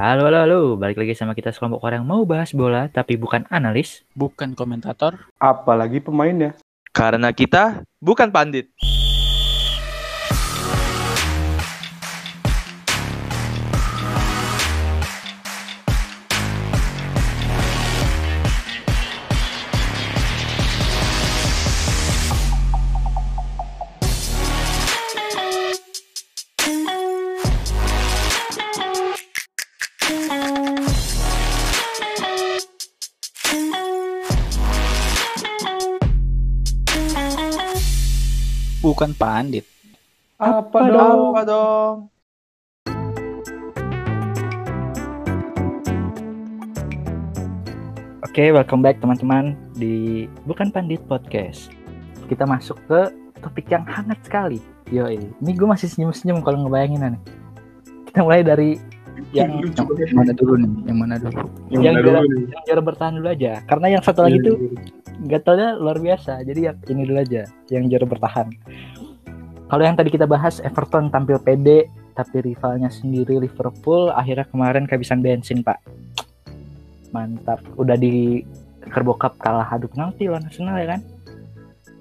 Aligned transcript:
Halo, 0.00 0.32
halo, 0.32 0.38
halo. 0.40 0.60
Balik 0.80 0.96
lagi 0.96 1.12
sama 1.12 1.36
kita 1.36 1.52
sekelompok 1.52 1.84
orang 1.84 2.08
mau 2.08 2.24
bahas 2.24 2.56
bola, 2.56 2.88
tapi 2.88 3.20
bukan 3.20 3.44
analis. 3.52 4.00
bukan 4.16 4.56
komentator. 4.56 5.28
Apalagi 5.36 6.00
pemainnya. 6.00 6.56
Karena 6.88 7.28
kita 7.36 7.84
bukan 8.00 8.32
pandit. 8.32 8.72
Bukan 39.00 39.16
pandit. 39.16 39.64
Apa, 40.36 40.76
dong? 40.92 41.32
Apa 41.32 41.42
dong? 41.48 41.94
Oke, 48.20 48.52
welcome 48.52 48.84
back 48.84 49.00
teman-teman 49.00 49.56
di 49.72 50.28
Bukan 50.44 50.68
Pandit 50.68 51.00
Podcast. 51.08 51.72
Kita 52.28 52.44
masuk 52.44 52.76
ke 52.92 53.08
topik 53.40 53.72
yang 53.72 53.88
hangat 53.88 54.20
sekali. 54.20 54.60
Yoi, 54.92 55.16
ini 55.16 55.52
gue 55.56 55.64
masih 55.64 55.88
senyum-senyum 55.88 56.44
kalau 56.44 56.68
ngebayangin 56.68 57.16
nih. 57.16 57.22
Kita 58.04 58.20
mulai 58.20 58.44
dari 58.44 58.76
yang 59.32 59.64
banget. 59.64 59.96
Yang 59.96 60.12
mana 60.12 60.32
dulu 60.36 60.52
nih? 60.60 60.72
Yang 60.84 60.98
mana 61.00 61.14
dulu? 61.16 61.40
Yang 61.72 61.80
Yang 61.80 61.94
mana 61.96 62.00
dulu 62.04 62.16
yang 62.52 62.62
juara 62.68 62.82
bertahan 62.84 63.12
dulu 63.16 63.28
aja. 63.32 63.52
Karena 63.64 63.86
yang 63.96 64.02
satu 64.04 64.28
lagi 64.28 64.44
tuh 64.44 64.56
gatalnya 65.26 65.76
luar 65.76 66.00
biasa. 66.00 66.40
Jadi 66.44 66.70
yang 66.70 66.76
ini 66.88 67.02
dulu 67.04 67.18
aja, 67.20 67.44
yang 67.68 67.88
juara 67.90 68.06
bertahan. 68.08 68.48
Kalau 69.70 69.82
yang 69.86 69.94
tadi 69.94 70.10
kita 70.10 70.26
bahas 70.26 70.58
Everton 70.64 71.12
tampil 71.12 71.38
pede 71.38 71.86
tapi 72.10 72.42
rivalnya 72.42 72.90
sendiri 72.90 73.38
Liverpool 73.38 74.10
akhirnya 74.10 74.44
kemarin 74.50 74.84
kehabisan 74.84 75.22
bensin, 75.22 75.62
Pak. 75.62 75.78
Mantap. 77.14 77.62
Udah 77.78 77.94
di 77.94 78.42
Carbo 78.90 79.14
Cup 79.14 79.38
kalah 79.38 79.68
adu 79.70 79.86
penalti 79.86 80.26
lawan 80.26 80.46
Arsenal 80.48 80.76
ya 80.80 80.98
kan. 80.98 81.00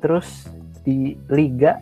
Terus 0.02 0.50
di 0.82 1.20
Liga 1.28 1.78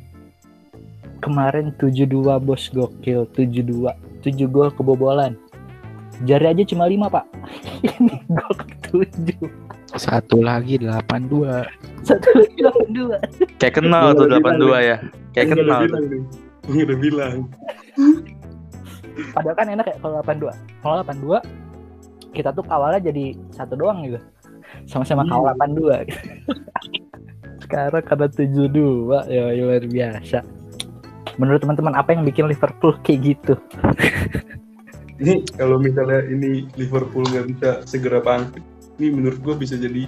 kemarin 1.21 1.73
7-2 1.75 2.37
bos 2.41 2.69
gokil 2.69 3.25
7-2 3.33 3.89
7 4.21 4.53
gol 4.53 4.69
kebobolan 4.73 5.33
jari 6.23 6.45
aja 6.47 6.63
cuma 6.65 6.85
5 6.85 6.97
pak 7.09 7.25
ini 7.87 8.15
gol 8.27 8.53
ke 8.55 8.65
7 8.89 9.97
Satu 9.97 10.43
lagi 10.43 10.77
82. 10.77 11.47
satu 12.03 12.27
lagi 12.35 12.59
82 12.59 13.55
Kayak 13.55 13.73
kenal 13.79 14.11
tuh 14.13 14.27
udah 14.27 14.39
82 14.43 14.59
bilang 14.59 14.83
ya. 14.83 14.97
Kayak 15.31 15.45
udah 15.47 15.55
kenal 15.55 15.79
nih. 15.87 16.21
Gua 16.67 16.81
udah 16.83 16.97
bilang. 16.99 17.35
padahal 19.33 19.55
kan 19.57 19.67
enak 19.71 19.85
ya 19.87 19.95
kalau 19.97 20.21
82 20.21 20.53
kalau 20.79 20.95
82 21.01 21.41
kita 22.35 22.49
tuh 22.53 22.61
awalnya 22.69 23.01
jadi 23.01 23.25
satu 23.49 23.73
doang 23.73 24.05
gitu 24.05 24.19
sama-sama 24.85 25.25
Hmm. 25.25 25.31
kawal 25.33 25.55
82 25.57 26.05
gitu. 26.05 26.21
sekarang 27.65 28.03
karena 28.05 28.27
72 28.29 29.25
ya 29.25 29.43
luar 29.57 29.83
biasa 29.83 30.39
menurut 31.35 31.59
teman-teman 31.59 31.95
apa 31.95 32.13
yang 32.13 32.21
bikin 32.23 32.45
Liverpool 32.45 32.93
kayak 33.01 33.19
gitu 33.33 33.53
Ini 35.17 35.49
kalau 35.57 35.81
misalnya 35.81 36.21
ini 36.29 36.69
Liverpool 36.77 37.25
nggak 37.25 37.45
bisa 37.57 37.69
segera 37.89 38.21
bangkit, 38.21 38.61
ini 39.01 39.07
menurut 39.13 39.39
gua 39.41 39.55
bisa 39.57 39.73
jadi 39.73 40.05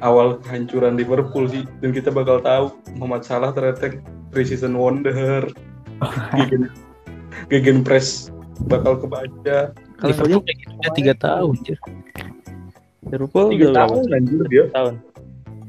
awal 0.00 0.40
kehancuran 0.44 0.96
Liverpool 0.96 1.44
sih. 1.48 1.68
Dan 1.84 1.92
kita 1.92 2.08
bakal 2.08 2.40
tahu 2.40 2.72
Muhammad 2.96 3.22
Salah 3.24 3.52
ternyata 3.52 4.00
preseason 4.32 4.72
wonder. 4.76 5.44
Gegen, 6.40 6.72
gegen 7.52 7.84
press 7.84 8.32
bakal 8.64 8.96
kebaca. 8.96 9.76
Kalau 10.00 10.08
Liverpool 10.08 10.40
kayak 10.48 10.58
gitu 10.64 10.72
udah 10.80 10.92
3 10.96 11.12
tahun, 11.28 11.54
Jir. 11.60 11.78
Liverpool 13.08 13.46
Tiga 13.56 13.64
udah 13.72 13.74
tahun 13.84 14.02
anjir 14.12 14.42
dia 14.52 14.64
tahun. 14.76 14.94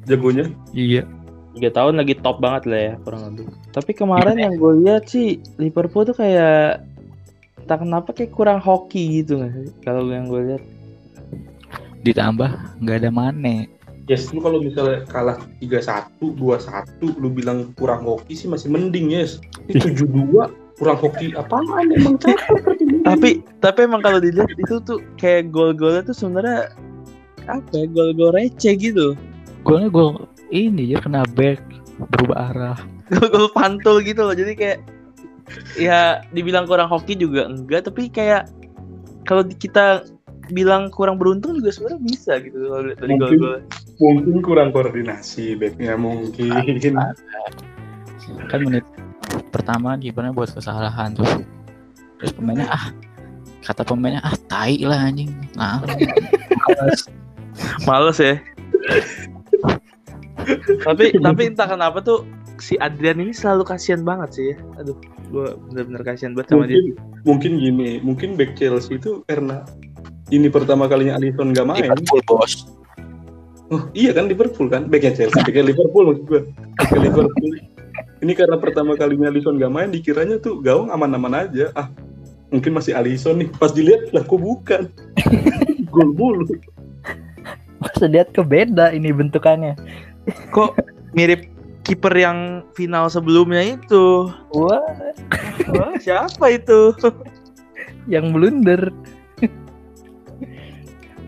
jagonya. 0.08 0.46
Iya. 0.76 1.04
Tiga 1.52 1.70
tahun 1.76 1.94
lagi 2.00 2.16
top 2.20 2.40
banget 2.40 2.64
lah 2.68 2.80
ya 2.80 2.94
kurang 3.04 3.22
lebih. 3.32 3.46
Tapi 3.76 3.92
kemarin 3.92 4.38
yang 4.40 4.56
gue 4.56 4.74
lihat 4.84 5.08
sih 5.08 5.40
Liverpool 5.60 6.08
tuh 6.08 6.16
kayak 6.16 6.84
entah 7.72 7.88
kenapa 7.88 8.12
kayak 8.12 8.36
kurang 8.36 8.60
hoki 8.60 9.24
gitu 9.24 9.40
nggak 9.40 9.52
sih? 9.56 9.72
Kalau 9.88 10.04
yang 10.12 10.28
gue 10.28 10.44
lihat. 10.44 10.64
Ditambah 12.04 12.84
nggak 12.84 12.98
ada 13.00 13.08
Mane. 13.16 13.72
Yes, 14.12 14.28
lu 14.36 14.44
kalau 14.44 14.60
misalnya 14.60 15.08
kalah 15.08 15.40
3-1, 15.64 16.36
2-1, 16.36 17.00
lu 17.16 17.32
bilang 17.32 17.72
kurang 17.80 18.04
hoki 18.04 18.36
sih 18.36 18.52
masih 18.52 18.68
mending, 18.68 19.08
yes. 19.08 19.40
Ini 19.72 20.04
7-2, 20.04 20.52
kurang 20.76 21.00
hoki 21.00 21.32
apaan 21.32 21.96
emang 21.96 22.20
Tapi 23.08 23.40
tapi 23.64 23.80
emang 23.88 24.04
kalau 24.04 24.20
dilihat 24.20 24.52
itu 24.60 24.84
tuh 24.84 25.00
kayak 25.16 25.48
gol-golnya 25.56 26.04
tuh 26.04 26.18
sebenarnya 26.18 26.76
apa 27.48 27.72
ya 27.72 27.88
gol-gol 27.88 28.36
receh 28.36 28.76
gitu. 28.76 29.16
Golnya 29.64 29.88
gol 29.88 30.28
ini 30.52 30.92
ya 30.92 31.00
kena 31.00 31.24
back 31.40 31.64
berubah 32.20 32.52
arah. 32.52 32.80
Gol-gol 33.16 33.48
pantul 33.56 34.04
gitu 34.04 34.28
loh. 34.28 34.36
Jadi 34.36 34.60
kayak 34.60 34.84
ya 35.76 36.22
dibilang 36.32 36.68
kurang 36.68 36.88
hoki 36.92 37.16
juga 37.16 37.48
enggak 37.48 37.88
tapi 37.90 38.08
kayak 38.08 38.48
kalau 39.26 39.46
kita 39.46 40.04
bilang 40.52 40.92
kurang 40.92 41.16
beruntung 41.16 41.56
juga 41.58 41.72
sebenarnya 41.72 42.02
bisa 42.04 42.32
gitu 42.44 42.58
kalau 42.68 42.84
lihat 42.92 43.00
dari 43.00 43.12
Mungkin. 43.16 43.38
gol-gol. 43.40 43.58
Mungkin 44.02 44.38
kurang 44.44 44.70
koordinasi 44.76 45.56
backnya 45.56 45.96
mungkin. 45.96 46.52
Kan 48.52 48.60
menit 48.68 48.86
pertama 49.50 49.96
kipernya 49.96 50.36
buat 50.36 50.52
kesalahan 50.52 51.16
tuh. 51.16 51.28
Terus 52.20 52.32
pemainnya 52.36 52.68
ah 52.68 52.92
kata 53.64 53.88
pemainnya 53.88 54.22
ah 54.22 54.36
tai 54.52 54.84
lah 54.84 55.08
anjing. 55.08 55.32
Nah, 55.56 55.82
males. 56.68 57.02
Males 57.88 58.18
ya. 58.20 58.36
tapi 60.84 61.14
tapi 61.26 61.42
entah 61.54 61.70
kenapa 61.70 62.02
tuh 62.02 62.26
si 62.62 62.78
Adrian 62.78 63.18
ini 63.18 63.34
selalu 63.34 63.66
kasihan 63.66 64.06
banget 64.06 64.30
sih 64.38 64.46
ya. 64.54 64.56
Aduh, 64.78 64.96
gua 65.34 65.58
bener-bener 65.68 66.02
kasihan 66.06 66.38
banget 66.38 66.54
sama 66.54 66.70
dia. 66.70 66.78
mungkin, 66.78 66.94
mungkin 67.26 67.52
gini, 67.58 67.90
mungkin 68.06 68.30
back 68.38 68.54
Chelsea 68.56 69.02
itu 69.02 69.26
karena 69.26 69.66
ini 70.30 70.48
pertama 70.48 70.86
kalinya 70.88 71.18
Alisson 71.20 71.52
gak 71.52 71.68
main. 71.68 71.90
Liverpool 71.92 72.22
bos. 72.30 72.70
Oh, 73.72 73.88
iya 73.96 74.12
kan 74.12 74.28
Liverpool 74.30 74.68
kan, 74.70 74.88
backnya 74.88 75.16
Chelsea, 75.16 75.42
backnya 75.42 75.74
Liverpool 75.74 76.04
maksud 76.14 76.26
gue. 76.30 76.42
Backnya 76.78 77.00
Liverpool. 77.10 77.52
Ini 78.22 78.34
karena 78.38 78.56
pertama 78.62 78.94
kalinya 78.96 79.28
Alisson 79.28 79.58
gak 79.58 79.74
main, 79.74 79.90
dikiranya 79.92 80.38
tuh 80.40 80.62
gawang 80.62 80.94
aman-aman 80.94 81.48
aja. 81.48 81.74
Ah, 81.76 81.90
mungkin 82.54 82.78
masih 82.78 82.96
Alisson 82.96 83.44
nih. 83.44 83.50
Pas 83.58 83.74
dilihat, 83.74 84.14
lah 84.14 84.24
kok 84.24 84.40
bukan. 84.40 84.88
Gol 85.94 86.16
mulu. 86.16 86.48
masa 87.82 88.06
lihat 88.06 88.30
ke 88.30 88.46
beda 88.46 88.94
ini 88.94 89.10
bentukannya 89.10 89.74
Kok 90.54 90.78
mirip 91.18 91.50
kiper 91.82 92.14
yang 92.14 92.62
final 92.78 93.10
sebelumnya 93.10 93.78
itu? 93.78 94.30
wah. 94.54 94.86
Wah, 95.72 95.94
siapa 95.98 96.54
itu? 96.54 96.94
yang 98.14 98.34
blunder. 98.34 98.90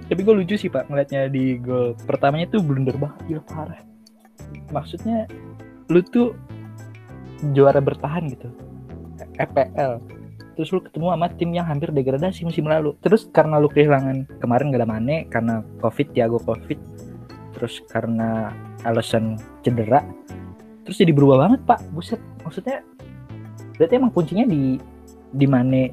Tapi 0.10 0.20
gue 0.20 0.36
lucu 0.36 0.56
sih 0.60 0.70
pak 0.70 0.92
ngeliatnya 0.92 1.32
di 1.32 1.58
gol 1.58 1.98
pertamanya 2.06 2.54
tuh 2.54 2.62
blunder 2.62 2.94
banget 3.00 3.18
gila 3.34 3.44
parah. 3.50 3.82
Maksudnya 4.70 5.26
lu 5.90 6.06
tuh 6.06 6.38
juara 7.56 7.82
bertahan 7.82 8.30
gitu 8.30 8.48
FPL 9.36 10.00
terus 10.54 10.70
lu 10.70 10.80
ketemu 10.86 11.18
sama 11.18 11.28
tim 11.34 11.50
yang 11.52 11.66
hampir 11.66 11.90
degradasi 11.90 12.46
musim 12.46 12.70
lalu. 12.70 12.94
Terus 13.02 13.26
karena 13.34 13.58
lu 13.58 13.70
kehilangan 13.70 14.30
kemarin 14.38 14.70
gak 14.70 14.86
ada 14.86 14.90
Mane 14.90 15.26
karena 15.30 15.66
covid 15.82 16.08
Tiago 16.14 16.38
covid. 16.42 16.78
Terus 17.58 17.82
karena 17.90 18.54
alasan 18.86 19.38
cedera 19.66 20.06
terus 20.84 21.00
jadi 21.00 21.12
berubah 21.16 21.48
banget 21.48 21.60
pak. 21.64 21.80
Buset 21.96 22.20
maksudnya 22.44 22.84
berarti 23.80 23.94
emang 23.98 24.14
kuncinya 24.14 24.46
di 24.46 24.78
di 25.34 25.46
Mane 25.50 25.92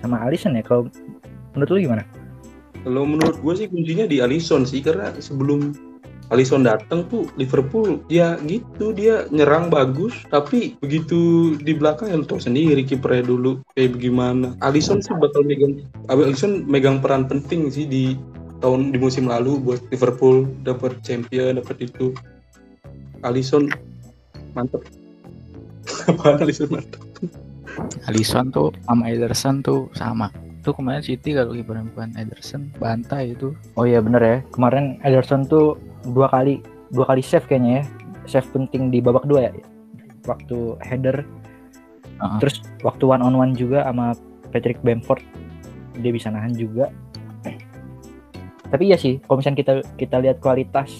sama 0.00 0.22
Alisson 0.22 0.54
ya? 0.54 0.62
Kalau 0.62 0.86
menurut 1.56 1.70
lu 1.74 1.80
gimana? 1.90 2.04
Kalau 2.86 3.02
menurut 3.04 3.36
gue 3.42 3.54
sih 3.58 3.66
kuncinya 3.66 4.06
di 4.06 4.22
Alisson 4.22 4.62
sih, 4.62 4.78
karena 4.78 5.10
sebelum 5.18 5.74
Alisson 6.28 6.68
datang 6.68 7.08
tuh 7.08 7.24
Liverpool 7.40 8.04
ya 8.12 8.36
gitu 8.44 8.92
dia 8.92 9.24
nyerang 9.32 9.72
bagus 9.72 10.12
tapi 10.28 10.76
begitu 10.84 11.56
di 11.56 11.72
belakang 11.72 12.12
yang 12.12 12.22
tahu 12.28 12.36
sendiri 12.36 12.84
kipernya 12.84 13.24
dulu 13.24 13.64
kayak 13.72 13.96
bagaimana 13.96 14.52
Alisson 14.60 15.00
sih 15.00 15.16
bakal 15.16 15.40
megang 15.48 15.80
Alisson 16.12 16.68
megang 16.68 17.00
peran 17.00 17.24
penting 17.24 17.72
sih 17.72 17.88
di 17.88 18.12
tahun 18.60 18.92
di 18.92 19.00
musim 19.00 19.24
lalu 19.24 19.56
buat 19.56 19.80
Liverpool 19.88 20.44
dapat 20.68 21.00
champion 21.00 21.56
dapat 21.56 21.88
itu. 21.88 22.12
Alisson 23.24 23.72
mantep 24.58 24.82
apaan 26.10 26.42
Alisson 26.42 26.68
mantep 26.74 27.02
Alisson 28.10 28.50
tuh 28.50 28.74
sama 28.82 29.04
Ederson 29.06 29.62
tuh 29.62 29.86
sama. 29.94 30.34
Tuh 30.66 30.74
kemarin 30.74 30.98
City 30.98 31.30
kalau 31.30 31.54
kipernya 31.54 31.86
bukan 31.94 32.10
Ederson, 32.18 32.74
bantai 32.82 33.38
itu. 33.38 33.54
Oh 33.78 33.86
iya 33.86 34.02
bener 34.02 34.18
ya. 34.18 34.36
Kemarin 34.50 34.98
Ederson 35.06 35.46
tuh 35.46 35.78
dua 36.02 36.26
kali 36.26 36.58
dua 36.90 37.06
kali 37.06 37.22
save 37.22 37.46
kayaknya 37.46 37.80
ya. 37.80 37.84
Save 38.26 38.50
penting 38.50 38.90
di 38.90 38.98
babak 38.98 39.30
dua 39.30 39.48
ya. 39.48 39.52
Waktu 40.26 40.74
header, 40.82 41.22
Heeh. 41.22 42.38
terus 42.42 42.66
waktu 42.82 43.06
one 43.06 43.22
on 43.22 43.38
one 43.38 43.54
juga 43.54 43.86
sama 43.86 44.12
Patrick 44.50 44.82
Bamford 44.82 45.22
dia 46.02 46.10
bisa 46.10 46.34
nahan 46.34 46.58
juga. 46.58 46.90
Tapi 48.68 48.84
iya 48.84 49.00
sih, 49.00 49.16
kalau 49.24 49.40
misalnya 49.40 49.58
kita 49.64 49.72
kita 49.96 50.16
lihat 50.20 50.44
kualitas 50.44 50.92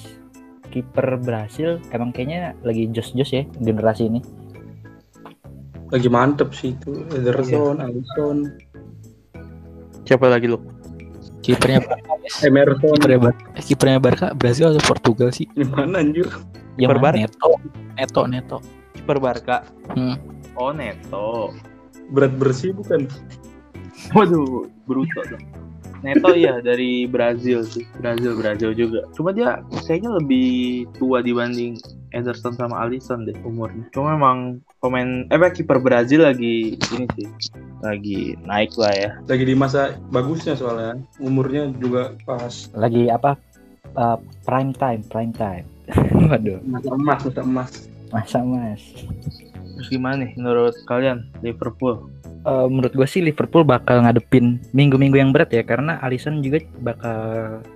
kiper 0.70 1.20
Brasil 1.20 1.80
emang 1.92 2.12
kayaknya 2.12 2.54
lagi 2.62 2.88
jos-jos 2.92 3.30
ya 3.32 3.42
generasi 3.60 4.08
ini. 4.08 4.20
Lagi 5.88 6.08
mantep 6.12 6.52
sih 6.52 6.76
itu. 6.76 7.04
Ederson, 7.12 7.80
Alisson, 7.80 8.52
Siapa 10.08 10.24
lagi 10.32 10.48
lu? 10.48 10.56
Kipernya 11.44 11.80
Barca. 11.88 12.12
Emerson. 12.44 12.96
Kipernya 12.96 13.20
Barca, 13.20 13.44
eh, 13.52 13.64
kipernya 13.64 14.00
Barca 14.00 14.26
Brazil 14.32 14.72
atau 14.72 14.84
Portugal 14.88 15.28
sih? 15.32 15.44
Gimana 15.52 16.00
anjir? 16.00 16.24
Yang 16.80 16.96
mana? 16.96 17.04
Barca. 17.04 17.18
Neto, 17.20 17.50
Neto, 17.96 18.22
Neto. 18.24 18.58
Kiper 18.96 19.18
Barca. 19.20 19.56
Hmm. 19.92 20.16
Oh 20.56 20.72
Neto. 20.72 21.52
Berat 22.08 22.32
bersih 22.40 22.72
bukan? 22.72 23.04
Waduh, 24.16 24.64
Bruto 24.88 25.20
dong. 25.28 25.44
Neto 26.02 26.30
iya 26.34 26.62
dari 26.62 27.04
Brazil 27.10 27.66
sih. 27.66 27.84
Brazil 27.98 28.38
Brazil 28.38 28.70
juga. 28.74 29.04
Cuma 29.14 29.34
dia 29.34 29.62
kayaknya 29.86 30.18
lebih 30.18 30.86
tua 30.96 31.20
dibanding 31.20 31.78
Ederson 32.14 32.54
sama 32.56 32.86
Alisson 32.86 33.26
deh 33.28 33.36
umurnya. 33.44 33.84
Cuma 33.92 34.14
emang 34.14 34.62
pemain 34.78 35.26
eh 35.28 35.50
kiper 35.52 35.82
Brazil 35.82 36.24
lagi 36.24 36.78
ini 36.94 37.06
sih 37.18 37.26
lagi 37.82 38.38
naik 38.46 38.74
lah 38.78 38.94
ya. 38.94 39.10
Lagi 39.26 39.44
di 39.44 39.54
masa 39.58 39.98
bagusnya 40.10 40.54
soalnya. 40.54 40.98
Umurnya 41.18 41.70
juga 41.76 42.14
pas. 42.24 42.70
Lagi 42.74 43.10
apa? 43.10 43.36
uh, 43.96 44.18
prime 44.44 44.72
time, 44.76 45.02
prime 45.08 45.32
time. 45.32 45.64
Waduh, 46.28 46.60
Masa 46.68 46.90
emas, 46.92 47.20
masa 47.24 47.42
emas. 47.42 47.72
masa 48.12 48.38
mas. 48.44 48.82
Terus 49.78 49.88
gimana 49.88 50.26
nih 50.26 50.30
menurut 50.36 50.74
kalian 50.84 51.30
Liverpool? 51.40 52.10
Eh, 52.46 52.66
menurut 52.70 52.94
gue 52.94 53.08
sih 53.08 53.22
Liverpool 53.24 53.66
bakal 53.66 54.04
ngadepin 54.04 54.62
minggu-minggu 54.70 55.18
yang 55.18 55.30
berat 55.34 55.50
ya 55.50 55.66
karena 55.66 55.98
Alisson 56.04 56.38
juga 56.38 56.62
bakal 56.82 57.18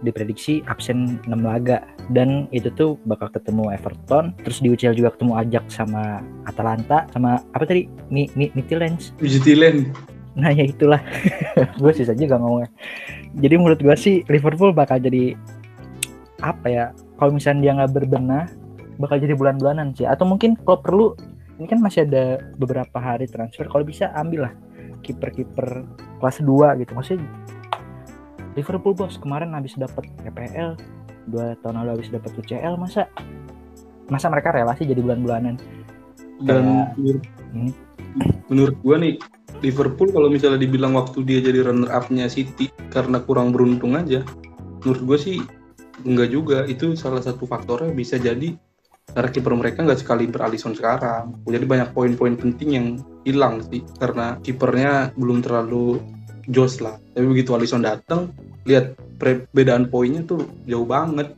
diprediksi 0.07 0.63
absen 0.71 1.19
6 1.27 1.33
laga. 1.43 1.83
Dan 2.11 2.47
itu 2.55 2.71
tuh 2.75 3.01
bakal 3.09 3.31
ketemu 3.33 3.75
Everton 3.75 4.37
terus 4.43 4.63
di 4.63 4.71
UCL 4.71 4.95
juga 4.95 5.15
ketemu 5.15 5.33
Ajax 5.39 5.65
sama 5.83 6.23
Atalanta 6.47 7.11
sama 7.11 7.43
apa 7.55 7.65
tadi? 7.67 7.91
Mi, 8.13 8.31
Mi, 8.39 8.53
Midtjylland 8.55 9.19
Midtjylland. 9.19 9.91
nah 10.33 10.49
ya 10.49 10.65
itulah. 10.65 11.03
Gue 11.83 11.93
sih 11.93 12.09
saja 12.09 12.25
gak 12.25 12.41
ngomongnya 12.41 12.73
jadi 13.39 13.55
menurut 13.57 13.81
gue 13.81 13.97
sih 13.97 14.21
Liverpool 14.29 14.77
bakal 14.77 15.01
jadi 15.01 15.33
apa 16.45 16.67
ya? 16.69 16.85
Kalau 17.17 17.33
misalnya 17.33 17.61
dia 17.65 17.73
nggak 17.81 17.93
berbenah 17.97 18.45
bakal 19.01 19.17
jadi 19.17 19.33
bulan-bulanan 19.33 19.97
sih. 19.97 20.05
Atau 20.05 20.29
mungkin 20.29 20.59
kalau 20.61 20.81
perlu 20.85 21.07
ini 21.63 21.71
kan 21.71 21.79
masih 21.79 22.03
ada 22.11 22.43
beberapa 22.59 22.99
hari 22.99 23.31
transfer 23.31 23.71
kalau 23.71 23.87
bisa 23.87 24.11
ambil 24.19 24.51
lah 24.51 24.55
kiper-kiper 25.07 25.87
kelas 26.19 26.43
2 26.43 26.83
gitu 26.83 26.93
maksudnya 26.99 27.23
Liverpool 28.59 28.93
bos 28.93 29.17
kemarin 29.17 29.55
habis 29.55 29.79
dapat 29.79 30.05
EPL 30.27 30.77
dua 31.31 31.55
tahun 31.63 31.87
lalu 31.87 32.03
habis 32.03 32.11
dapat 32.11 32.35
UCL 32.35 32.75
masa 32.77 33.07
masa 34.11 34.27
mereka 34.29 34.51
relasi 34.51 34.85
jadi 34.85 34.99
bulan-bulanan 34.99 35.57
Dan 36.43 36.91
menurut, 36.99 37.23
Hmm. 37.55 37.71
menurut 38.51 38.77
gua 38.83 38.99
nih 38.99 39.15
Liverpool 39.63 40.11
kalau 40.11 40.27
misalnya 40.27 40.59
dibilang 40.59 40.99
waktu 40.99 41.23
dia 41.23 41.39
jadi 41.39 41.71
runner 41.71 41.89
up-nya 41.95 42.27
City 42.27 42.69
karena 42.91 43.23
kurang 43.23 43.55
beruntung 43.55 43.95
aja, 43.95 44.27
menurut 44.83 45.03
gua 45.07 45.19
sih 45.23 45.39
enggak 46.03 46.35
juga. 46.35 46.67
Itu 46.67 46.99
salah 46.99 47.23
satu 47.23 47.47
faktornya 47.47 47.95
bisa 47.95 48.19
jadi 48.19 48.59
karena 49.11 49.29
kiper 49.29 49.53
mereka 49.59 49.83
nggak 49.83 50.01
sekali 50.01 50.31
Alisson 50.31 50.79
sekarang. 50.79 51.35
Jadi 51.45 51.65
banyak 51.67 51.91
poin-poin 51.91 52.39
penting 52.39 52.69
yang 52.71 52.87
hilang 53.27 53.61
sih 53.67 53.83
karena 53.99 54.39
kipernya 54.41 55.11
belum 55.19 55.43
terlalu 55.43 55.99
jos 56.47 56.79
lah. 56.79 56.97
Tapi 57.13 57.27
begitu 57.27 57.53
Alisson 57.53 57.83
datang, 57.83 58.31
lihat 58.65 58.95
perbedaan 59.19 59.91
poinnya 59.91 60.23
tuh 60.23 60.47
jauh 60.65 60.87
banget. 60.87 61.35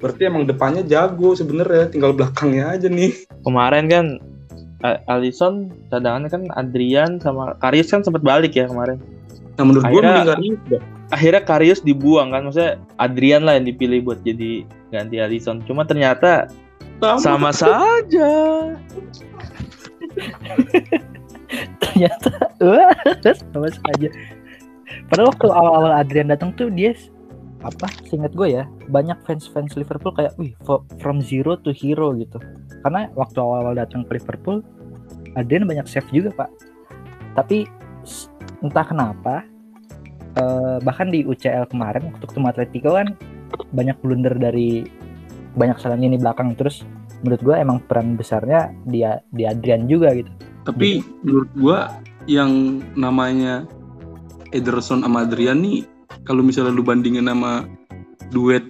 Berarti 0.00 0.28
emang 0.28 0.44
depannya 0.44 0.84
jago 0.84 1.32
sebenarnya, 1.32 1.88
tinggal 1.88 2.12
belakangnya 2.12 2.76
aja 2.76 2.88
nih. 2.90 3.14
Kemarin 3.46 3.84
kan 3.88 4.06
A- 4.84 5.00
Alisson 5.16 5.72
cadangannya 5.88 6.28
kan 6.28 6.42
Adrian 6.60 7.16
sama 7.16 7.56
Karius 7.56 7.88
kan 7.88 8.04
sempat 8.04 8.20
balik 8.20 8.52
ya 8.52 8.68
kemarin. 8.68 9.00
Nah 9.56 9.64
menurut 9.64 9.84
Akhirnya- 9.86 10.24
mending 10.28 10.56
Karius. 10.60 10.82
Akhirnya 11.12 11.42
Karius 11.46 11.80
dibuang 11.84 12.32
kan, 12.34 12.48
maksudnya 12.48 12.80
Adrian 12.98 13.44
lah 13.46 13.54
yang 13.60 13.68
dipilih 13.70 14.02
buat 14.02 14.18
jadi 14.24 14.66
ganti 14.90 15.16
Alisson. 15.20 15.62
Cuma 15.62 15.86
ternyata 15.86 16.48
sama 17.00 17.50
saja. 17.54 18.30
ternyata 21.82 22.32
wah 22.62 22.94
sama 23.22 23.68
saja. 23.70 24.08
Padahal 25.10 25.28
waktu 25.30 25.46
awal-awal 25.50 25.92
Adrian 25.94 26.30
datang 26.30 26.54
tuh 26.54 26.70
dia 26.70 26.94
apa 27.64 27.88
seingat 28.04 28.36
gue 28.36 28.60
ya 28.60 28.68
banyak 28.92 29.16
fans-fans 29.24 29.72
Liverpool 29.80 30.12
kayak 30.12 30.36
wih 30.36 30.52
from 31.00 31.24
zero 31.24 31.56
to 31.60 31.72
hero 31.72 32.12
gitu. 32.16 32.38
Karena 32.84 33.08
waktu 33.16 33.38
awal-awal 33.40 33.78
datang 33.78 34.04
ke 34.04 34.20
Liverpool 34.20 34.60
Adrian 35.34 35.66
banyak 35.66 35.86
save 35.88 36.08
juga 36.12 36.30
pak. 36.34 36.50
Tapi 37.34 37.66
entah 38.60 38.86
kenapa 38.86 39.42
eh, 40.36 40.76
bahkan 40.84 41.08
di 41.08 41.24
UCL 41.24 41.70
kemarin 41.72 42.12
waktu 42.12 42.24
ketemu 42.28 42.46
Atletico 42.52 42.90
kan 42.94 43.08
banyak 43.70 43.96
blunder 44.02 44.34
dari 44.34 44.84
banyak 45.54 45.78
salahnya 45.78 46.10
di 46.12 46.18
belakang 46.18 46.54
terus 46.58 46.82
menurut 47.22 47.40
gue 47.42 47.54
emang 47.56 47.78
peran 47.86 48.18
besarnya 48.18 48.74
dia 48.86 49.22
di 49.32 49.46
Adrian 49.48 49.86
juga 49.86 50.12
gitu 50.14 50.30
Tapi 50.64 51.04
menurut 51.20 51.50
gua 51.60 51.78
yang 52.24 52.80
namanya 52.96 53.68
Ederson 54.48 55.04
sama 55.04 55.28
Adrian 55.28 55.60
nih 55.60 55.84
kalau 56.24 56.40
misalnya 56.40 56.72
lu 56.72 56.80
bandingin 56.80 57.28
sama 57.28 57.68
duet 58.32 58.64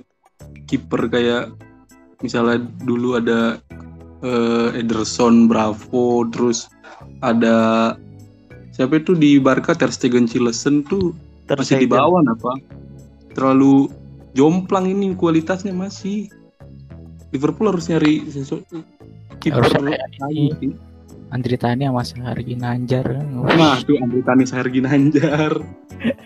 kiper 0.67 1.07
kayak 1.07 1.55
misalnya 2.25 2.65
dulu 2.83 3.21
ada 3.21 3.61
eh, 4.25 4.81
Ederson, 4.81 5.47
Bravo, 5.47 6.25
terus 6.33 6.73
ada 7.21 7.93
siapa 8.73 8.99
itu 8.99 9.13
di 9.13 9.37
Barca 9.37 9.77
Ter 9.77 9.93
Stegen 9.93 10.25
Cillesen 10.25 10.83
tuh 10.89 11.13
masih 11.53 11.85
di 11.85 11.89
bawah 11.89 12.25
apa? 12.25 12.57
Terlalu 13.37 13.93
jomplang 14.33 14.89
ini 14.89 15.13
kualitasnya 15.15 15.77
masih. 15.77 16.33
Liverpool 17.35 17.67
harus 17.75 17.91
nyari 17.91 18.23
kiper 19.43 19.63
ini. 20.31 20.55
sih. 20.63 20.73
Andri 21.35 21.59
Tani 21.59 21.83
sama 21.83 22.07
Sargi 22.07 22.55
Nanjar. 22.55 23.07
Nah, 23.27 23.83
tuh 23.83 23.99
Andri 23.99 24.23
Tani 24.23 24.45
Sahergi 24.47 24.79
Nanjar. 24.79 25.53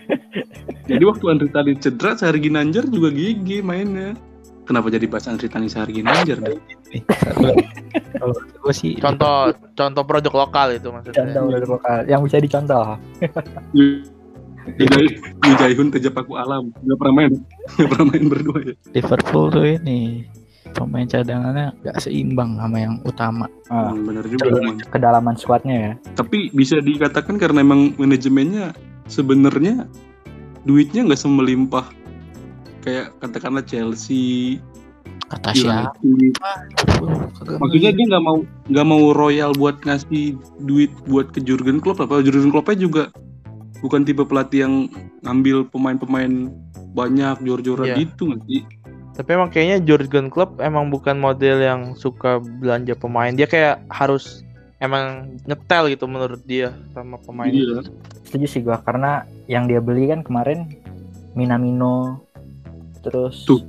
jadi 0.89 1.01
waktu 1.01 1.25
Andri 1.33 1.49
Tani 1.49 1.73
cedera, 1.81 2.13
Sahergi 2.13 2.53
Nanjar 2.53 2.85
juga 2.85 3.09
gigi 3.09 3.65
mainnya. 3.65 4.13
Kenapa 4.69 4.93
jadi 4.93 5.09
bahas 5.09 5.25
Andri 5.25 5.49
Tani 5.49 5.65
Sahergi 5.65 6.05
Nanjar? 6.05 6.37
Eh, 6.93 7.01
Kalau 8.21 8.37
gue 8.37 8.73
sih 8.73 8.93
Contoh 9.03 9.49
contoh 9.73 10.03
produk 10.05 10.45
lokal 10.45 10.77
itu 10.77 10.93
maksudnya. 10.93 11.25
contoh 11.25 11.41
produk 11.49 11.69
lokal 11.73 11.97
yang 12.05 12.21
bisa 12.21 12.37
dicontoh 12.37 12.97
Jadi 14.69 14.97
Jaihun 15.57 15.89
Tejapaku 15.89 16.37
Alam 16.37 16.69
nggak 16.85 16.97
pernah 17.01 17.13
main, 17.17 17.33
nggak 17.81 17.89
pernah 17.89 18.05
main 18.13 18.25
berdua 18.29 18.59
ya. 18.61 18.73
Liverpool 18.93 19.49
tuh 19.49 19.65
ini 19.65 20.29
pemain 20.71 21.03
cadangannya 21.03 21.73
gak 21.81 21.97
seimbang 21.99 22.55
sama 22.55 22.77
yang 22.77 22.95
utama. 23.03 23.45
Ah, 23.67 23.89
Hmm, 23.89 24.03
bener 24.03 24.25
juga. 24.25 24.49
kedalaman 24.87 25.33
squadnya 25.33 25.75
ya 25.75 25.91
Tapi 26.13 26.49
bisa 26.49 26.77
dikatakan 26.77 27.35
karena 27.35 27.59
emang 27.59 27.93
manajemennya 27.95 28.73
sebenarnya 29.05 29.85
duitnya 30.61 31.03
nggak 31.03 31.17
semelimpah 31.17 31.87
kayak 32.79 33.11
katakanlah 33.17 33.61
Chelsea, 33.61 34.57
Kata 35.27 35.53
siapa? 35.53 35.93
Maksudnya 37.59 37.91
dia 37.91 38.05
nggak 38.07 38.23
mau 38.23 38.37
nggak 38.65 38.87
mau 38.87 39.03
royal 39.11 39.53
buat 39.53 39.77
ngasih 39.79 40.33
duit 40.59 40.89
buat 41.05 41.29
ke 41.29 41.39
Jurgen 41.39 41.77
Klopp 41.77 41.99
apa 41.99 42.19
Jurgen 42.19 42.49
Kloppnya 42.49 42.77
juga 42.79 43.03
bukan 43.79 44.01
tipe 44.01 44.21
pelatih 44.21 44.65
yang 44.65 44.73
ngambil 45.21 45.69
pemain-pemain 45.69 46.49
banyak 46.91 47.35
jor-joran 47.41 47.87
Iya. 47.87 47.95
gitu 48.01 48.21
nggak 48.27 48.41
sih? 48.43 48.61
Tapi 49.19 49.35
emang 49.35 49.51
kayaknya 49.51 49.83
Jurgen 49.83 50.31
Klopp 50.31 50.63
emang 50.63 50.87
bukan 50.87 51.19
model 51.19 51.59
yang 51.59 51.91
suka 51.99 52.39
belanja 52.39 52.95
pemain. 52.95 53.35
Dia 53.35 53.51
kayak 53.51 53.83
harus 53.91 54.47
emang 54.79 55.35
nyetel 55.43 55.91
gitu 55.91 56.07
menurut 56.07 56.39
dia 56.47 56.71
sama 56.95 57.19
pemain. 57.19 57.51
Iya. 57.51 57.83
setuju 58.23 58.45
sih 58.47 58.61
gua 58.63 58.79
karena 58.85 59.27
yang 59.51 59.67
dia 59.67 59.83
beli 59.83 60.07
kan 60.07 60.23
kemarin 60.23 60.71
Minamino 61.35 62.23
terus 63.03 63.43
Tuh. 63.43 63.59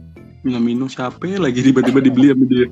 Minamino 0.41 0.89
siapa 0.89 1.21
ya 1.29 1.37
lagi 1.37 1.61
tiba-tiba 1.61 2.01
dibeli 2.01 2.33
sama 2.33 2.45
dia? 2.49 2.67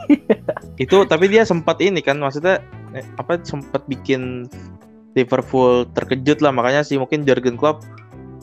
Itu 0.84 1.04
tapi 1.04 1.28
dia 1.28 1.42
sempat 1.44 1.82
ini 1.82 2.00
kan 2.00 2.22
maksudnya 2.22 2.62
eh, 2.96 3.04
apa 3.20 3.42
sempat 3.42 3.84
bikin 3.90 4.46
Liverpool 5.18 5.88
terkejut 5.92 6.40
lah 6.40 6.52
makanya 6.52 6.86
sih 6.86 6.96
mungkin 6.96 7.26
Jurgen 7.26 7.58
Klopp 7.58 7.84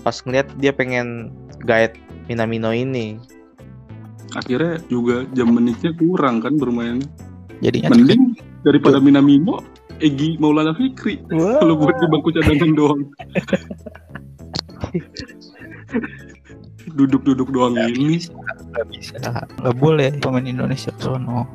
pas 0.04 0.20
ngeliat 0.22 0.50
dia 0.60 0.76
pengen 0.76 1.32
guide 1.64 1.96
Minamino 2.28 2.76
ini. 2.76 3.18
Akhirnya 4.34 4.82
juga 4.88 5.24
jam 5.32 5.52
menitnya 5.52 5.94
kurang 5.94 6.42
kan 6.42 6.58
bermain. 6.58 7.00
Jadinya 7.62 7.94
Mending 7.94 8.36
daripada 8.62 8.98
Minamino, 8.98 9.62
Egi 9.98 10.36
Maulana 10.36 10.74
Fikri. 10.74 11.22
Wow. 11.30 11.62
Kalau 11.62 11.76
buat 11.78 11.96
di 11.96 12.06
bangku 12.10 12.30
cadangan 12.34 12.72
doang. 12.74 13.02
Duduk-duduk 16.90 17.50
doang 17.50 17.78
ini. 17.78 18.20
nggak 18.74 18.86
bisa 18.90 19.16
nggak 19.62 19.76
boleh 19.78 20.10
pemain 20.18 20.44
Indonesia 20.44 20.90
sono 20.98 21.46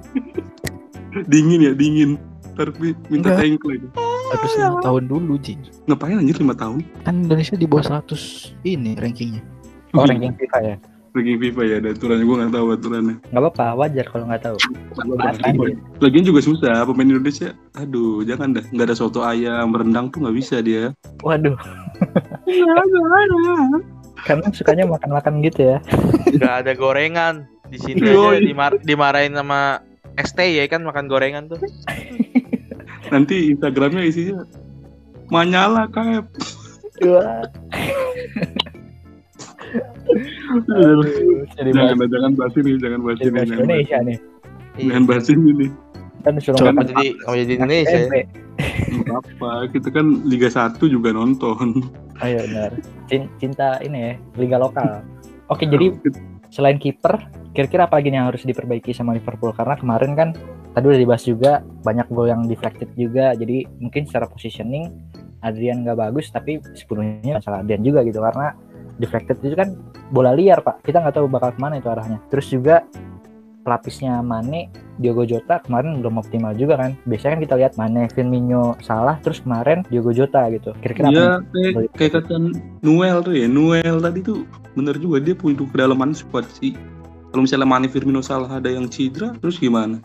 Dingin 1.26 1.61
ya, 1.61 1.73
dingin. 1.75 2.14
Ntar 2.54 2.70
mi- 2.78 2.94
minta 3.08 3.35
tengkleng. 3.35 3.87
harus 4.28 4.52
lima 4.54 4.78
tahun 4.82 5.08
dulu 5.08 5.40
Ji 5.40 5.56
Ngapain 5.87 6.20
anjir 6.20 6.37
5 6.37 6.52
tahun? 6.52 6.78
kan 7.00 7.14
Indonesia 7.16 7.56
di 7.56 7.64
bawah 7.64 8.02
100 8.04 8.52
ini 8.62 8.92
rankingnya 8.92 9.40
Oh, 9.97 10.04
ranking 10.04 10.37
FIFA 10.37 10.58
ya. 10.61 10.76
Ranking 11.18 11.42
FIFA 11.42 11.62
ya, 11.66 11.76
ada 11.82 11.88
aturannya. 11.90 12.25
Gue 12.25 12.37
nggak 12.38 12.54
tahu 12.54 12.66
aturannya. 12.78 13.16
Nggak 13.34 13.42
apa-apa, 13.42 13.66
wajar 13.75 14.06
kalau 14.06 14.25
nggak 14.30 14.42
tahu. 14.46 14.56
Lagian 15.98 16.25
juga 16.25 16.40
susah, 16.46 16.87
pemain 16.87 17.10
Indonesia. 17.10 17.50
Aduh, 17.75 18.22
jangan 18.22 18.54
dah. 18.54 18.64
Nggak 18.70 18.87
ada 18.87 18.96
soto 18.96 19.26
ayam, 19.26 19.75
rendang 19.75 20.14
tuh 20.14 20.22
nggak 20.22 20.37
bisa 20.38 20.62
dia. 20.62 20.94
Waduh, 21.26 21.58
kamu 24.26 24.54
sukanya 24.54 24.87
makan-makan 24.87 25.42
gitu 25.42 25.75
ya? 25.75 25.78
Gak 26.38 26.54
ada 26.66 26.72
gorengan 26.78 27.46
di 27.68 27.78
sini 27.78 28.00
aja 28.02 28.38
dimar- 28.40 28.80
dimarahin 28.82 29.34
sama 29.34 29.82
ST 30.18 30.38
ya 30.40 30.64
kan 30.66 30.82
makan 30.82 31.06
gorengan 31.06 31.50
tuh. 31.50 31.58
Nanti 33.10 33.54
Instagramnya 33.54 34.02
isinya 34.04 34.42
Manyala 35.28 35.87
kayak. 35.92 36.26
Jadi 41.50 41.71
jangan 41.71 41.95
bahas, 41.95 42.11
jangan 42.11 42.33
bahas 42.35 42.55
ini 42.55 42.71
jangan 42.77 43.00
bahas 43.00 43.19
ini 43.19 43.31
bahas 43.31 43.47
jangan 43.47 43.49
bahas- 43.49 43.59
Indonesia 43.61 43.99
nih. 44.00 44.19
jangan 44.79 45.05
bahas 45.05 45.27
ini 45.29 45.50
nih 45.55 45.71
Kan 46.19 46.33
disuruh 46.35 46.59
Coba 46.59 46.83
jadi 46.83 47.05
kamu 47.15 47.35
jadi 47.38 47.53
Indonesia. 47.55 47.99
ya. 48.11 48.25
apa 49.09 49.50
kita 49.71 49.88
kan 49.88 50.07
Liga 50.25 50.50
1 50.50 50.83
juga 50.85 51.11
nonton 51.11 51.79
iya 52.21 52.43
benar. 52.43 52.71
Cin- 53.07 53.31
Cinta 53.38 53.79
ini 53.79 53.99
ya, 54.03 54.12
liga 54.35 54.59
lokal. 54.59 55.07
Oke, 55.47 55.65
jadi 55.65 55.95
selain 56.49 56.75
kiper, 56.77 57.23
kira-kira 57.53 57.87
apa 57.87 57.97
lagi 57.97 58.11
yang 58.11 58.27
harus 58.27 58.43
diperbaiki 58.43 58.91
sama 58.91 59.15
Liverpool? 59.15 59.55
Karena 59.55 59.79
kemarin 59.79 60.12
kan 60.12 60.29
tadi 60.75 60.85
udah 60.85 60.99
dibahas 60.99 61.23
juga 61.23 61.53
banyak 61.81 62.11
gol 62.11 62.27
yang 62.27 62.43
deflected 62.45 62.91
juga. 62.93 63.33
Jadi 63.33 63.62
mungkin 63.79 64.03
secara 64.03 64.27
positioning 64.27 64.91
Adrian 65.41 65.87
nggak 65.87 65.95
bagus, 65.97 66.29
tapi 66.29 66.59
sepenuhnya 66.75 67.38
masalah 67.38 67.62
Adrian 67.62 67.81
juga 67.81 68.03
gitu 68.03 68.19
karena 68.19 68.59
deflected 68.99 69.38
itu 69.43 69.55
kan 69.55 69.75
bola 70.11 70.35
liar 70.35 70.61
pak. 70.61 70.83
Kita 70.83 71.00
nggak 71.02 71.17
tahu 71.19 71.26
bakal 71.31 71.55
ke 71.55 71.61
mana 71.62 71.78
itu 71.78 71.88
arahnya. 71.88 72.19
Terus 72.31 72.47
juga 72.50 72.85
pelapisnya 73.67 74.25
Mane, 74.25 74.73
Diogo 74.97 75.28
Jota 75.28 75.61
kemarin 75.61 76.00
belum 76.00 76.19
optimal 76.21 76.57
juga 76.57 76.81
kan. 76.81 76.97
Biasanya 77.05 77.37
kan 77.37 77.43
kita 77.45 77.55
lihat 77.61 77.73
Mane, 77.76 78.09
Firmino 78.11 78.75
salah, 78.81 79.21
terus 79.21 79.45
kemarin 79.45 79.85
Diogo 79.93 80.11
Jota 80.14 80.49
gitu. 80.49 80.73
Kira-kira 80.81 81.09
apa 81.11 81.43
nih? 81.52 81.73
kayak 81.75 81.90
kayak 81.95 82.12
kata 82.23 82.35
Noel 82.81 83.21
tuh 83.21 83.35
ya 83.37 83.47
Noel 83.47 84.00
tadi 84.00 84.25
tuh 84.25 84.49
bener 84.78 84.95
juga 85.02 85.19
dia 85.19 85.35
punya 85.35 85.67
kedalaman 85.67 86.14
squad 86.14 86.47
sih 86.55 86.78
kalau 87.35 87.45
misalnya 87.45 87.69
Mane 87.69 87.88
Firmino 87.90 88.23
salah 88.25 88.49
ada 88.49 88.71
yang 88.71 88.88
cedera 88.88 89.35
terus 89.43 89.61
gimana 89.61 90.00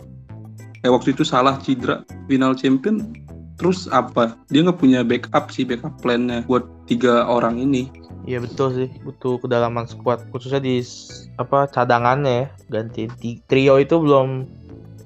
kayak 0.81 0.93
waktu 0.99 1.09
itu 1.15 1.23
salah 1.23 1.55
cedera 1.61 2.03
final 2.27 2.57
champion 2.57 3.13
terus 3.61 3.85
apa 3.93 4.35
dia 4.49 4.65
nggak 4.65 4.79
punya 4.81 5.05
backup 5.05 5.53
sih 5.53 5.63
backup 5.63 5.93
plannya 6.01 6.43
buat 6.49 6.65
tiga 6.89 7.23
orang 7.29 7.61
ini 7.61 7.87
Iya 8.23 8.39
betul 8.39 8.71
sih, 8.71 8.89
butuh 9.03 9.35
kedalaman 9.37 9.83
squad 9.83 10.23
khususnya 10.31 10.63
di 10.63 10.79
apa 11.35 11.67
cadangannya 11.67 12.33
ya. 12.33 12.47
Gantiin 12.71 13.11
Ti- 13.13 13.43
trio 13.43 13.75
itu 13.77 13.99
belum 13.99 14.47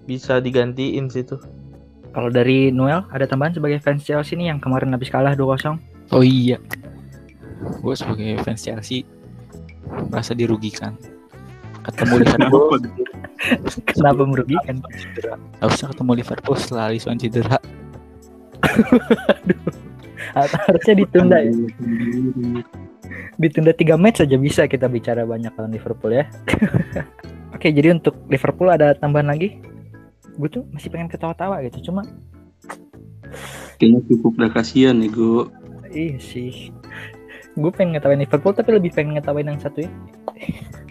bisa 0.05 0.37
digantiin 0.37 1.09
situ. 1.09 1.41
Kalau 2.13 2.29
dari 2.29 2.69
Noel 2.69 3.05
ada 3.09 3.25
tambahan 3.25 3.53
sebagai 3.53 3.77
fans 3.77 4.01
Chelsea 4.01 4.33
nih 4.33 4.49
yang 4.49 4.57
kemarin 4.57 4.89
habis 4.89 5.09
kalah 5.09 5.33
2-0. 5.33 5.77
oh 6.07 6.23
iya 6.23 6.55
gue 7.83 7.93
sebagai 7.93 8.39
fans 8.41 8.63
Chelsea 8.63 9.03
merasa 10.07 10.31
dirugikan 10.31 10.95
ketemu 11.83 12.15
Liverpool 12.23 12.79
Kenapa? 12.79 13.91
Kenapa 13.91 14.21
merugikan? 14.23 14.75
usah 15.61 15.91
ketemu 15.91 16.11
Liverpool 16.15 16.55
setelah 16.55 16.87
Alisson 16.89 17.19
cedera 17.19 17.59
Harusnya 20.37 20.95
ditunda 20.95 21.37
ya. 21.43 21.51
Ditunda 23.37 23.73
3 23.73 23.97
match 23.97 24.25
saja 24.25 24.35
bisa 24.37 24.65
kita 24.65 24.89
bicara 24.89 25.23
banyak 25.23 25.53
lawan 25.53 25.71
Liverpool 25.71 26.13
ya. 26.13 26.25
Oke, 27.55 27.73
jadi 27.73 27.93
untuk 27.95 28.17
Liverpool 28.27 28.69
ada 28.69 28.93
tambahan 28.97 29.33
lagi? 29.33 29.61
Gue 30.37 30.49
tuh 30.49 30.63
masih 30.69 30.93
pengen 30.93 31.09
ketawa-tawa 31.09 31.61
gitu, 31.65 31.89
cuma 31.89 32.05
kayaknya 33.77 34.01
cukup 34.09 34.33
dah 34.41 34.51
kasihan 34.51 34.97
ya 34.99 35.09
gue 35.09 35.45
iya 35.93 36.17
sih. 36.19 36.73
Gue 37.57 37.73
pengen 37.73 37.97
ngetawain 37.97 38.21
Liverpool 38.21 38.53
tapi 38.53 38.69
lebih 38.75 38.93
pengen 38.93 39.17
ngetawain 39.17 39.49
yang 39.49 39.61
satu 39.61 39.85
ya. 39.85 39.91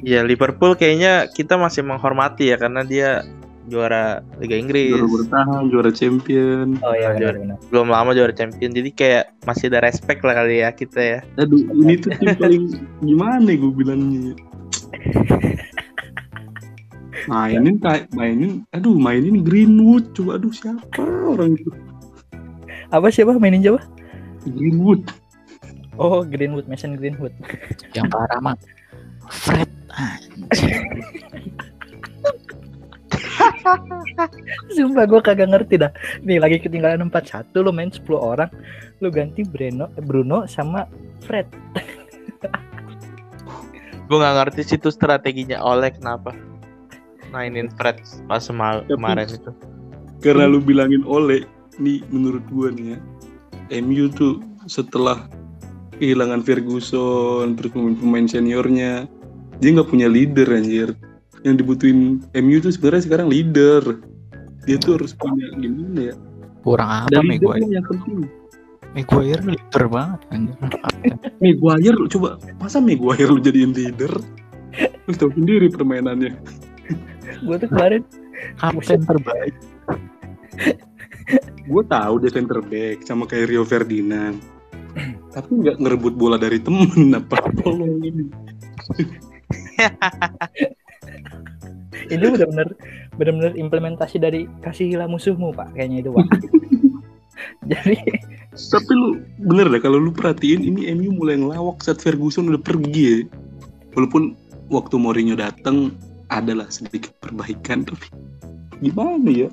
Ya 0.02 0.20
Liverpool 0.26 0.74
kayaknya 0.74 1.30
kita 1.30 1.54
masih 1.54 1.86
menghormati 1.86 2.50
ya 2.50 2.56
karena 2.58 2.82
dia 2.82 3.22
juara 3.66 4.04
Liga 4.36 4.54
Inggris. 4.54 4.90
juara 4.90 5.10
bertahan 5.12 5.62
juara 5.66 5.90
champion 5.90 6.78
Oh 6.80 6.92
iya 6.92 7.10
Lanjut. 7.10 7.34
benar-benar. 7.34 7.56
Belum 7.68 7.86
lama 7.88 8.10
juara 8.12 8.30
champion. 8.30 8.70
Jadi 8.70 8.90
kayak 8.90 9.24
masih 9.42 9.66
ada 9.68 9.82
respect 9.82 10.20
lah 10.20 10.34
kali 10.34 10.60
ya 10.60 10.70
kita 10.70 11.00
ya. 11.00 11.18
aduh 11.36 11.58
ini 11.58 11.94
tuh 11.96 12.10
tim 12.14 12.34
paling 12.34 12.64
gimana 13.00 13.50
gue 13.50 13.72
bilangnya 13.72 14.34
mainin 17.26 17.76
kayak 17.76 18.06
mainin 18.12 18.62
aduh 18.70 18.94
mainin 18.94 19.42
Greenwood 19.42 20.14
coba 20.14 20.38
aduh 20.38 20.52
siapa 20.52 21.02
orang 21.02 21.54
itu 21.54 21.70
Apa 22.86 23.10
siapa 23.10 23.34
mainin 23.34 23.60
Jawa? 23.60 23.82
Greenwood 24.44 25.02
Oh, 25.96 26.20
Greenwood, 26.22 26.68
Mason 26.68 26.92
Greenwood. 26.94 27.32
yang 27.92 28.06
parah 28.06 28.38
mah 28.38 28.54
Fred 29.26 29.66
anjing 29.90 30.86
Sumpah 34.76 35.04
gue 35.06 35.20
kagak 35.20 35.50
ngerti 35.50 35.74
dah. 35.82 35.90
Nih 36.22 36.38
lagi 36.38 36.62
ketinggalan 36.62 37.10
4-1 37.10 37.50
lo 37.60 37.70
main 37.74 37.90
10 37.90 38.02
orang, 38.14 38.50
lo 39.02 39.08
ganti 39.10 39.42
Bruno, 39.42 39.90
Bruno 40.02 40.46
sama 40.46 40.86
Fred. 41.24 41.46
Gue 44.06 44.22
nggak 44.22 44.36
ngerti 44.38 44.60
sih 44.62 44.78
itu 44.78 44.86
strateginya 44.94 45.58
oleh 45.58 45.90
kenapa 45.90 46.30
mainin 47.34 47.66
Fred 47.74 47.98
pas 48.30 48.38
semal- 48.38 48.86
Tapi- 48.86 48.94
kemarin 48.94 49.26
itu. 49.26 49.50
karena 50.22 50.46
lu 50.46 50.62
bilangin 50.62 51.02
Ole 51.04 51.42
nih 51.76 52.00
menurut 52.08 52.40
gua 52.48 52.70
nih 52.72 52.94
ya 52.94 52.98
MU 53.82 54.06
tuh 54.08 54.40
setelah 54.64 55.26
kehilangan 55.98 56.40
Ferguson 56.46 57.58
terus 57.58 57.74
pemain-pemain 57.74 58.30
seniornya 58.30 59.10
dia 59.58 59.68
nggak 59.74 59.90
punya 59.90 60.06
leader 60.06 60.48
anjir 60.54 60.94
yang 61.44 61.56
dibutuhin 61.60 62.22
MU 62.32 62.56
tuh 62.62 62.72
sebenarnya 62.72 63.02
sekarang 63.04 63.28
leader. 63.28 63.82
Dia 64.64 64.76
tuh 64.80 64.98
harus 64.98 65.12
punya 65.14 65.46
gimana 65.58 66.12
ya? 66.12 66.14
Kurang 66.66 66.90
apa 67.06 67.22
Maguire? 67.22 67.66
yang 67.70 67.86
penting. 67.86 68.26
Maguire 68.96 69.42
leader 69.44 69.84
banget 69.92 70.20
anjir 70.32 70.56
Maguire 71.44 71.98
coba 72.08 72.28
masa 72.56 72.80
Maguire 72.80 73.30
lu 73.30 73.38
jadiin 73.38 73.76
leader? 73.76 74.10
Lu 75.06 75.12
tahu 75.14 75.30
sendiri 75.36 75.70
permainannya. 75.70 76.34
Gue 77.44 77.56
tuh 77.60 77.68
kemarin 77.68 78.02
kapten 78.58 79.00
terbaik. 79.04 79.54
Gue 81.66 81.82
tahu 81.86 82.14
dia 82.22 82.30
center 82.30 82.62
back 82.62 83.02
sama 83.04 83.26
kayak 83.26 83.50
Rio 83.52 83.62
Ferdinand. 83.62 84.38
Tapi 85.30 85.50
nggak 85.52 85.76
ngerebut 85.82 86.14
bola 86.16 86.40
dari 86.40 86.56
temen 86.56 87.12
apa 87.18 87.36
tolong 87.60 88.00
ini 88.00 88.24
ini 92.12 92.24
benar-benar 92.36 92.68
benar-benar 93.16 93.52
implementasi 93.56 94.16
dari 94.20 94.46
kasihilah 94.62 95.08
musuhmu 95.08 95.52
pak 95.56 95.72
kayaknya 95.74 96.04
itu 96.04 96.10
pak. 96.14 96.26
Jadi 97.70 97.98
Tapi 98.56 98.92
lu 98.96 99.20
bener 99.44 99.68
dah 99.68 99.80
kalau 99.82 100.00
lu 100.00 100.08
perhatiin 100.14 100.64
ini 100.64 100.88
MU 100.96 101.12
mulai 101.12 101.36
ngelawak 101.36 101.84
saat 101.84 102.00
Ferguson 102.00 102.48
udah 102.48 102.62
pergi 102.62 103.04
ya. 103.04 103.18
Walaupun 103.92 104.36
waktu 104.72 104.96
Mourinho 104.96 105.36
datang 105.36 105.92
adalah 106.32 106.68
sedikit 106.72 107.12
perbaikan 107.20 107.84
tapi 107.84 108.08
gimana 108.80 109.28
ya? 109.28 109.48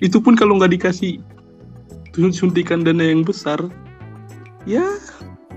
Itu 0.00 0.20
pun 0.20 0.34
kalau 0.36 0.56
nggak 0.56 0.72
dikasih 0.80 1.20
sun- 2.16 2.34
suntikan 2.34 2.84
dana 2.86 3.04
yang 3.04 3.24
besar, 3.26 3.58
ya 4.64 4.84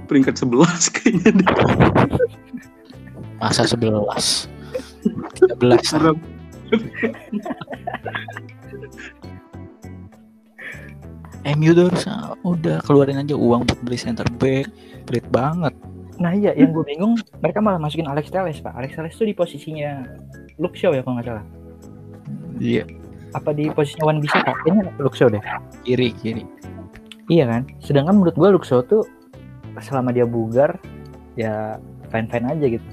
peringkat 0.08 0.40
11 0.40 0.68
kayaknya 0.96 1.30
deh. 1.44 1.50
masa 3.38 3.70
11 3.70 4.50
13 5.58 5.94
Harap- 5.94 6.22
MU 11.48 11.72
tuh 11.72 11.88
harus 11.88 12.04
udah 12.44 12.78
keluarin 12.84 13.18
aja 13.18 13.34
uang 13.34 13.64
buat 13.64 13.80
beli 13.82 13.96
center 13.96 14.28
back 14.36 14.68
pelit 15.06 15.26
banget 15.30 15.72
Nah 16.18 16.34
iya, 16.34 16.50
yang 16.52 16.74
gue 16.74 16.82
bingung 16.84 17.14
mereka 17.38 17.62
malah 17.62 17.78
masukin 17.78 18.10
Alex 18.10 18.34
Telles 18.34 18.58
pak. 18.58 18.74
Alex 18.74 18.98
Telles 18.98 19.14
tuh 19.14 19.22
di 19.24 19.38
posisinya 19.38 20.02
Luke 20.58 20.74
Shaw 20.74 20.90
ya 20.92 21.06
kalau 21.06 21.14
nggak 21.16 21.30
salah. 21.30 21.46
iya 22.58 22.90
Apa 23.32 23.54
di 23.54 23.70
posisinya 23.70 24.02
Wan 24.04 24.18
bisa 24.18 24.42
kak? 24.42 24.58
Kayaknya 24.66 24.98
Luke 24.98 25.14
Shaw 25.14 25.30
deh. 25.30 25.38
kiri 25.86 26.10
kiri 26.18 26.42
Iya 27.30 27.46
kan. 27.46 27.70
Sedangkan 27.78 28.18
menurut 28.18 28.34
gue 28.34 28.50
Luke 28.50 28.66
Shaw 28.66 28.82
tuh 28.82 29.06
selama 29.78 30.10
dia 30.10 30.26
bugar 30.26 30.82
ya 31.38 31.78
fine 32.10 32.26
fine 32.26 32.50
aja 32.50 32.66
gitu. 32.66 32.88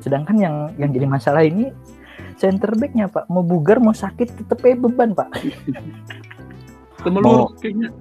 Sedangkan 0.00 0.40
yang 0.40 0.54
yang 0.74 0.90
jadi 0.90 1.04
masalah 1.04 1.44
ini 1.44 1.68
center 2.42 2.74
backnya 2.74 3.06
pak 3.06 3.30
mau 3.30 3.46
bugar 3.46 3.78
mau 3.78 3.94
sakit 3.94 4.42
tetep 4.42 4.58
beban 4.58 5.14
pak. 5.14 5.30
Mau- 7.06 7.54
kayaknya 7.62 7.94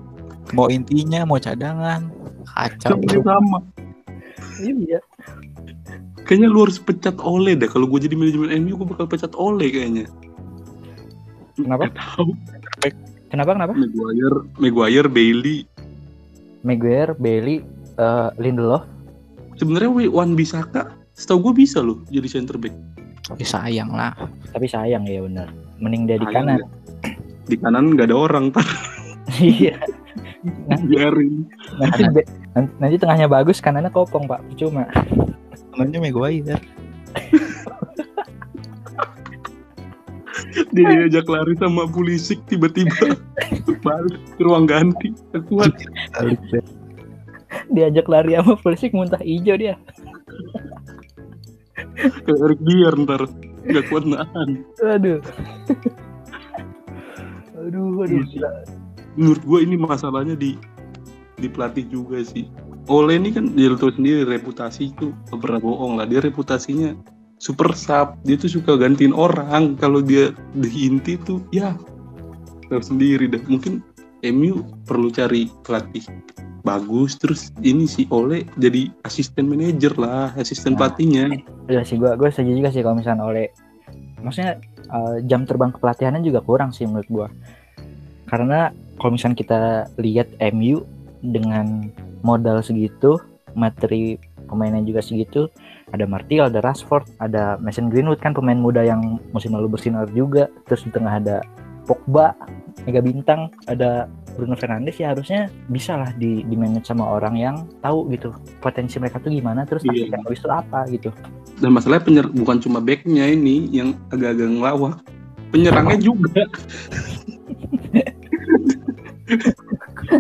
mau 0.58 0.66
intinya 0.68 1.22
mau 1.24 1.38
cadangan 1.38 2.10
kacau 2.50 2.98
sama 3.22 3.62
iya. 4.62 4.98
Kayaknya 6.22 6.48
lu 6.54 6.64
harus 6.64 6.78
pecat 6.78 7.18
Ole 7.20 7.58
dah. 7.58 7.68
Kalau 7.68 7.90
gue 7.90 8.08
jadi 8.08 8.14
manajemen 8.16 8.54
MU, 8.62 8.78
gue 8.78 8.88
bakal 8.88 9.10
pecat 9.10 9.34
Ole 9.36 9.68
kayaknya. 9.68 10.06
Kenapa? 11.58 11.90
Tahu. 11.92 12.32
Kenapa 13.28 13.52
kenapa? 13.58 13.74
Maguire, 13.76 14.40
Maguire, 14.62 15.10
Bailey. 15.10 15.58
Maguire, 16.62 17.18
Bailey, 17.18 17.66
eh, 17.98 18.30
Lindelof. 18.38 18.86
Sebenarnya 19.58 19.92
Wi- 19.92 20.14
Wan 20.14 20.38
Bisaka, 20.38 20.94
setahu 21.18 21.52
gue 21.52 21.66
bisa 21.66 21.82
loh 21.84 22.00
jadi 22.08 22.28
center 22.30 22.56
back. 22.56 22.74
Ya, 23.32 23.46
sayang 23.46 23.92
lah 23.92 24.12
Tapi 24.50 24.66
sayang 24.66 25.06
ya 25.06 25.22
bener. 25.22 25.48
Mending 25.78 26.04
dia 26.06 26.18
di 26.18 26.26
Sayang 26.26 26.46
kanan. 26.46 26.58
ya. 26.58 26.68
Di 27.44 27.56
kanan 27.56 27.86
nggak 27.94 28.08
ada 28.08 28.18
orang, 28.18 28.46
tar 28.50 28.66
Iya. 29.40 29.78
biarin. 30.84 31.46
nanti, 31.78 32.02
nanti 32.04 32.22
nanti 32.78 32.96
tengahnya 32.98 33.28
bagus 33.28 33.62
kanannya 33.62 33.88
kopong 33.88 34.26
pak 34.26 34.42
cuma 34.56 34.90
namanya 35.72 36.02
Maguire 36.02 36.58
Dia 40.72 40.84
diajak 40.84 41.28
lari 41.28 41.54
sama 41.56 41.86
Pulisic 41.86 42.42
tiba-tiba 42.46 43.16
balik 43.86 44.18
ke 44.36 44.42
ruang 44.42 44.66
ganti. 44.66 45.14
Kuat. 45.48 45.72
diajak 47.70 48.08
lari 48.08 48.36
sama 48.36 48.56
Pulisic 48.58 48.92
muntah 48.92 49.22
hijau 49.22 49.56
dia 49.56 49.76
Ke 52.26 52.32
Eric 52.32 52.60
Dier 52.64 52.94
ntar. 52.96 53.28
Nggak 53.62 53.86
kuat 53.94 54.04
nahan. 54.10 54.50
aduh 54.82 55.22
aduh 57.62 58.02
aduh 58.02 58.26
gila. 58.26 58.52
Menurut 59.14 59.42
gue 59.46 59.60
ini 59.62 59.76
masalahnya 59.78 60.34
di 60.34 60.58
di 61.38 61.48
pelatih 61.50 61.86
juga 61.90 62.22
sih. 62.26 62.50
Ole 62.90 63.22
ini 63.22 63.30
kan 63.30 63.54
dia 63.54 63.70
tahu 63.78 63.94
sendiri 63.94 64.26
reputasi 64.26 64.90
itu 64.90 65.14
pernah 65.30 65.62
bohong 65.62 66.02
lah. 66.02 66.10
Dia 66.10 66.26
reputasinya 66.26 66.98
super 67.38 67.72
sub. 67.78 68.18
Dia 68.26 68.36
tuh 68.38 68.50
suka 68.50 68.78
gantiin 68.78 69.14
orang. 69.14 69.78
Kalau 69.78 70.02
dia 70.02 70.34
di 70.58 70.90
inti 70.90 71.22
tuh 71.22 71.42
ya 71.54 71.78
tahu 72.70 72.82
sendiri 72.82 73.30
dah. 73.30 73.42
Mungkin 73.46 73.86
MU 74.26 74.66
perlu 74.86 75.10
cari 75.14 75.50
pelatih 75.66 76.06
bagus 76.62 77.18
terus 77.18 77.50
ini 77.66 77.86
si 77.86 78.06
Ole 78.10 78.46
jadi 78.58 78.90
asisten 79.06 79.50
manajer 79.50 79.94
lah 79.98 80.34
asisten 80.38 80.74
Nah. 80.74 80.86
pelatihnya. 80.86 81.42
Iya 81.68 81.82
sih 81.86 81.98
gua 81.98 82.16
gua 82.16 82.30
setuju 82.30 82.58
juga 82.62 82.70
sih 82.70 82.82
kalau 82.82 82.98
misalnya 82.98 83.26
oleh 83.26 83.48
maksudnya 84.22 84.62
eh, 84.92 85.18
jam 85.26 85.44
terbang 85.46 85.74
kepelatihannya 85.74 86.22
juga 86.22 86.40
kurang 86.46 86.72
sih 86.72 86.86
menurut 86.86 87.10
gua. 87.10 87.28
Karena 88.30 88.72
kalau 89.02 89.18
misalnya 89.18 89.38
kita 89.38 89.60
lihat 90.00 90.32
MU 90.54 90.86
dengan 91.22 91.92
modal 92.22 92.62
segitu 92.62 93.18
materi 93.58 94.16
pemainnya 94.48 94.84
juga 94.84 95.04
segitu 95.04 95.52
ada 95.92 96.08
Martial, 96.08 96.48
ada 96.48 96.64
Rashford, 96.64 97.04
ada 97.20 97.60
Mason 97.60 97.92
Greenwood 97.92 98.24
kan 98.24 98.32
pemain 98.32 98.56
muda 98.56 98.80
yang 98.84 99.20
musim 99.36 99.52
lalu 99.52 99.76
bersinar 99.76 100.08
juga. 100.16 100.48
Terus 100.68 100.88
di 100.88 100.92
tengah 100.96 101.20
ada 101.20 101.44
Pogba, 101.84 102.32
Mega 102.88 103.04
Bintang, 103.04 103.52
ada 103.68 104.08
Bruno 104.36 104.56
Fernandes 104.56 104.98
ya 104.98 105.12
harusnya 105.14 105.52
bisa 105.68 105.96
lah 106.00 106.12
di, 106.16 106.42
di 106.48 106.56
manage 106.56 106.88
sama 106.88 107.06
orang 107.06 107.36
yang 107.38 107.56
tahu 107.84 108.08
gitu 108.12 108.32
potensi 108.64 108.98
mereka 108.98 109.20
tuh 109.20 109.32
gimana 109.32 109.68
terus 109.68 109.84
Iya. 109.86 110.14
yang 110.16 110.24
habis 110.24 110.40
itu 110.40 110.50
apa 110.50 110.80
gitu. 110.90 111.10
Dan 111.62 111.76
masalahnya 111.76 112.04
penyer 112.08 112.26
bukan 112.32 112.58
cuma 112.64 112.80
backnya 112.82 113.28
ini 113.30 113.70
yang 113.70 113.94
agak-agak 114.10 114.50
ngelawak 114.50 114.94
penyerangnya 115.52 115.98
juga. 116.00 116.44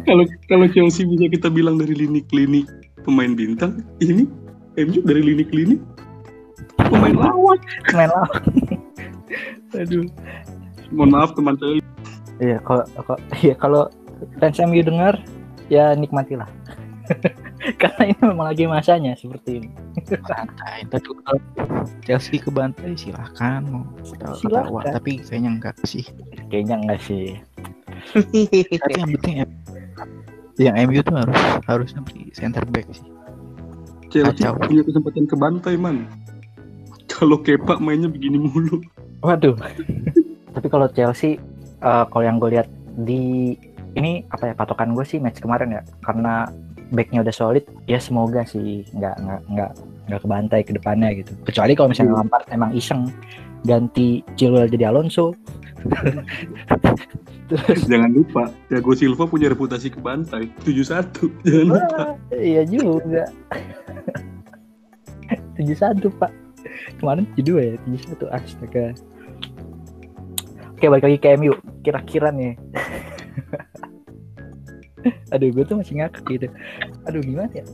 Kalau 0.08 0.24
kalau 0.47 0.65
Chelsea 0.71 1.04
bisa 1.04 1.28
kita 1.28 1.47
bilang 1.52 1.76
dari 1.76 1.91
lini 1.95 2.24
klinik 2.32 2.67
pemain 3.04 3.34
bintang 3.36 3.84
ini 4.00 4.24
MU 4.80 5.00
dari 5.04 5.21
lini 5.26 5.43
klinik 5.43 5.80
pemain 6.78 7.15
lawak. 7.15 7.60
Main 7.91 8.10
lawak. 8.12 8.41
Aduh. 9.80 10.08
Mohon 10.91 11.10
maaf 11.12 11.32
teman 11.36 11.56
saya. 11.60 11.80
Iya 12.41 12.58
kalau 12.63 12.84
kalau 13.04 13.19
iya 13.43 13.56
kalau 13.56 13.84
fans 14.39 14.57
MU 14.62 14.81
dengar 14.81 15.19
ya 15.71 15.95
nikmatilah. 15.95 16.47
Karena 17.81 18.10
ini 18.10 18.21
memang 18.25 18.47
lagi 18.49 18.65
masanya 18.65 19.13
seperti 19.13 19.62
ini. 19.62 19.69
Bantai 20.25 20.81
tapi 20.89 21.05
kalau 21.05 21.39
Chelsea 22.01 22.41
ke 22.41 22.49
bantai 22.49 22.97
silahkan 22.97 23.62
mau. 23.67 23.86
Wah, 24.49 24.86
tapi 24.86 25.21
kayaknya 25.21 25.60
enggak 25.60 25.75
sih. 25.86 26.05
Kayaknya 26.49 26.75
enggak 26.81 26.99
sih. 27.05 27.38
Tapi 28.81 28.93
yang 28.97 29.10
penting 29.19 29.36
M- 29.45 29.60
yang 30.57 30.75
MU 30.89 31.01
tuh 31.05 31.15
harus 31.21 31.38
harusnya 31.69 32.01
beli 32.05 32.34
center 32.34 32.65
back 32.69 32.89
sih. 32.93 33.05
Chelsea 34.12 34.43
Kacau. 34.43 34.60
punya 34.60 34.84
kesempatan 34.84 35.25
ke 35.29 35.36
bantai 35.39 35.73
man. 35.79 36.10
Kalau 37.07 37.39
Kepa 37.39 37.77
mainnya 37.77 38.10
begini 38.10 38.41
mulu. 38.41 38.81
Waduh. 39.21 39.55
Tapi 40.55 40.67
kalau 40.67 40.88
Chelsea 40.91 41.38
eh, 41.79 42.03
kalau 42.10 42.23
yang 42.25 42.41
gue 42.41 42.57
lihat 42.57 42.67
di 43.05 43.55
ini 43.95 44.23
apa 44.32 44.51
ya 44.51 44.54
patokan 44.56 44.95
gue 44.95 45.04
sih 45.04 45.19
match 45.19 45.43
kemarin 45.43 45.75
ya 45.75 45.82
karena 46.04 46.47
backnya 46.91 47.23
udah 47.23 47.36
solid 47.36 47.63
ya 47.88 47.99
semoga 47.99 48.43
sih 48.43 48.84
nggak 48.95 49.15
nggak 49.19 49.41
nggak 49.51 49.71
nggak 50.12 50.21
kebantai 50.23 50.62
ke 50.63 50.71
depannya 50.75 51.10
gitu 51.15 51.32
kecuali 51.47 51.75
kalau 51.75 51.91
misalnya 51.91 52.12
Hmm. 52.15 52.19
Lampard 52.27 52.45
emang 52.51 52.71
iseng 52.75 53.12
ganti 53.63 54.23
Chilwell 54.36 54.67
jadi 54.67 54.91
Alonso 54.91 55.32
jangan 57.91 58.12
lupa 58.13 58.47
Thiago 58.71 58.93
Silva 58.95 59.23
punya 59.27 59.51
reputasi 59.51 59.91
ke 59.91 59.99
bantai 59.99 60.47
7-1 60.63 61.47
jangan 61.47 61.67
lupa 61.67 62.04
iya 62.36 62.62
juga. 62.67 63.23
tujuh 65.56 65.77
satu 65.77 66.10
pak. 66.17 66.32
Kemarin 66.99 67.25
tujuh 67.34 67.56
dua 67.56 67.62
ya, 67.62 67.73
tujuh 67.86 68.01
satu 68.01 68.25
astaga. 68.34 68.86
Oke 70.73 70.86
balik 70.89 71.06
lagi 71.06 71.17
ke 71.21 71.38
MU. 71.38 71.54
Kira-kira 71.86 72.34
nih. 72.34 72.58
Aduh 75.33 75.49
gue 75.53 75.63
tuh 75.65 75.77
masih 75.79 76.01
ngakak 76.01 76.23
gitu. 76.29 76.47
Aduh 77.07 77.21
gimana 77.23 77.51
ya? 77.53 77.65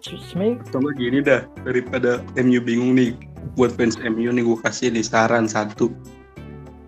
Sebenernya 0.00 0.64
Sama 0.72 0.96
gini 0.96 1.20
dah 1.20 1.44
daripada 1.68 2.24
MU 2.40 2.56
bingung 2.64 2.96
nih 2.96 3.12
buat 3.56 3.72
fans 3.76 4.00
MU 4.00 4.32
nih 4.32 4.44
gue 4.44 4.58
kasih 4.64 4.92
nih 4.92 5.04
saran 5.04 5.44
satu 5.44 5.92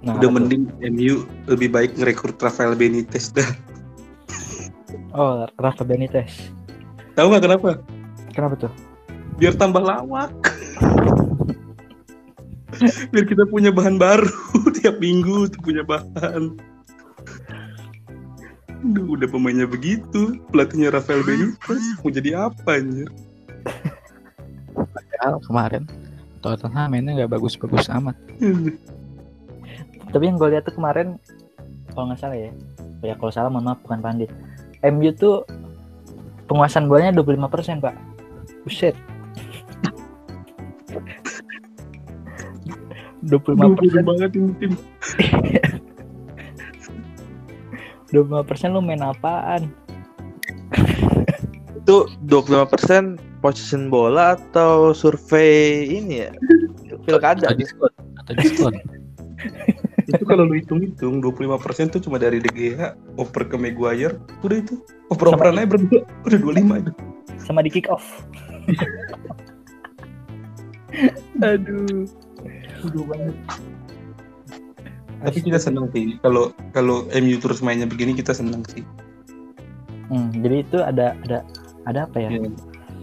nah, 0.00 0.16
udah 0.16 0.30
mending 0.32 0.68
MU 0.92 1.24
lebih 1.48 1.72
baik 1.72 1.96
ngerekrut 1.96 2.40
Rafael 2.40 2.76
Benitez 2.76 3.32
dah 3.32 3.44
Oh 5.16 5.44
Rafa 5.60 5.84
Benitez. 5.84 6.52
tahu 7.12 7.32
nggak 7.32 7.44
kenapa 7.44 7.70
Kenapa 8.32 8.54
tuh? 8.56 8.72
biar 9.36 9.52
tambah 9.56 9.84
lawak 9.84 10.32
biar 13.12 13.24
kita 13.28 13.44
punya 13.48 13.68
bahan 13.68 14.00
baru 14.00 14.32
tiap 14.80 14.96
minggu 15.00 15.52
tuh 15.52 15.60
punya 15.60 15.84
bahan 15.84 16.56
Aduh, 18.82 19.14
udah 19.14 19.28
pemainnya 19.30 19.66
begitu. 19.70 20.42
Pelatihnya 20.50 20.90
Rafael 20.90 21.22
Benitez. 21.22 21.82
Mau 22.02 22.10
jadi 22.10 22.50
apa 22.50 22.82
anjir? 22.82 23.08
Padahal 24.74 25.38
kemarin 25.46 25.82
Tottenham 26.42 26.90
mainnya 26.90 27.22
nggak 27.22 27.38
bagus-bagus 27.38 27.86
amat. 27.94 28.18
Tapi 30.10 30.22
yang 30.26 30.36
gue 30.36 30.48
lihat 30.50 30.66
tuh 30.66 30.74
kemarin 30.74 31.14
kalau 31.94 32.10
nggak 32.10 32.18
salah 32.18 32.34
ya, 32.34 32.50
ya 33.06 33.14
kalau 33.14 33.30
salah 33.30 33.48
mohon 33.48 33.70
maaf 33.70 33.78
bukan 33.86 34.02
pandit. 34.02 34.30
MU 34.82 35.14
tuh 35.14 35.46
penguasaan 36.50 36.90
bolanya 36.90 37.14
25% 37.14 37.78
pak. 37.78 37.94
Buset. 38.66 38.98
25% 43.22 43.54
Aduh, 43.54 44.02
banget 44.02 44.30
ini 44.34 44.50
tim 44.58 44.72
25% 48.12 48.76
lu 48.76 48.84
main 48.84 49.00
apaan? 49.00 49.72
Itu 51.82 52.06
25% 52.28 53.42
possession 53.42 53.90
bola 53.90 54.38
atau 54.38 54.94
survei 54.94 55.90
ini 55.90 56.28
ya? 56.28 56.30
Pilkada. 57.02 57.50
atau 57.50 57.58
diskon 57.58 57.90
atau 58.22 58.34
diskon 58.38 58.74
itu 60.10 60.24
kalau 60.26 60.46
lu 60.46 60.54
hitung-hitung 60.58 61.22
25% 61.22 61.98
tuh 61.98 62.02
cuma 62.02 62.18
dari 62.18 62.42
Gea, 62.42 62.94
oper 63.18 63.46
ke 63.46 63.56
Maguire, 63.58 64.18
udah 64.42 64.58
itu. 64.58 64.74
Oper-operan 65.10 65.58
aja 65.60 65.68
berdua, 65.68 66.02
udah 66.26 66.38
25 66.38 66.82
itu. 66.82 66.92
sama 67.42 67.62
di 67.62 67.70
kick 67.70 67.90
off. 67.90 68.22
Aduh. 71.42 72.06
Udah 72.86 73.02
banget. 73.08 73.34
Tapi 75.22 75.38
kita 75.38 75.58
seneng 75.62 75.86
sih 75.94 76.18
kalau 76.18 76.50
kalau 76.74 77.06
MU 77.14 77.38
terus 77.38 77.62
mainnya 77.62 77.86
begini 77.86 78.18
kita 78.18 78.34
seneng 78.34 78.66
sih. 78.74 78.82
Hmm, 80.10 80.34
jadi 80.42 80.66
itu 80.66 80.78
ada 80.82 81.14
ada 81.22 81.38
ada 81.86 82.00
apa 82.10 82.18
ya? 82.18 82.30
Iya. 82.34 82.50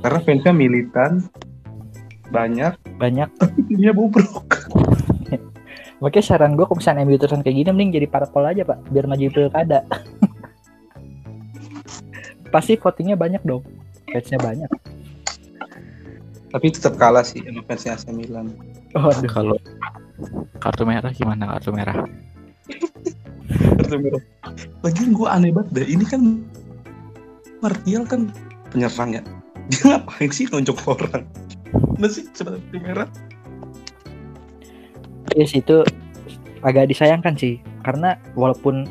Karena 0.04 0.20
fansnya 0.24 0.54
militan 0.56 1.12
banyak, 2.30 2.78
Banyak. 3.02 3.30
tapi 3.42 3.60
timnya 3.66 3.92
bobrok. 3.92 4.46
Makanya 6.04 6.24
saran 6.24 6.56
gue 6.56 6.64
kalau 6.64 6.80
misalnya 6.80 7.04
MU 7.04 7.20
terusan 7.20 7.44
kayak 7.44 7.58
gini 7.60 7.70
mending 7.76 7.92
jadi 8.00 8.08
parpol 8.08 8.48
aja 8.48 8.64
pak, 8.64 8.80
biar 8.94 9.04
maju 9.10 9.28
pilkada. 9.28 9.84
Pasti 12.54 12.80
votingnya 12.80 13.20
banyak 13.20 13.44
dong, 13.44 13.66
fansnya 14.08 14.40
banyak. 14.40 14.72
Tapi 16.50 16.66
tetap 16.72 16.96
kalah 16.96 17.22
sih 17.22 17.44
sama 17.44 17.62
fansnya 17.68 18.00
AC 18.00 18.10
Milan. 18.16 18.56
Oh, 18.96 19.12
Aduh, 19.12 19.30
kalau 19.30 19.58
kartu 20.60 20.84
merah 20.84 21.12
gimana 21.12 21.44
kartu 21.58 21.72
merah? 21.72 21.98
Kartu 23.50 23.96
merah. 24.00 24.24
Lagian 24.86 25.12
gue 25.16 25.28
aneh 25.28 25.52
banget 25.52 25.70
deh. 25.76 25.88
Ini 25.88 26.06
kan 26.08 26.22
Martial 27.60 28.04
kan 28.08 28.32
penyerang 28.72 29.20
ya. 29.20 29.22
Dia 29.70 29.82
ngapain 29.96 30.32
sih 30.32 30.48
nonjok 30.50 30.78
orang? 30.88 31.24
Mana 31.98 32.08
sih 32.10 32.26
sebenarnya 32.34 32.64
kartu 32.64 32.78
merah? 32.82 33.08
Yes 35.38 35.54
itu 35.54 35.86
agak 36.66 36.90
disayangkan 36.92 37.38
sih 37.40 37.62
karena 37.86 38.20
walaupun 38.36 38.84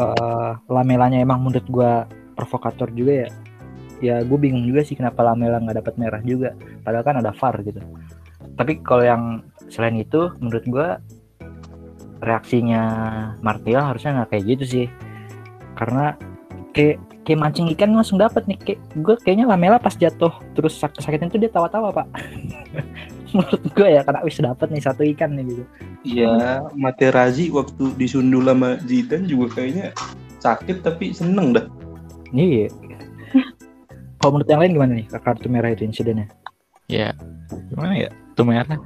eh, 0.00 0.50
lamelanya 0.66 1.22
emang 1.22 1.44
menurut 1.44 1.66
gua 1.70 1.92
provokator 2.34 2.90
juga 2.90 3.26
ya 3.26 3.28
ya 4.02 4.16
gue 4.20 4.38
bingung 4.38 4.66
juga 4.66 4.82
sih 4.82 4.98
kenapa 4.98 5.22
lamela 5.22 5.62
nggak 5.62 5.80
dapat 5.80 5.94
merah 5.96 6.20
juga 6.20 6.52
padahal 6.82 7.04
kan 7.06 7.16
ada 7.22 7.30
VAR 7.32 7.56
gitu 7.62 7.80
tapi 8.54 8.82
kalau 8.84 9.04
yang 9.06 9.22
selain 9.68 9.96
itu 10.00 10.32
menurut 10.40 10.64
gua 10.68 10.88
reaksinya 12.24 12.82
Martial 13.44 13.84
harusnya 13.84 14.22
nggak 14.22 14.30
kayak 14.32 14.44
gitu 14.56 14.64
sih 14.64 14.86
karena 15.76 16.16
kayak 16.72 16.96
kayak 17.24 17.40
mancing 17.40 17.68
ikan 17.76 17.92
langsung 17.92 18.20
dapat 18.20 18.44
nih 18.44 18.58
kayak 18.60 18.80
gue 19.00 19.16
kayaknya 19.24 19.48
lamela 19.48 19.80
pas 19.80 19.92
jatuh 19.96 20.32
terus 20.56 20.76
sak 20.76 20.96
sakitin 21.00 21.32
tuh 21.32 21.40
dia 21.40 21.52
tawa-tawa 21.52 21.92
pak 21.92 22.06
menurut 23.34 23.62
gue 23.72 23.88
ya 23.88 24.00
karena 24.04 24.20
wis 24.24 24.40
dapat 24.40 24.68
nih 24.72 24.82
satu 24.84 25.02
ikan 25.04 25.36
nih 25.36 25.44
gitu 25.52 25.64
Iya, 26.04 26.60
Materazzi 26.76 27.48
waktu 27.48 27.96
disundul 27.96 28.44
sama 28.44 28.76
Zidane 28.84 29.24
juga 29.24 29.56
kayaknya 29.56 29.96
sakit 30.36 30.84
tapi 30.84 31.16
seneng 31.16 31.56
dah. 31.56 31.64
Iya. 32.28 32.68
Kalau 34.20 34.36
menurut 34.36 34.48
yang 34.52 34.60
lain 34.60 34.72
gimana 34.76 34.92
nih 35.00 35.06
kartu 35.08 35.48
merah 35.48 35.72
itu 35.72 35.88
insidennya? 35.88 36.28
Ya 36.92 37.16
gimana 37.72 37.96
ya? 37.96 38.10
Kartu 38.12 38.42
merah. 38.44 38.78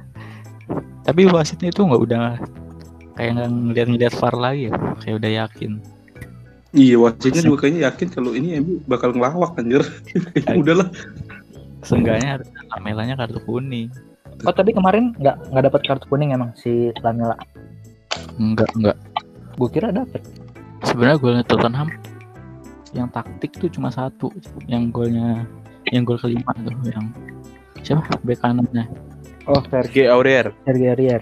Tapi 1.03 1.21
wasitnya 1.29 1.69
itu 1.73 1.81
nggak 1.81 2.01
udah 2.05 2.25
kayak 3.17 3.31
nggak 3.35 3.49
ngeliat-ngeliat 3.49 4.13
VAR 4.15 4.35
lagi 4.37 4.61
ya, 4.69 4.73
kayak 5.03 5.15
udah 5.19 5.31
yakin. 5.45 5.71
Iya, 6.69 6.95
wasitnya 7.01 7.41
juga 7.41 7.65
kayaknya 7.65 7.81
yakin 7.89 8.07
kalau 8.13 8.31
ini 8.37 8.61
MU 8.61 8.77
bakal 8.85 9.09
ngelawak 9.11 9.57
anjir. 9.57 9.81
Udahlah. 10.61 10.87
Seenggaknya 11.81 12.37
harusnya 12.37 12.59
lamelanya 12.75 13.15
kartu 13.17 13.39
kuning. 13.47 13.89
Oh 14.47 14.53
tapi 14.53 14.71
kemarin 14.71 15.11
nggak 15.17 15.51
nggak 15.51 15.63
dapat 15.71 15.81
kartu 15.87 16.05
kuning 16.07 16.31
emang 16.35 16.53
si 16.55 16.93
Lamela. 17.01 17.35
Enggak, 18.37 18.69
enggak. 18.77 18.97
Gue 19.57 19.69
kira 19.73 19.89
dapat. 19.91 20.21
Sebenarnya 20.85 21.17
golnya 21.19 21.43
Tottenham 21.43 21.89
yang 22.95 23.09
taktik 23.11 23.53
tuh 23.57 23.69
cuma 23.69 23.93
satu, 23.93 24.33
yang 24.65 24.89
golnya 24.89 25.45
yang 25.93 26.05
gol 26.05 26.17
kelima 26.21 26.53
tuh 26.53 26.73
yang 26.85 27.05
siapa 27.81 28.17
bek 28.21 28.37
kanannya 28.41 28.85
Oh 29.49 29.61
Sergei 29.65 30.05
Aurier. 30.07 30.53
Sergio 30.63 30.93
Aurier. 30.93 31.21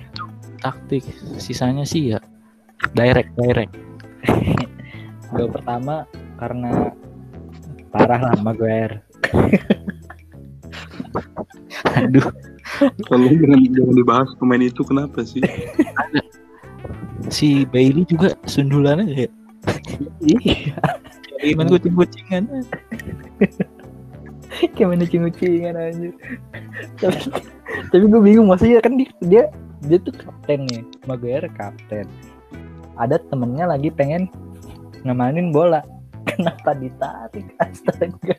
taktik 0.57 1.05
sisanya 1.37 1.85
sih 1.85 2.11
ya 2.11 2.19
direct 2.91 3.29
direct 3.37 3.71
Gol 5.37 5.53
pertama 5.53 6.03
karena 6.35 6.91
parah 7.87 8.19
lah 8.19 8.37
Maguire. 8.41 9.05
aduh 11.95 12.25
Kalau 13.05 13.25
jangan 13.29 13.59
jangan 13.63 13.95
dibahas 13.95 14.29
pemain 14.37 14.61
itu 14.61 14.81
kenapa 14.83 15.21
sih? 15.23 15.41
si 17.29 17.63
Bailey 17.67 18.03
juga 18.07 18.33
sundulannya 18.45 19.27
ya 19.27 19.29
Iya. 20.23 20.73
gimana 21.37 21.69
kucing 21.69 21.93
kucingan 21.93 22.43
Kayak 24.76 24.88
main 24.89 25.02
kucing-kucingan 25.06 25.76
anjir. 25.78 26.13
tapi 26.98 27.20
tapi 27.93 28.04
gue 28.10 28.22
bingung 28.22 28.48
maksudnya 28.50 28.82
kan 28.82 28.98
dia, 28.98 29.10
dia 29.24 29.43
dia 29.86 29.98
tuh 30.02 30.13
kapten 30.15 30.65
nih 30.67 30.84
Maguire 31.06 31.50
kapten. 31.54 32.08
Ada 32.98 33.22
temennya 33.30 33.70
lagi 33.70 33.93
pengen 33.93 34.30
ngemanin 35.06 35.54
bola. 35.54 35.86
Kenapa 36.30 36.76
ditarik 36.76 37.48
astaga? 37.62 38.38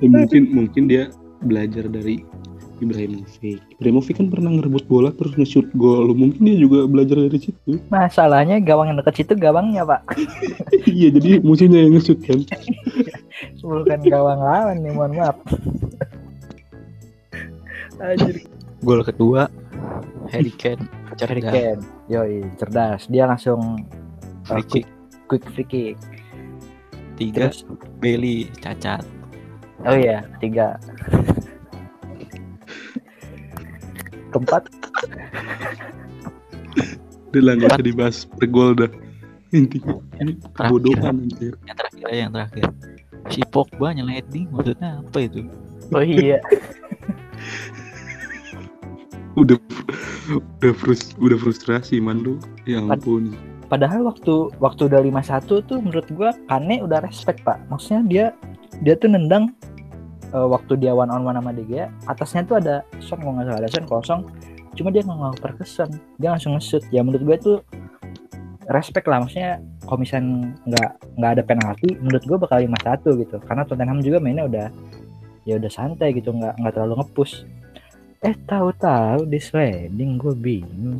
Ya, 0.00 0.08
mungkin 0.08 0.42
mungkin 0.50 0.82
dia 0.88 1.12
belajar 1.44 1.86
dari 1.86 2.24
Ibrahimovic. 2.80 3.60
Ibrahimovic 3.80 4.14
kan 4.16 4.28
pernah 4.28 4.50
ngerebut 4.52 4.84
bola 4.88 5.10
terus 5.12 5.32
nge-shoot 5.36 5.68
gol. 5.76 6.12
Mungkin 6.12 6.40
dia 6.44 6.56
juga 6.60 6.84
belajar 6.84 7.16
dari 7.16 7.38
situ. 7.40 7.80
Masalahnya 7.94 8.60
gawang 8.60 8.92
yang 8.92 8.98
deket 9.00 9.24
situ 9.24 9.32
gawangnya 9.36 9.84
pak. 9.88 10.04
iya, 10.90 11.08
jadi 11.12 11.40
musuhnya 11.40 11.88
yang 11.88 11.96
nge-shoot 11.96 12.20
kan. 12.24 12.40
Bukan 13.66 14.00
gawang 14.06 14.40
lawan 14.40 14.76
nih 14.84 14.92
mohon 14.92 15.12
maaf. 15.16 15.36
Anjir. 17.96 18.44
gol 18.84 19.00
kedua 19.00 19.48
Harry 20.28 20.52
Kane 20.52 20.84
Harry 21.16 21.40
cerdas 21.40 21.80
Kane. 21.80 21.82
Yoi, 22.12 22.44
cerdas. 22.60 23.08
Dia 23.08 23.24
langsung 23.24 23.82
uh, 23.82 24.44
free 24.44 24.68
kick 24.68 24.86
quick 25.26 25.42
free 25.56 25.64
kick. 25.64 25.96
tiga 27.16 27.48
Terus, 27.48 27.64
Bailey 27.98 28.52
cacat 28.60 29.00
oh 29.84 29.96
iya, 29.96 30.24
tiga. 30.42 30.80
Keempat, 34.36 34.62
Udah 37.32 37.42
lah 37.42 37.52
nggak 37.56 37.72
usah 37.72 37.84
dibahas 37.84 38.16
per 38.28 38.46
gol 38.52 38.76
dah. 38.76 38.92
Intinya 39.56 39.96
ini 40.20 40.36
kebodohan 40.52 41.24
anjir. 41.24 41.56
yang 41.64 41.76
terakhir 41.76 42.04
aja 42.04 42.18
yang 42.20 42.32
terakhir 42.32 42.64
si 43.30 43.40
Pogba 43.50 43.94
nyeleding 43.94 44.46
maksudnya 44.52 45.02
apa 45.02 45.18
itu 45.24 45.40
oh 45.94 46.02
iya. 46.04 46.38
Udah 49.36 49.60
udah 50.32 50.72
frus 50.72 51.12
udah 51.20 51.36
frustrasi 51.36 52.00
man 52.00 52.24
lu. 52.24 52.40
Ya 52.64 52.80
ampun. 52.80 53.36
Padahal 53.68 54.08
waktu 54.08 54.48
waktu 54.62 54.88
udah 54.88 55.04
5-1 55.04 55.68
tuh 55.68 55.78
menurut 55.84 56.08
gua 56.16 56.30
Kane 56.48 56.80
udah 56.80 57.04
respect, 57.04 57.44
Pak. 57.44 57.60
Maksudnya 57.68 58.02
dia 58.08 58.26
dia 58.80 58.96
tuh 58.96 59.12
nendang 59.12 59.52
eh, 60.32 60.48
waktu 60.48 60.72
dia 60.80 60.92
one 60.94 61.10
on 61.12 61.22
one 61.22 61.38
sama 61.38 61.52
Gea, 61.54 61.90
atasnya 62.08 62.42
tuh 62.46 62.56
ada 62.58 62.82
kalau 63.06 63.36
nggak 63.36 63.46
salah 63.46 63.60
ada 63.60 63.70
Son 63.70 63.86
kosong. 63.86 64.20
Cuma 64.76 64.88
dia 64.92 65.02
nggak 65.04 65.18
ngoper 65.18 65.52
ke 65.60 65.64
Son. 65.64 65.90
Dia 66.20 66.34
langsung 66.34 66.54
nge-shoot. 66.56 66.84
Ya 66.92 67.00
menurut 67.04 67.22
gue 67.24 67.36
tuh 67.38 67.56
respect 68.70 69.06
lah 69.06 69.22
maksudnya 69.22 69.62
misalnya 69.94 70.50
nggak 70.66 70.90
nggak 71.22 71.30
ada 71.38 71.42
penalti 71.46 71.94
menurut 72.02 72.22
gue 72.26 72.34
bakal 72.34 72.58
5-1 72.66 73.22
gitu 73.22 73.36
karena 73.46 73.62
Tottenham 73.62 74.02
juga 74.02 74.18
mainnya 74.18 74.42
udah 74.42 74.66
ya 75.46 75.54
udah 75.54 75.70
santai 75.70 76.10
gitu 76.18 76.34
nggak 76.34 76.58
nggak 76.58 76.74
terlalu 76.74 76.98
ngepush 76.98 77.46
eh 78.26 78.34
tahu-tahu 78.50 79.22
di 79.30 79.38
sliding 79.38 80.18
gue 80.18 80.34
bingung 80.34 80.98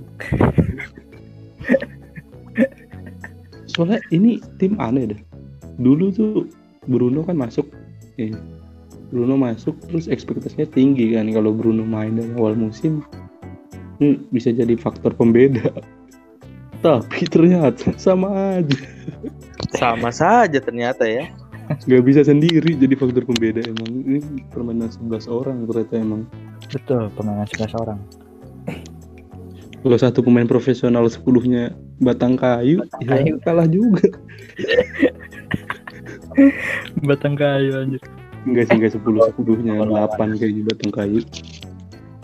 Soalnya 3.77 4.01
ini 4.09 4.41
tim 4.57 4.81
aneh 4.81 5.13
deh. 5.13 5.21
Dulu 5.77 6.05
tuh 6.09 6.49
Bruno 6.89 7.21
kan 7.29 7.37
masuk, 7.37 7.69
eh, 8.17 8.33
Bruno 9.11 9.39
masuk 9.39 9.79
terus 9.87 10.11
ekspektasinya 10.11 10.67
tinggi 10.67 11.15
kan 11.15 11.31
kalau 11.31 11.55
Bruno 11.55 11.87
main 11.87 12.19
dari 12.19 12.33
awal 12.35 12.59
musim 12.59 13.01
hmm, 14.03 14.29
bisa 14.35 14.51
jadi 14.53 14.75
faktor 14.77 15.15
pembeda. 15.15 15.71
Tapi 16.85 17.25
ternyata 17.27 17.97
sama 17.97 18.61
aja, 18.61 18.79
Sama 19.75 20.13
saja 20.13 20.61
ternyata 20.61 21.09
ya. 21.09 21.27
nggak 21.67 22.05
bisa 22.07 22.23
sendiri 22.23 22.79
jadi 22.79 22.95
faktor 22.95 23.27
pembeda 23.27 23.59
emang 23.67 23.91
ini 24.07 24.23
permainan 24.55 24.87
11 24.87 25.27
orang 25.27 25.67
ternyata 25.67 25.95
emang. 25.99 26.23
betul 26.71 27.11
permainan 27.19 27.43
11 27.59 27.83
orang 27.83 27.99
Kalau 29.83 29.99
satu 30.03 30.19
pemain 30.23 30.47
profesional 30.51 31.07
10-nya 31.07 31.71
batang 32.03 32.35
kayu, 32.35 32.83
ya 33.03 33.19
kayu. 33.23 33.39
kalah 33.43 33.71
juga. 33.71 34.03
batang 37.09 37.35
kayu 37.39 37.71
anjir 37.79 38.03
Enggak 38.47 38.65
sih, 38.71 38.75
enggak 38.79 38.93
10 38.95 39.03
10-nya 39.35 39.75
8 39.83 40.39
kayaknya 40.39 40.63
batang 40.65 40.93
kayu. 40.93 41.21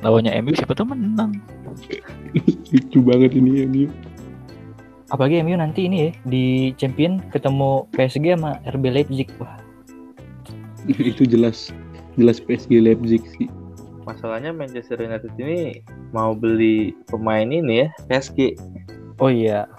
lawannya 0.03 0.35
MU 0.43 0.51
siapa 0.51 0.75
tuh 0.75 0.83
menang 0.83 1.31
Lucu 2.75 2.99
banget 3.03 3.35
ini 3.35 3.63
MU. 3.65 3.87
Apalagi 5.09 5.43
MU 5.43 5.55
nanti 5.55 5.87
ini 5.87 5.97
ya 5.99 6.11
di 6.25 6.45
Champion 6.75 7.21
ketemu 7.29 7.87
PSG 7.93 8.35
sama 8.35 8.59
RB 8.65 8.85
Leipzig. 8.89 9.29
Wah, 9.37 9.61
itu 10.89 11.23
jelas 11.23 11.71
jelas 12.15 12.39
PSG 12.39 12.81
Leipzig 12.81 13.23
sih. 13.37 13.47
Masalahnya 14.03 14.51
Manchester 14.51 14.99
United 14.99 15.31
ini 15.39 15.79
mau 16.11 16.35
beli 16.35 16.91
pemain 17.07 17.47
ini 17.47 17.87
ya, 17.87 17.89
PSG. 18.11 18.59
oh 19.19 19.31
iya. 19.31 19.71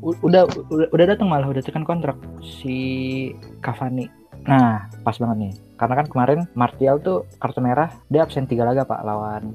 U- 0.00 0.16
Udah 0.22 0.48
udah, 0.70 0.88
udah 0.88 1.06
datang 1.06 1.28
malah 1.28 1.50
udah 1.50 1.60
tekan 1.60 1.84
kontrak 1.84 2.16
si 2.40 3.32
Cavani. 3.60 4.08
Nah, 4.46 4.86
pas 5.02 5.16
banget 5.18 5.36
nih. 5.42 5.52
Karena 5.74 5.94
kan 5.98 6.06
kemarin 6.06 6.40
Martial 6.54 7.02
tuh 7.02 7.26
kartu 7.42 7.58
merah, 7.58 7.90
dia 8.06 8.22
absen 8.22 8.46
tiga 8.46 8.62
laga 8.62 8.86
Pak 8.86 9.02
lawan 9.02 9.52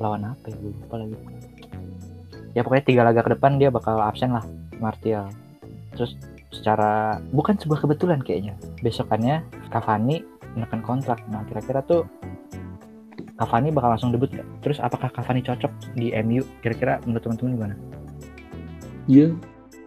lawan 0.00 0.32
apa 0.32 0.48
ya? 0.48 0.56
Lupa 0.60 0.96
lagi. 0.96 1.16
Ya 2.56 2.64
pokoknya 2.64 2.84
tiga 2.88 3.02
laga 3.04 3.20
ke 3.20 3.36
depan 3.36 3.60
dia 3.60 3.68
bakal 3.68 4.00
absen 4.00 4.32
lah 4.32 4.44
Martial. 4.80 5.28
Terus 5.92 6.16
secara 6.48 7.20
bukan 7.32 7.60
sebuah 7.60 7.84
kebetulan 7.84 8.24
kayaknya. 8.24 8.56
Besokannya 8.80 9.44
Cavani 9.68 10.24
menekan 10.56 10.80
kontrak. 10.80 11.20
Nah, 11.28 11.44
kira-kira 11.44 11.84
tuh 11.84 12.08
Cavani 13.36 13.68
bakal 13.68 13.92
langsung 13.92 14.08
debut 14.08 14.32
nggak? 14.32 14.48
Terus 14.64 14.80
apakah 14.80 15.12
Cavani 15.12 15.44
cocok 15.44 15.72
di 15.92 16.16
MU? 16.24 16.40
Kira-kira 16.64 16.96
menurut 17.04 17.28
teman-teman 17.28 17.52
gimana? 17.52 17.74
Ya 19.04 19.28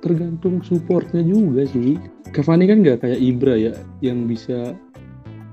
tergantung 0.06 0.62
supportnya 0.62 1.26
juga 1.26 1.66
sih. 1.66 1.98
Cavani 2.34 2.70
kan 2.70 2.86
nggak 2.86 3.02
kayak 3.06 3.20
Ibra 3.20 3.56
ya 3.58 3.74
yang 4.00 4.30
bisa 4.30 4.78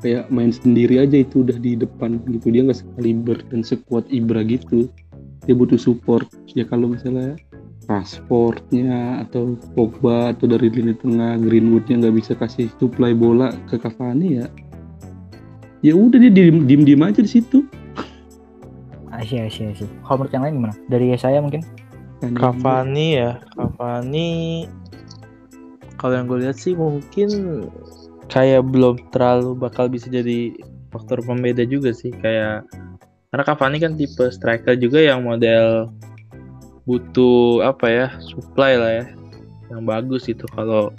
kayak 0.04 0.28
main 0.28 0.52
sendiri 0.52 1.00
aja 1.00 1.24
itu 1.24 1.42
udah 1.42 1.56
di 1.56 1.74
depan 1.74 2.20
gitu 2.28 2.52
dia 2.52 2.62
nggak 2.68 2.78
sekaliber 2.84 3.38
dan 3.48 3.64
sekuat 3.64 4.04
Ibra 4.12 4.44
gitu 4.44 4.86
dia 5.48 5.54
butuh 5.56 5.80
support 5.80 6.28
ya 6.52 6.66
kalau 6.68 6.92
misalnya 6.92 7.38
Rashfordnya 7.86 9.22
atau 9.22 9.54
Pogba 9.78 10.34
atau 10.34 10.50
dari 10.50 10.66
lini 10.74 10.90
tengah 10.98 11.38
Greenwoodnya 11.38 12.02
nggak 12.02 12.16
bisa 12.18 12.32
kasih 12.34 12.66
supply 12.82 13.14
bola 13.14 13.54
ke 13.70 13.78
Cavani 13.78 14.42
ya 14.42 14.46
ya 15.86 15.94
udah 15.94 16.18
dia 16.18 16.32
diem 16.34 16.66
diem, 16.66 16.82
diem 16.82 17.02
aja 17.02 17.22
di 17.22 17.30
situ 17.30 17.64
Asyik, 19.16 19.48
asyik, 19.48 19.66
asyik. 19.72 19.90
Kalau 20.04 20.20
menurut 20.20 20.32
yang 20.36 20.44
lain 20.44 20.54
gimana? 20.60 20.74
Dari 20.92 21.06
saya 21.16 21.40
mungkin? 21.40 21.64
Cavani 22.36 23.16
ya, 23.16 23.40
Cavani 23.56 24.28
kalau 25.96 26.14
yang 26.16 26.26
gue 26.28 26.38
lihat 26.44 26.56
sih 26.56 26.76
mungkin 26.76 27.28
kayak 28.28 28.66
belum 28.68 29.00
terlalu 29.14 29.54
bakal 29.56 29.86
bisa 29.86 30.10
jadi 30.10 30.52
faktor 30.90 31.22
pembeda 31.22 31.62
juga 31.66 31.92
sih 31.92 32.10
kayak 32.10 32.66
karena 33.30 33.42
Cavani 33.44 33.78
kan 33.82 33.92
tipe 33.98 34.24
striker 34.32 34.74
juga 34.78 35.02
yang 35.02 35.26
model 35.26 35.92
butuh 36.86 37.66
apa 37.66 37.86
ya 37.90 38.06
supply 38.22 38.78
lah 38.78 38.92
ya 39.02 39.06
yang 39.74 39.82
bagus 39.82 40.30
itu 40.30 40.46
kalau 40.54 40.94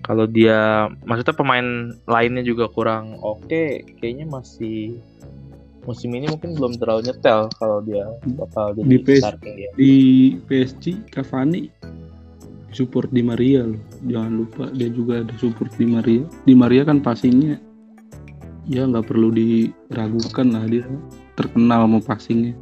kalau 0.00 0.24
dia 0.24 0.88
maksudnya 1.04 1.36
pemain 1.36 1.66
lainnya 2.08 2.40
juga 2.40 2.70
kurang 2.72 3.20
oke 3.20 3.84
kayaknya 4.00 4.24
masih 4.24 4.96
musim 5.86 6.10
ini 6.18 6.26
mungkin 6.26 6.58
belum 6.58 6.82
terlalu 6.82 7.12
nyetel 7.12 7.46
kalau 7.62 7.78
dia 7.84 8.10
bakal 8.34 8.74
jadi 8.74 8.90
Di 8.90 8.98
PS 9.06 9.22
starting 9.22 9.54
dia. 9.54 9.70
di 9.78 9.94
PSG 10.50 10.84
Cavani 11.14 11.70
support 12.76 13.08
di 13.08 13.24
Maria 13.24 13.64
loh 13.64 13.80
jangan 14.04 14.32
lupa 14.44 14.64
dia 14.76 14.92
juga 14.92 15.24
ada 15.24 15.32
support 15.40 15.72
di 15.80 15.88
Maria 15.88 16.22
di 16.44 16.52
Maria 16.52 16.84
kan 16.84 17.00
passingnya 17.00 17.56
ya 18.68 18.84
nggak 18.84 19.08
perlu 19.08 19.32
diragukan 19.32 20.52
lah 20.52 20.68
dia 20.68 20.84
terkenal 21.40 21.88
sama 21.88 21.98
passingnya 22.04 22.52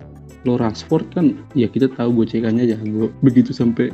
lo 0.47 0.55
Rashford 0.55 1.11
kan 1.11 1.35
ya 1.59 1.67
kita 1.67 1.91
tahu 1.91 2.23
gocekannya 2.23 2.71
jago 2.71 3.11
begitu 3.27 3.51
sampai 3.51 3.91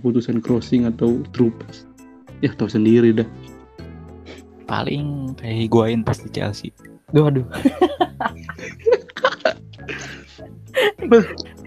keputusan 0.00 0.40
crossing 0.40 0.88
atau 0.88 1.20
through 1.36 1.52
pass 1.60 1.84
ya 2.40 2.48
tahu 2.56 2.72
sendiri 2.72 3.12
dah 3.12 3.28
Paling 4.72 5.36
kayak 5.36 5.68
Higuain 5.68 6.00
pas 6.00 6.16
di 6.16 6.32
Chelsea. 6.32 6.72
Duh, 7.12 7.28
aduh. 7.28 7.44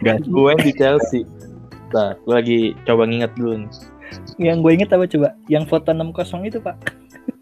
Gak 0.01 0.25
gue 0.25 0.53
di 0.65 0.73
Chelsea. 0.73 1.21
Nah, 1.95 2.11
gue 2.19 2.33
lagi 2.35 2.59
coba 2.83 3.07
nginget 3.07 3.31
dulu 3.39 3.63
nih. 3.63 3.71
Yang 4.35 4.57
gue 4.59 4.71
inget 4.75 4.89
apa 4.91 5.05
coba? 5.07 5.29
Yang 5.47 5.63
foto 5.71 5.89
60 5.95 6.49
itu, 6.51 6.59
Pak. 6.59 6.75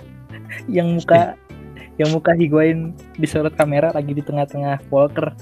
yang 0.78 0.94
muka 0.94 1.34
yang 2.00 2.10
muka 2.14 2.38
Higuain 2.38 2.94
disorot 3.18 3.58
kamera 3.58 3.90
lagi 3.90 4.14
di 4.14 4.22
tengah-tengah 4.22 4.78
Walker. 4.94 5.34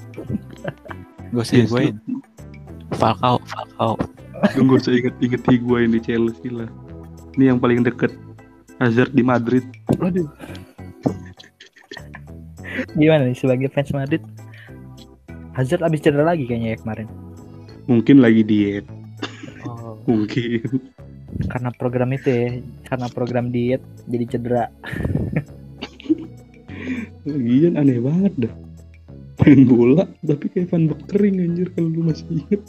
Gue 1.32 1.44
sih 1.48 1.64
Higuain. 1.64 1.96
Falcao, 2.96 3.40
Falcao. 3.48 3.96
lu 4.58 4.66
nggak 4.66 4.84
usah 4.84 4.92
inget-inget 4.92 5.42
Higuain 5.48 5.94
di 5.94 6.00
Chelsea 6.02 6.50
lah 6.50 6.66
ini 7.38 7.48
yang 7.48 7.62
paling 7.62 7.86
deket 7.86 8.12
Hazard 8.82 9.14
di 9.14 9.22
Madrid 9.22 9.64
Waduh. 9.96 10.26
Gimana 12.98 13.28
nih 13.28 13.38
sebagai 13.38 13.68
fans 13.70 13.92
Madrid? 13.94 14.20
Hazard 15.54 15.84
abis 15.84 16.00
cedera 16.02 16.26
lagi 16.26 16.48
kayaknya 16.48 16.74
ya 16.74 16.78
kemarin. 16.80 17.08
mungkin 17.86 18.22
lagi 18.22 18.42
diet. 18.46 18.86
Mungkin. 20.06 20.62
Karena 21.48 21.70
program 21.72 22.12
itu 22.12 22.28
ya, 22.28 22.48
karena 22.86 23.08
program 23.08 23.48
diet 23.48 23.80
jadi 24.06 24.24
cedera. 24.36 24.64
Lagian 27.24 27.78
aneh 27.78 28.02
banget 28.02 28.34
dah. 28.48 28.54
Main 29.42 29.66
bola 29.66 30.04
tapi 30.22 30.46
kayak 30.52 30.70
Van 30.70 30.86
Bekkering 30.86 31.42
anjir 31.42 31.66
kalau 31.74 31.88
lu 31.90 32.02
masih 32.06 32.26
inget 32.30 32.62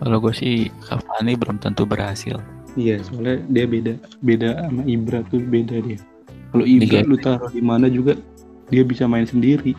Kalau 0.00 0.16
gue 0.22 0.32
sih 0.32 0.56
Cavani 0.88 1.36
belum 1.36 1.60
tentu 1.60 1.84
berhasil. 1.84 2.40
iya 2.72 2.96
soalnya 3.04 3.44
dia 3.52 3.68
beda 3.68 4.00
beda 4.24 4.64
sama 4.64 4.80
Ibra 4.88 5.20
tuh 5.28 5.44
beda 5.44 5.84
dia. 5.84 6.00
Kalau 6.56 6.64
Ibra 6.64 7.04
lu 7.04 7.20
taruh 7.20 7.52
di 7.52 7.60
mana 7.60 7.92
juga 7.92 8.16
dia 8.72 8.80
bisa 8.80 9.04
main 9.04 9.28
sendiri. 9.28 9.76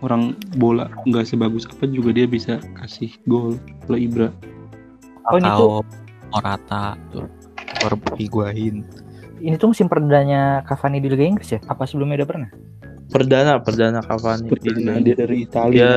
Orang 0.00 0.32
bola 0.56 0.88
nggak 1.04 1.28
sebagus 1.28 1.68
apa 1.68 1.84
juga 1.88 2.16
dia 2.16 2.24
bisa 2.24 2.56
kasih 2.80 3.12
gol. 3.28 3.60
Kalau 3.84 3.98
Ibra 4.00 4.28
Oh, 5.26 5.38
ini 5.38 5.48
Falcao, 5.50 5.82
Morata, 6.30 6.94
tuh. 7.10 7.26
Higuain. 8.18 8.82
Ini 9.36 9.54
tuh 9.60 9.70
musim 9.70 9.86
perdananya 9.86 10.64
Cavani 10.64 10.98
di 10.98 11.12
Liga 11.12 11.22
Inggris 11.22 11.54
ya? 11.54 11.60
Apa 11.68 11.84
sebelumnya 11.84 12.24
udah 12.24 12.28
pernah? 12.28 12.50
Perdana, 13.12 13.52
perdana 13.62 14.00
Cavani. 14.02 14.48
Perdana 14.48 14.98
di, 14.98 15.12
dia 15.12 15.14
dari 15.14 15.36
dia 15.38 15.46
Italia 15.46 15.88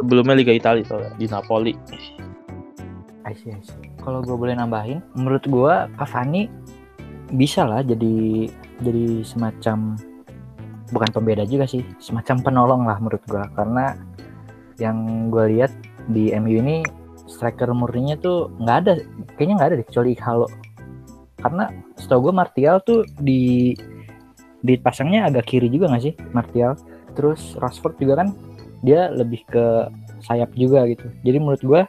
sebelumnya 0.00 0.34
Liga 0.34 0.52
Italia 0.56 0.84
soalnya 0.86 1.12
di 1.14 1.26
Napoli. 1.30 1.74
I 3.22 3.34
see, 3.38 3.54
I 3.54 3.62
see. 3.62 3.92
Kalau 4.02 4.18
gue 4.24 4.34
boleh 4.34 4.58
nambahin, 4.58 4.98
menurut 5.14 5.44
gue 5.46 5.74
Cavani 6.00 6.50
bisa 7.32 7.64
lah 7.64 7.80
jadi 7.80 8.50
jadi 8.82 9.24
semacam 9.24 9.96
bukan 10.92 11.10
pembeda 11.14 11.46
juga 11.48 11.64
sih, 11.64 11.86
semacam 12.02 12.36
penolong 12.44 12.82
lah 12.84 12.98
menurut 12.98 13.22
gue 13.30 13.44
karena 13.56 13.96
yang 14.76 15.28
gue 15.30 15.44
lihat 15.56 15.72
di 16.10 16.34
MU 16.34 16.58
ini 16.58 16.82
striker 17.26 17.70
murninya 17.74 18.18
tuh 18.18 18.50
nggak 18.58 18.76
ada, 18.84 18.92
kayaknya 19.38 19.54
nggak 19.58 19.68
ada 19.68 19.76
deh 19.78 19.86
kecuali 19.86 20.10
Ighalo. 20.14 20.48
Karena 21.42 21.64
setahu 21.98 22.30
gue 22.30 22.34
Martial 22.34 22.76
tuh 22.86 23.02
di 23.18 23.74
dipasangnya 24.62 25.26
agak 25.26 25.50
kiri 25.50 25.66
juga 25.66 25.90
nggak 25.90 26.04
sih 26.06 26.14
Martial. 26.30 26.78
Terus 27.18 27.58
Rashford 27.58 27.98
juga 27.98 28.22
kan 28.22 28.32
dia 28.86 29.10
lebih 29.10 29.42
ke 29.50 29.90
sayap 30.22 30.54
juga 30.54 30.86
gitu. 30.86 31.10
Jadi 31.26 31.36
menurut 31.42 31.62
gue 31.62 31.82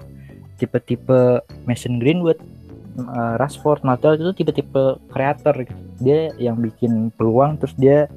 tipe-tipe 0.57 1.41
Mason 1.69 2.01
Greenwood, 2.01 2.41
uh, 2.97 3.37
Rashford, 3.37 3.85
Martial 3.85 4.17
itu 4.17 4.33
tipe-tipe 4.41 4.97
kreator 5.13 5.53
gitu. 5.65 5.73
Dia 6.01 6.33
yang 6.41 6.57
bikin 6.61 7.13
peluang 7.13 7.61
terus 7.61 7.77
dia 7.77 8.09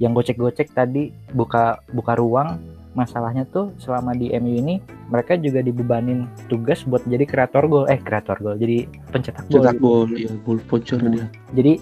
yang 0.00 0.12
gocek-gocek 0.12 0.72
tadi 0.76 1.12
buka 1.32 1.80
buka 1.92 2.16
ruang. 2.20 2.60
Masalahnya 2.92 3.48
tuh 3.48 3.72
selama 3.80 4.12
di 4.12 4.28
MU 4.36 4.52
ini 4.52 4.76
mereka 5.08 5.40
juga 5.40 5.64
dibebanin 5.64 6.28
tugas 6.52 6.84
buat 6.84 7.00
jadi 7.08 7.24
kreator 7.24 7.64
gol, 7.64 7.84
eh 7.88 7.96
kreator 7.96 8.36
gol, 8.36 8.56
jadi 8.60 8.84
pencetak 9.08 9.48
gol. 9.48 9.64
cetak 9.64 9.76
gitu. 9.80 9.84
gol 9.84 10.08
ya 10.12 10.30
gol 10.44 10.58
voucher 10.68 11.00
dia 11.00 11.26
Jadi 11.56 11.72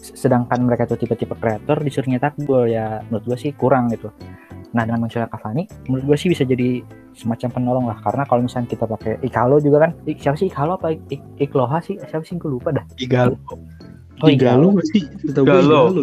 sedangkan 0.00 0.64
mereka 0.64 0.84
tuh 0.84 0.96
tipe-tipe 1.00 1.32
kreator 1.36 1.80
disuruh 1.80 2.08
nyetak 2.08 2.36
gol 2.44 2.68
ya 2.68 3.04
menurut 3.08 3.24
gue 3.24 3.38
sih 3.40 3.52
kurang 3.52 3.92
gitu. 3.92 4.08
Nah 4.74 4.82
dengan 4.88 5.06
munculnya 5.06 5.30
Cavani, 5.30 5.68
menurut 5.86 6.04
gue 6.12 6.16
sih 6.18 6.28
bisa 6.32 6.42
jadi 6.42 6.82
semacam 7.14 7.48
penolong 7.54 7.84
lah 7.86 7.98
karena 8.02 8.26
kalau 8.26 8.42
misalnya 8.42 8.68
kita 8.68 8.84
pakai 8.90 9.22
Ikalo 9.22 9.62
juga 9.62 9.86
kan, 9.86 9.90
I- 10.08 10.18
siapa 10.18 10.34
sih 10.34 10.50
Ikalo 10.50 10.74
apa 10.80 10.92
Ik- 10.92 11.22
Ikloha 11.38 11.78
sih, 11.78 11.94
siapa 12.10 12.26
sih 12.26 12.34
gue 12.40 12.50
lupa 12.50 12.74
dah. 12.74 12.84
Igalo. 12.98 13.38
Oh 14.22 14.28
Igalo 14.28 14.74
sih 14.88 15.04
Igalo. 15.30 16.00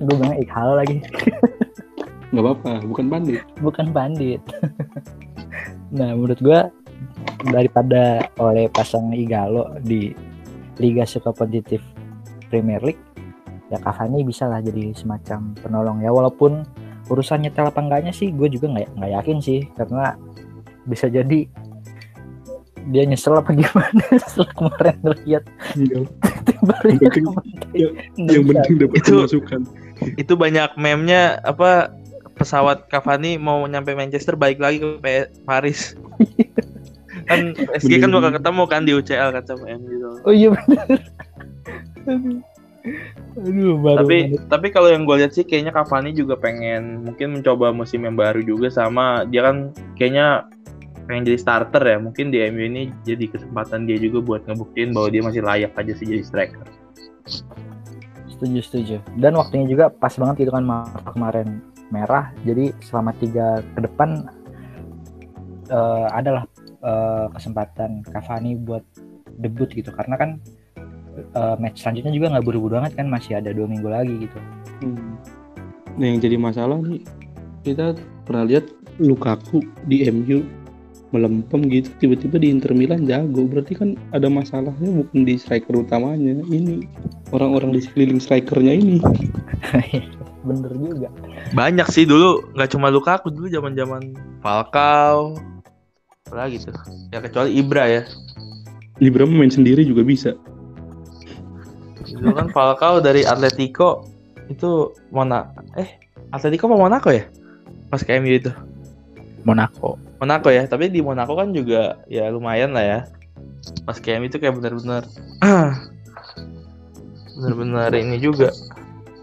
gue 0.00 0.14
bilang 0.16 0.36
Ikalo 0.40 0.72
lagi, 0.80 0.96
nggak 2.30 2.42
apa-apa 2.42 2.72
bukan 2.86 3.06
bandit 3.06 3.42
bukan 3.58 3.86
bandit. 3.90 4.38
nah 5.96 6.14
menurut 6.14 6.38
gue 6.38 6.60
daripada 7.48 8.02
oleh 8.36 8.68
pasang 8.68 9.10
Igalo 9.10 9.74
di 9.80 10.14
Liga 10.78 11.02
Superkompetitif 11.02 11.82
Premier 12.46 12.78
League, 12.80 13.02
ya 13.68 13.78
Cavani 13.78 14.22
bisa 14.22 14.46
lah 14.46 14.58
jadi 14.58 14.92
semacam 14.92 15.54
penolong 15.58 15.98
ya 16.00 16.10
walaupun 16.10 16.62
urusan 17.06 17.42
nyetel 17.42 17.66
apa 17.66 17.80
enggaknya 17.80 18.10
sih 18.10 18.30
gue 18.30 18.46
juga 18.46 18.70
nggak 18.70 18.94
nggak 18.94 19.12
yakin 19.12 19.38
sih 19.38 19.60
karena 19.74 20.14
bisa 20.86 21.06
jadi 21.06 21.46
dia 22.88 23.02
nyesel 23.04 23.36
apa 23.36 23.50
gimana 23.52 24.02
setelah 24.24 24.50
kemarin 24.54 24.98
lihat 25.20 25.44
Iya. 25.74 25.98
Yang 26.00 27.02
penting- 27.04 27.26
Yang 28.16 28.42
penting 28.46 28.74
dapat 28.78 28.96
Itu- 28.96 29.20
masukan. 29.20 29.60
Itu 30.16 30.32
banyak 30.34 30.70
meme-nya 30.76 31.38
apa 31.40 31.92
pesawat 32.40 32.88
Cavani 32.88 33.36
mau 33.36 33.60
nyampe 33.68 33.92
Manchester 33.92 34.32
balik 34.32 34.56
lagi 34.56 34.80
ke 34.80 35.28
Paris. 35.44 35.92
kan 37.28 37.54
PSG 37.54 38.02
kan 38.02 38.10
bakal 38.10 38.30
ketemu 38.34 38.62
kan 38.66 38.82
di 38.88 38.92
UCL 38.96 39.30
kan 39.30 39.44
sama 39.46 39.70
MU 39.78 39.86
gitu. 39.86 40.08
oh 40.26 40.34
iya 40.34 40.48
benar 40.50 40.86
aduh. 43.38 43.76
Baru 43.78 44.02
tapi 44.02 44.16
banget. 44.34 44.48
tapi 44.48 44.66
kalau 44.72 44.88
yang 44.90 45.04
gue 45.06 45.16
lihat 45.20 45.32
sih 45.36 45.44
kayaknya 45.46 45.70
Cavani 45.70 46.10
juga 46.16 46.34
pengen 46.34 47.06
mungkin 47.06 47.38
mencoba 47.38 47.70
musim 47.70 48.02
yang 48.02 48.16
baru 48.18 48.42
juga 48.42 48.72
sama 48.72 49.28
dia 49.28 49.46
kan 49.46 49.70
kayaknya 49.94 50.48
pengen 51.06 51.26
jadi 51.26 51.38
starter 51.38 51.82
ya. 51.82 51.98
Mungkin 51.98 52.30
di 52.30 52.38
MU 52.50 52.62
ini 52.66 52.82
jadi 53.06 53.30
kesempatan 53.30 53.86
dia 53.86 53.98
juga 53.98 54.22
buat 54.22 54.42
ngebuktiin 54.46 54.94
bahwa 54.94 55.08
dia 55.10 55.22
masih 55.22 55.42
layak 55.42 55.74
aja 55.74 55.92
sih 55.98 56.06
jadi 56.06 56.22
striker. 56.24 56.66
Setuju 58.30 58.60
setuju. 58.64 58.96
Dan 59.18 59.36
waktunya 59.36 59.66
juga 59.68 59.92
pas 59.92 60.14
banget 60.16 60.46
gitu 60.46 60.54
kan 60.54 60.64
Marta 60.64 61.10
kemarin 61.12 61.60
merah. 61.90 62.32
Jadi 62.46 62.72
selama 62.82 63.14
tiga 63.18 63.60
ke 63.74 63.80
depan 63.84 64.26
eh, 65.70 66.08
adalah 66.10 66.46
eh, 66.82 67.26
kesempatan 67.34 68.06
Cavani 68.08 68.56
buat 68.58 68.82
debut 69.38 69.70
gitu. 69.70 69.90
Karena 69.94 70.16
kan 70.16 70.30
eh, 71.18 71.56
match 71.58 71.82
selanjutnya 71.82 72.14
juga 72.14 72.26
nggak 72.34 72.44
buru-buru 72.46 72.80
banget 72.80 72.98
kan 72.98 73.06
masih 73.10 73.38
ada 73.38 73.50
dua 73.52 73.66
minggu 73.66 73.88
lagi 73.90 74.14
gitu. 74.26 74.38
Hmm. 74.82 75.18
Nah 75.98 76.06
yang 76.06 76.20
jadi 76.22 76.36
masalah 76.40 76.78
nih 76.80 77.02
kita 77.66 77.98
pernah 78.24 78.46
lihat 78.48 78.64
Lukaku 79.00 79.64
di 79.88 80.04
MU 80.12 80.44
melempem 81.10 81.66
gitu 81.66 81.90
tiba-tiba 81.98 82.38
di 82.38 82.48
Inter 82.54 82.72
Milan 82.72 83.04
jago. 83.06 83.44
Berarti 83.46 83.74
kan 83.74 83.98
ada 84.14 84.30
masalahnya 84.30 84.90
bukan 85.02 85.26
di 85.26 85.34
striker 85.36 85.74
utamanya 85.74 86.38
ini 86.46 86.86
orang-orang 87.34 87.74
di 87.74 87.80
sekeliling 87.82 88.22
strikernya 88.22 88.74
ini 88.78 88.96
bener 90.46 90.72
juga. 90.76 91.08
Banyak 91.52 91.88
sih 91.92 92.08
dulu 92.08 92.44
nggak 92.56 92.70
cuma 92.72 92.88
Lukaku 92.88 93.28
dulu 93.28 93.46
zaman 93.52 93.76
zaman 93.76 94.14
Falcao. 94.40 95.36
Apa 96.28 96.46
lagi 96.46 96.62
tuh? 96.62 96.74
Ya 97.12 97.20
kecuali 97.20 97.56
Ibra 97.58 97.84
ya. 97.90 98.02
Ibra 99.00 99.24
main 99.24 99.52
sendiri 99.52 99.84
juga 99.84 100.04
bisa. 100.04 100.36
Dulu 102.04 102.32
kan 102.36 102.48
Falcao 102.54 103.00
dari 103.02 103.24
Atletico 103.24 104.08
itu 104.50 104.90
Mona 105.14 105.46
eh 105.78 106.00
Atletico 106.30 106.70
apa 106.70 106.76
Monaco 106.78 107.10
ya? 107.10 107.26
Pas 107.90 108.02
ke 108.02 108.16
MU 108.22 108.30
itu. 108.30 108.50
Monaco. 109.42 109.98
Monaco 110.20 110.52
ya, 110.52 110.68
tapi 110.68 110.92
di 110.92 111.00
Monaco 111.00 111.32
kan 111.32 111.50
juga 111.56 111.96
ya 112.06 112.28
lumayan 112.28 112.76
lah 112.76 112.84
ya. 112.84 113.00
Pas 113.84 113.96
KM 113.98 114.28
itu 114.28 114.36
kayak 114.36 114.56
bener-bener 114.56 115.04
bener-bener 117.40 117.90
ini 117.96 118.20
juga. 118.20 118.52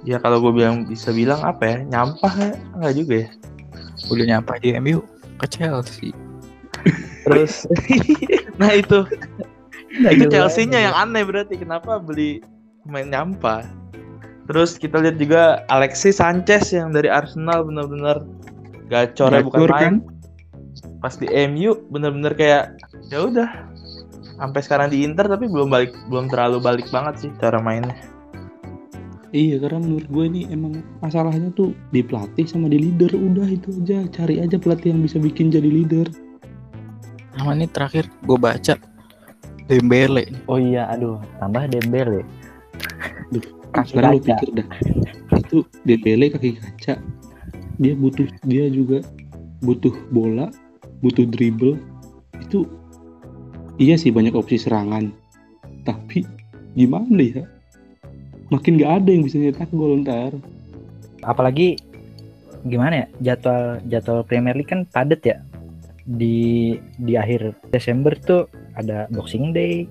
Ya 0.08 0.24
kalau 0.24 0.40
gue 0.40 0.56
bilang 0.56 0.88
bisa 0.88 1.12
bilang 1.12 1.44
apa 1.44 1.68
ya, 1.68 1.78
nyampah 1.84 2.32
ya, 2.40 2.56
enggak 2.80 2.94
juga 2.96 3.16
ya. 3.28 3.30
udah 4.08 4.26
nyampe 4.30 4.54
di 4.64 4.70
MU 4.80 5.04
ke 5.42 5.46
Chelsea 5.52 6.16
Terus? 7.28 7.68
Nah 8.56 8.72
itu. 8.72 9.04
Nggak 10.00 10.14
itu. 10.16 10.30
Chelsea-nya 10.32 10.80
yang 10.88 10.96
aneh 10.96 11.28
berarti. 11.28 11.60
Kenapa 11.60 12.00
beli 12.00 12.40
pemain 12.88 13.04
nyampah. 13.04 13.68
Terus 14.48 14.80
kita 14.80 15.04
lihat 15.04 15.20
juga 15.20 15.68
Alexis 15.68 16.24
Sanchez 16.24 16.72
yang 16.72 16.96
dari 16.96 17.12
Arsenal 17.12 17.68
bener-bener 17.68 18.24
gacornya 18.88 19.44
bukan 19.44 19.60
Gacor 19.60 19.72
main. 19.76 19.84
kan? 19.84 19.96
Pas 21.04 21.20
di 21.20 21.28
MU 21.52 21.76
bener-bener 21.92 22.32
kayak 22.32 22.64
ya 23.12 23.28
udah. 23.28 23.50
Sampai 24.40 24.64
sekarang 24.64 24.88
di 24.94 25.04
Inter 25.04 25.28
tapi 25.28 25.52
belum 25.52 25.68
balik 25.68 25.92
belum 26.08 26.32
terlalu 26.32 26.64
balik 26.64 26.88
banget 26.96 27.28
sih 27.28 27.30
cara 27.42 27.60
mainnya 27.60 27.98
iya 29.36 29.60
karena 29.60 29.84
menurut 29.84 30.08
gue 30.08 30.24
ini 30.28 30.42
emang 30.52 30.80
masalahnya 31.04 31.52
tuh 31.56 31.76
di 31.92 32.04
pelatih 32.04 32.48
sama 32.48 32.72
di 32.72 32.80
leader. 32.80 33.12
Udah 33.16 33.48
itu 33.48 33.72
aja 33.84 34.08
cari 34.12 34.40
aja 34.40 34.56
pelatih 34.56 34.96
yang 34.96 35.02
bisa 35.04 35.20
bikin 35.20 35.52
jadi 35.52 35.68
leader. 35.68 36.08
Sama 37.36 37.54
ini 37.56 37.68
terakhir 37.68 38.08
gue 38.24 38.38
baca. 38.40 38.76
Dembele. 39.68 40.32
Oh 40.48 40.56
iya 40.56 40.88
aduh 40.88 41.20
tambah 41.44 41.68
Dembele. 41.68 42.24
Duh, 43.36 43.44
sekarang 43.84 44.16
lu 44.16 44.22
pikir 44.24 44.50
dah. 44.56 44.68
Itu 45.36 45.68
DPL 45.84 46.32
kaki 46.32 46.56
kaca. 46.56 46.96
Dia 47.78 47.94
butuh 47.94 48.26
dia 48.48 48.72
juga 48.72 49.04
butuh 49.60 49.94
bola 50.10 50.48
butuh 51.04 51.28
dribble. 51.28 51.76
Itu 52.40 52.64
iya 53.76 54.00
sih 54.00 54.10
banyak 54.10 54.34
opsi 54.34 54.56
serangan. 54.56 55.12
Tapi 55.84 56.24
gimana 56.80 57.24
ya 57.24 57.57
makin 58.48 58.80
gak 58.80 59.04
ada 59.04 59.10
yang 59.12 59.24
bisa 59.28 59.38
nyetak 59.40 59.70
gol 59.72 60.00
ntar. 60.02 60.34
Apalagi 61.24 61.80
gimana 62.68 63.06
ya 63.06 63.08
jadwal 63.34 63.80
jadwal 63.88 64.24
Premier 64.24 64.56
League 64.56 64.72
kan 64.72 64.88
padat 64.88 65.22
ya. 65.24 65.38
Di 66.08 66.78
di 67.00 67.14
akhir 67.20 67.56
Desember 67.72 68.16
tuh 68.16 68.48
ada 68.80 69.12
Boxing 69.12 69.52
Day 69.52 69.88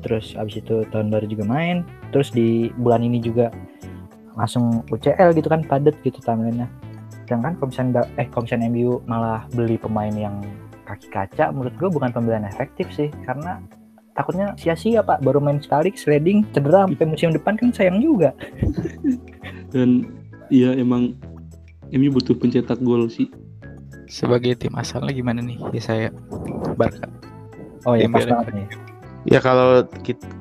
terus 0.00 0.36
abis 0.36 0.60
itu 0.60 0.84
tahun 0.92 1.08
baru 1.08 1.26
juga 1.26 1.44
main 1.48 1.82
terus 2.12 2.30
di 2.30 2.68
bulan 2.78 3.02
ini 3.02 3.18
juga 3.18 3.50
langsung 4.36 4.84
UCL 4.92 5.32
gitu 5.32 5.48
kan 5.48 5.64
padat 5.64 5.96
gitu 6.04 6.20
timelinenya. 6.20 6.68
Sedangkan 7.24 7.58
nggak- 7.92 8.10
eh 8.20 8.28
misalnya 8.28 8.68
MU 8.70 9.00
malah 9.08 9.48
beli 9.52 9.80
pemain 9.80 10.12
yang 10.12 10.40
kaki 10.86 11.10
kaca 11.10 11.50
menurut 11.50 11.74
gue 11.74 11.88
bukan 11.90 12.14
pembelian 12.14 12.46
efektif 12.46 12.86
sih 12.94 13.10
karena 13.26 13.58
takutnya 14.16 14.56
sia-sia 14.56 15.04
pak. 15.04 15.20
Baru 15.20 15.38
main 15.38 15.60
sekali 15.60 15.92
sliding 15.92 16.48
cedera 16.56 16.88
sampai 16.88 17.06
musim 17.06 17.30
depan 17.36 17.54
kan 17.60 17.70
sayang 17.70 18.00
juga. 18.00 18.32
Dan 19.72 20.08
ya 20.48 20.72
emang 20.72 21.14
MU 21.92 22.10
butuh 22.10 22.34
pencetak 22.34 22.80
gol 22.80 23.06
sih. 23.12 23.28
Sebagai 24.08 24.56
tim 24.56 24.74
asalnya 24.74 25.12
gimana 25.12 25.44
nih? 25.44 25.58
Ya 25.76 25.82
saya 25.82 26.08
Barca. 26.74 27.06
Oh 27.84 27.94
ya 27.94 28.08
pas 28.10 28.24
banget 28.24 28.54
nih. 28.56 28.66
Ya 29.26 29.38
kalau 29.42 29.84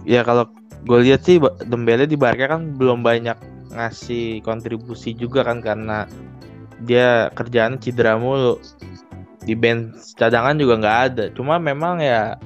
ya 0.05 0.21
kalau 0.21 0.49
gue 0.85 0.99
lihat 1.01 1.25
sih 1.25 1.41
Dembele 1.65 2.05
di 2.05 2.17
Barca 2.17 2.45
kan 2.45 2.77
belum 2.77 3.01
banyak 3.01 3.37
ngasih 3.73 4.45
kontribusi 4.45 5.17
juga 5.17 5.43
kan 5.43 5.59
karena 5.59 6.05
dia 6.85 7.29
kerjaan 7.33 7.81
cedera 7.81 8.15
mulu. 8.15 8.61
Di 9.45 9.53
bench 9.53 10.17
cadangan 10.17 10.57
juga 10.57 10.81
nggak 10.81 10.99
ada. 11.09 11.25
Cuma 11.33 11.61
memang 11.61 12.01
ya 12.01 12.37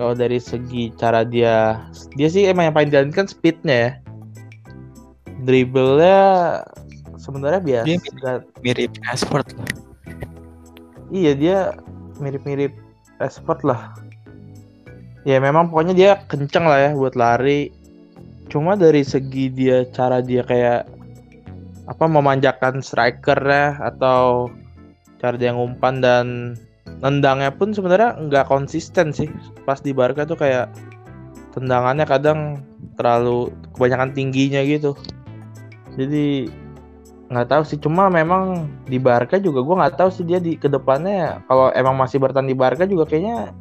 kalau 0.00 0.16
dari 0.16 0.40
segi 0.40 0.88
cara 0.96 1.28
dia 1.28 1.84
dia 2.16 2.28
sih 2.32 2.48
emang 2.48 2.72
yang 2.72 2.74
paling 2.74 2.88
dijalankan 2.88 3.28
speednya 3.28 3.76
ya 3.76 3.90
dribblenya 5.44 6.20
sebenarnya 7.20 7.60
biasa 7.60 7.86
Dia 7.86 7.96
Nggak- 8.00 8.44
mirip 8.64 8.92
Rashford 9.04 9.48
lah 9.60 9.70
Iya 11.10 11.32
dia 11.34 11.58
mirip-mirip 12.22 12.70
Rashford 13.18 13.66
lah. 13.66 13.98
Ya 15.26 15.42
memang 15.42 15.68
pokoknya 15.68 15.94
dia 15.98 16.10
kenceng 16.30 16.64
lah 16.64 16.78
ya 16.78 16.90
buat 16.94 17.18
lari. 17.18 17.74
Cuma 18.46 18.78
dari 18.78 19.02
segi 19.02 19.50
dia 19.50 19.82
cara 19.90 20.22
dia 20.22 20.46
kayak 20.46 20.86
apa 21.90 22.04
memanjakan 22.06 22.78
strikernya 22.78 23.82
atau 23.82 24.46
cara 25.18 25.34
dia 25.34 25.50
ngumpan 25.50 25.98
dan 25.98 26.26
nendangnya 26.98 27.54
pun 27.54 27.70
sebenarnya 27.70 28.18
nggak 28.18 28.50
konsisten 28.50 29.14
sih. 29.14 29.30
Pas 29.62 29.78
di 29.78 29.94
Barca 29.94 30.26
tuh 30.26 30.34
kayak 30.34 30.74
tendangannya 31.54 32.06
kadang 32.06 32.66
terlalu 32.98 33.54
kebanyakan 33.78 34.10
tingginya 34.12 34.60
gitu. 34.66 34.98
Jadi 35.94 36.50
nggak 37.30 37.46
tahu 37.46 37.62
sih 37.62 37.78
cuma 37.78 38.10
memang 38.10 38.66
di 38.90 38.98
Barca 38.98 39.38
juga 39.38 39.62
gua 39.62 39.86
nggak 39.86 40.02
tahu 40.02 40.10
sih 40.10 40.26
dia 40.26 40.42
di 40.42 40.58
ke 40.58 40.66
depannya 40.66 41.38
kalau 41.46 41.70
emang 41.78 41.94
masih 41.94 42.18
bertahan 42.18 42.50
di 42.50 42.58
Barca 42.58 42.90
juga 42.90 43.06
kayaknya 43.06 43.54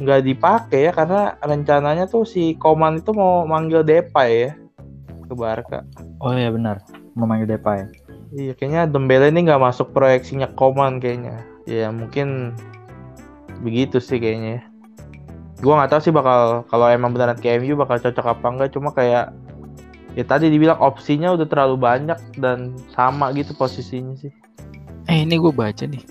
nggak 0.00 0.24
dipakai 0.24 0.88
ya 0.88 0.92
karena 0.96 1.36
rencananya 1.44 2.08
tuh 2.08 2.24
si 2.24 2.56
Koman 2.56 3.04
itu 3.04 3.12
mau 3.12 3.44
manggil 3.44 3.84
Depay 3.84 4.48
ya 4.48 4.50
ke 5.28 5.34
Barca 5.36 5.84
Oh 6.24 6.32
iya 6.32 6.48
benar, 6.48 6.80
memanggil 7.12 7.44
Depay. 7.54 7.92
iya 8.32 8.56
kayaknya 8.56 8.88
Dembele 8.88 9.28
ini 9.28 9.44
nggak 9.44 9.60
masuk 9.60 9.92
proyeksinya 9.92 10.48
Koman 10.56 10.96
kayaknya 10.96 11.44
ya 11.64 11.88
mungkin 11.88 12.56
begitu 13.62 14.02
sih 14.02 14.18
kayaknya 14.18 14.50
ya. 14.58 14.62
gua 15.62 15.78
nggak 15.82 15.90
tahu 15.94 16.00
sih 16.02 16.14
bakal 16.14 16.66
kalau 16.66 16.86
emang 16.90 17.14
beneran 17.14 17.38
ke 17.38 17.54
MU 17.58 17.78
bakal 17.78 18.02
cocok 18.02 18.26
apa 18.34 18.46
enggak 18.50 18.70
cuma 18.74 18.90
kayak 18.90 19.30
ya 20.12 20.24
tadi 20.26 20.50
dibilang 20.50 20.76
opsinya 20.76 21.32
udah 21.32 21.46
terlalu 21.46 21.78
banyak 21.78 22.18
dan 22.36 22.74
sama 22.90 23.30
gitu 23.32 23.54
posisinya 23.54 24.18
sih 24.18 24.32
eh 25.06 25.22
ini 25.22 25.38
gue 25.38 25.54
baca 25.54 25.86
nih 25.86 26.02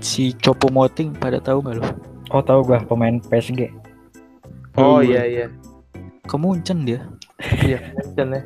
si 0.00 0.32
Chopo 0.36 0.72
Moting 0.72 1.12
pada 1.16 1.38
tahu 1.38 1.60
nggak 1.62 1.76
lo 1.78 1.86
Oh 2.28 2.44
tahu 2.44 2.60
gua 2.60 2.76
pemain 2.84 3.16
PSG. 3.24 3.72
Oh 4.76 5.00
Hmm. 5.00 5.08
iya 5.08 5.24
iya. 5.24 5.46
kemuncen 6.28 6.84
dia 6.84 7.00
Iya, 7.64 7.78
Munchen 7.94 8.28
ya. 8.34 8.42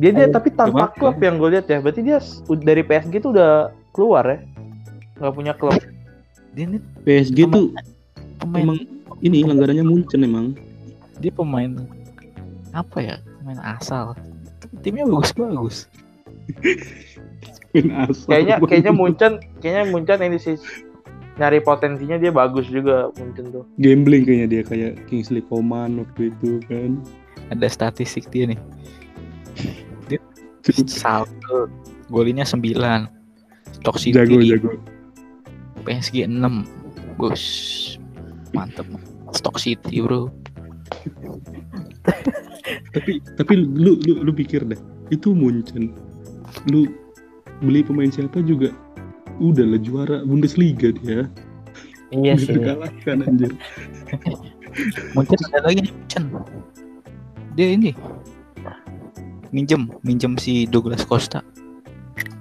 Dia 0.00 0.10
dia 0.16 0.26
Ayo, 0.26 0.32
tapi 0.32 0.48
tanpa 0.50 0.88
klub 0.96 1.20
yang 1.20 1.36
gue 1.36 1.52
lihat 1.52 1.68
ya. 1.68 1.78
Berarti 1.78 2.00
dia 2.00 2.18
dari 2.48 2.80
PSG 2.80 3.20
tuh 3.20 3.36
udah 3.36 3.68
keluar 3.92 4.24
ya. 4.24 4.38
Nggak 5.20 5.32
punya 5.36 5.52
klub. 5.52 5.76
Dia 6.56 6.64
nih 6.66 6.80
PSG 7.04 7.44
Emang- 7.44 7.52
tuh 7.52 7.66
pemain 8.40 8.64
emang 8.64 8.78
ini 9.20 9.44
langganannya 9.44 9.84
Munchen 9.84 10.24
emang. 10.24 10.56
dia 11.20 11.28
pemain 11.28 11.68
apa 12.72 12.98
ya? 12.98 13.16
Pemain 13.44 13.60
asal. 13.76 14.16
Timnya 14.80 15.04
bagus-bagus. 15.04 15.84
Kayaknya 18.24 18.56
kayaknya 18.64 18.92
Munchen 18.96 19.32
kayaknya 19.60 19.84
Munchen 19.92 20.18
ini 20.24 20.40
sih 20.40 20.56
nyari 21.36 21.60
potensinya 21.60 22.16
dia 22.16 22.32
bagus 22.32 22.66
juga 22.66 23.12
Munchen 23.20 23.52
tuh. 23.52 23.64
gambling 23.76 24.24
kayaknya 24.24 24.48
dia 24.48 24.62
kayak 24.64 24.92
Kingsley 25.06 25.44
Coman 25.44 26.00
waktu 26.00 26.32
itu 26.32 26.58
kan. 26.66 26.98
Ada 27.52 27.68
statistik 27.68 28.26
dia 28.32 28.48
nih. 28.48 28.60
Saldo 30.88 31.68
golinya 32.08 32.42
9. 32.42 32.74
Stock 33.80 33.96
City 34.00 34.16
jago 34.16 34.40
jago. 34.40 34.70
PSG 35.90 36.30
6. 36.30 37.18
Bos. 37.18 37.42
Mantep. 38.54 38.86
Stock 39.34 39.58
City, 39.58 39.98
Bro. 39.98 40.30
Tapi 42.94 43.18
tapi 43.34 43.52
lu 43.58 43.98
lu 44.06 44.22
lu 44.22 44.30
pikir 44.30 44.62
dah, 44.70 44.78
itu 45.10 45.34
Munchen. 45.34 45.90
Lu 46.70 46.86
beli 47.58 47.82
pemain 47.82 48.06
siapa 48.06 48.38
juga 48.46 48.70
udah 49.42 49.66
lah 49.66 49.82
juara 49.82 50.22
Bundesliga 50.22 50.94
dia. 50.94 51.26
Iya 52.14 52.38
sih. 52.38 52.54
terkalahkan 52.54 53.26
anjir. 53.26 53.50
Mungkin 55.18 55.38
ada 55.50 55.58
lagi 55.66 55.90
nih 55.90 55.94
Chen. 56.06 56.30
Dia 57.58 57.74
ini 57.74 57.90
minjem 59.50 59.90
minjem 60.06 60.38
si 60.38 60.62
Douglas 60.70 61.02
Costa 61.02 61.42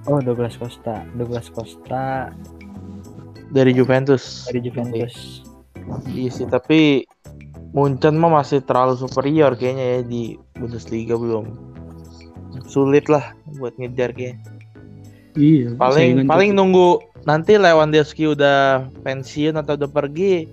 Oh 0.06 0.22
Douglas 0.22 0.58
Costa, 0.58 1.06
Douglas 1.18 1.50
Costa 1.50 2.30
Dari 3.50 3.72
Juventus. 3.74 4.45
dari 4.45 4.62
Juventus. 4.62 5.41
Iya 6.14 6.30
sih, 6.30 6.45
tapi 6.45 7.10
Munchen 7.74 8.18
mah 8.18 8.41
masih 8.41 8.66
terlalu 8.66 8.97
superior 8.97 9.54
kayaknya 9.54 9.86
ya 9.86 10.00
di 10.06 10.24
Bundesliga 10.58 11.14
belum. 11.18 11.54
Sulit 12.66 13.06
lah 13.10 13.34
buat 13.58 13.74
ngejar 13.78 14.14
kayaknya. 14.14 14.41
Iya. 15.38 15.78
Paling 15.78 16.26
paling 16.26 16.58
nunggu 16.58 17.02
nanti 17.30 17.58
Lewandowski 17.62 18.34
udah 18.34 18.89
pensiun 19.06 19.62
atau 19.62 19.78
udah 19.78 19.89
pergi, 19.89 20.50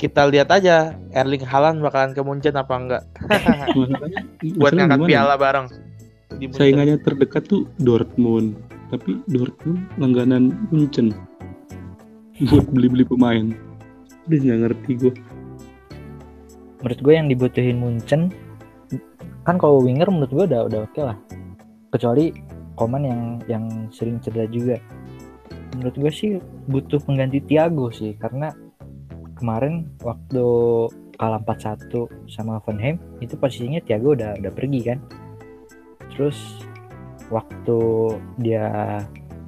kita 0.00 0.24
lihat 0.32 0.48
aja 0.48 0.96
Erling 1.12 1.44
Haaland 1.44 1.84
bakalan 1.84 2.16
ke 2.16 2.20
Munchen 2.24 2.56
apa 2.56 2.74
enggak 2.76 3.02
buat 4.60 4.72
ngangkat 4.72 4.98
gimana? 5.04 5.10
piala 5.10 5.34
bareng. 5.36 5.66
Di 6.40 6.48
Munchen. 6.48 6.60
Saingannya 6.60 6.96
terdekat 7.04 7.44
tuh 7.44 7.68
Dortmund, 7.76 8.56
tapi 8.88 9.20
Dortmund 9.28 9.84
langganan 10.00 10.56
Munchen 10.72 11.12
buat 12.42 12.66
beli-beli 12.74 13.06
pemain. 13.06 13.54
Udah 14.26 14.38
nggak 14.42 14.58
ngerti 14.66 14.90
gue. 14.98 15.14
Menurut 16.82 17.00
gue 17.00 17.14
yang 17.14 17.28
dibutuhin 17.30 17.78
Munchen 17.78 18.34
kan 19.44 19.60
kalau 19.60 19.84
winger 19.84 20.08
menurut 20.08 20.32
gue 20.32 20.44
udah 20.50 20.60
udah 20.66 20.80
oke 20.90 21.00
lah. 21.00 21.16
Kecuali 21.94 22.34
Koman 22.74 23.06
yang 23.06 23.22
yang 23.46 23.64
sering 23.94 24.18
cedera 24.18 24.50
juga. 24.50 24.82
Menurut 25.78 25.94
gue 25.94 26.10
sih 26.10 26.30
butuh 26.66 26.98
pengganti 27.06 27.38
Thiago 27.38 27.94
sih 27.94 28.18
karena 28.18 28.50
kemarin 29.38 29.94
waktu 30.02 30.44
kalah 31.14 31.38
4-1 31.46 32.26
sama 32.26 32.58
Hoffenheim 32.58 32.98
itu 33.22 33.38
posisinya 33.38 33.78
Thiago 33.78 34.18
udah 34.18 34.34
udah 34.42 34.52
pergi 34.52 34.80
kan. 34.82 34.98
Terus 36.10 36.66
waktu 37.30 37.78
dia 38.42 38.98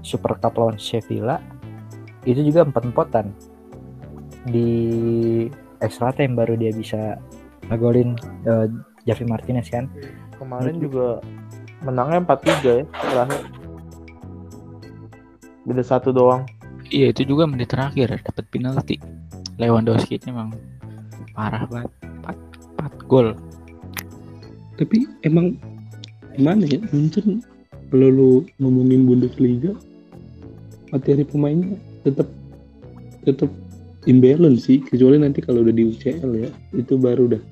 Super 0.07 0.39
Cup 0.39 0.55
lawan 0.55 0.79
Sevilla 0.79 1.43
itu 2.27 2.43
juga 2.43 2.67
empat-empatan 2.67 3.31
di 4.51 4.69
extra 5.79 6.11
time 6.11 6.35
baru 6.35 6.59
dia 6.59 6.75
bisa 6.75 7.19
ngegolin 7.71 8.19
eh, 8.47 8.67
Javi 9.07 9.25
Martinez 9.27 9.71
kan? 9.71 9.87
Kemarin 10.37 10.83
juga 10.83 11.23
menangnya 11.87 12.27
4-3 12.27 12.67
ya 12.67 12.85
terakhir. 12.85 13.43
Beda 15.67 15.83
satu 15.83 16.11
doang. 16.11 16.47
iya 16.87 17.11
itu 17.11 17.27
juga 17.27 17.51
menit 17.51 17.75
terakhir 17.75 18.23
dapat 18.23 18.45
penalti. 18.51 19.03
Lewandowski 19.59 20.23
ini 20.23 20.31
emang 20.31 20.55
parah 21.35 21.67
banget. 21.67 21.91
4, 22.23 23.07
4 23.07 23.11
gol. 23.11 23.35
Tapi 24.77 25.09
emang 25.27 25.59
gimana 26.37 26.63
ya 26.69 26.79
Munchen 26.93 27.41
kalau 27.89 28.09
lu 28.13 28.31
ngomongin 28.61 29.09
Bundesliga 29.09 29.73
materi 30.93 31.25
pemainnya 31.25 31.81
tetap 32.07 32.29
tetap 33.27 33.51
imbalance 34.07 34.71
sih. 34.71 34.79
Kecuali 34.79 35.19
nanti 35.19 35.43
kalau 35.43 35.67
udah 35.67 35.75
di 35.75 35.91
UCL 35.91 36.31
ya 36.39 36.51
itu 36.79 36.95
baru 36.95 37.35
dah. 37.35 37.43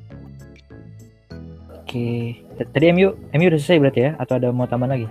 Oke. 1.83 2.39
Tadi 2.55 2.87
MU 2.95 3.11
MU 3.35 3.47
udah 3.51 3.59
selesai 3.59 3.83
berarti 3.83 4.01
ya? 4.07 4.11
Atau 4.23 4.39
ada 4.39 4.55
mau 4.55 4.71
tambahan 4.71 4.95
lagi? 4.95 5.09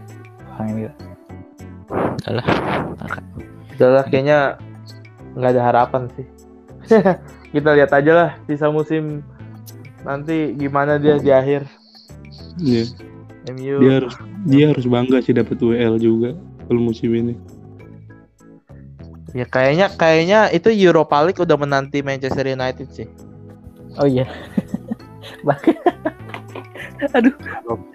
Kang 0.55 0.71
MU 0.71 0.87
udah 2.23 2.33
lah. 2.39 2.45
Udah 3.75 3.89
lah, 3.99 4.05
kayaknya 4.07 4.55
nggak 5.35 5.51
ada 5.59 5.61
harapan 5.67 6.07
sih. 6.15 6.27
Kita 7.53 7.69
lihat 7.75 7.91
aja 7.93 8.11
lah 8.15 8.29
sisa 8.47 8.71
musim 8.71 9.21
nanti 10.07 10.55
gimana 10.55 10.95
dia 10.95 11.19
di 11.19 11.29
akhir. 11.29 11.67
Iya. 12.57 12.87
MU 13.51 13.75
dia 13.83 13.93
harus 13.99 14.15
dia 14.47 14.65
harus 14.71 14.85
bangga 14.87 15.19
sih 15.19 15.35
dapat 15.35 15.59
WL 15.59 15.99
juga 15.99 16.31
kalau 16.63 16.79
musim 16.79 17.11
ini 17.11 17.35
ya 19.33 19.45
kayaknya 19.45 19.89
kayaknya 19.93 20.39
itu 20.49 20.69
Europa 20.69 21.17
League 21.21 21.41
udah 21.41 21.57
menanti 21.57 21.99
Manchester 21.99 22.45
United 22.45 22.87
sih. 22.89 23.09
oh 23.97 24.05
iya 24.05 24.25
bahkan 25.47 25.73
aduh 27.17 27.33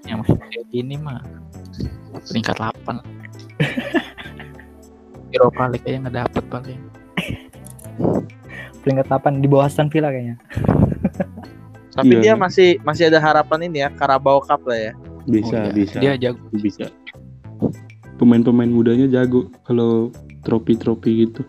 yang 0.05 0.21
masih 0.21 0.37
kayak 0.37 0.67
gini 0.69 0.95
mah 0.99 1.23
peringkat 2.29 2.59
8 2.59 2.99
Eropa 5.37 5.63
League 5.69 5.87
aja 5.87 5.97
nggak 6.03 6.17
dapet 6.17 6.45
paling 6.49 6.81
peringkat 8.83 9.07
8 9.07 9.43
di 9.43 9.47
bawah 9.47 9.67
Aston 9.67 9.89
Villa 9.89 10.11
kayaknya 10.11 10.37
Tapi 11.99 12.15
Iya. 12.15 12.21
dia 12.23 12.35
masih 12.39 12.79
masih 12.87 13.11
ada 13.11 13.19
harapan 13.19 13.67
ini 13.67 13.83
ya 13.83 13.91
Carabao 13.91 14.39
Cup 14.39 14.63
lah 14.71 14.79
ya. 14.79 14.93
bisa 15.27 15.51
Oh, 15.51 15.67
iya. 15.67 15.73
bisa 15.75 15.97
dia 15.99 16.13
jago 16.15 16.39
bisa 16.55 16.87
pemain-pemain 18.17 18.71
mudanya 18.71 19.11
jago 19.11 19.51
kalau 19.67 20.15
trofi-trofi 20.43 21.27
gitu. 21.27 21.43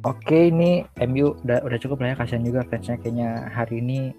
Oke 0.00 0.48
ini 0.48 0.80
MU 1.04 1.36
udah 1.44 1.60
udah 1.60 1.78
cukup 1.78 2.00
lah 2.00 2.16
ya 2.16 2.16
kasihan 2.16 2.40
juga 2.40 2.64
fansnya 2.64 2.96
kayaknya 2.96 3.52
hari 3.52 3.84
ini 3.84 4.16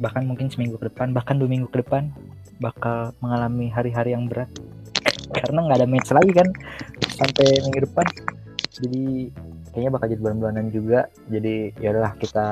bahkan 0.00 0.24
mungkin 0.24 0.48
seminggu 0.48 0.80
ke 0.80 0.88
depan 0.88 1.12
bahkan 1.12 1.36
dua 1.36 1.44
minggu 1.44 1.68
ke 1.68 1.84
depan 1.84 2.08
bakal 2.56 3.12
mengalami 3.20 3.68
hari-hari 3.68 4.16
yang 4.16 4.28
berat. 4.32 4.48
Karena 5.30 5.68
nggak 5.68 5.78
ada 5.84 5.88
match 5.88 6.10
lagi 6.12 6.32
kan 6.32 6.48
sampai 7.12 7.60
minggu 7.68 7.84
depan. 7.84 8.06
Jadi 8.80 9.28
kayaknya 9.76 9.90
bakal 9.92 10.06
jadi 10.08 10.20
bulan-bulanan 10.24 10.66
juga. 10.72 11.12
Jadi 11.28 11.76
ya 11.76 11.92
udahlah 11.92 12.16
kita 12.16 12.48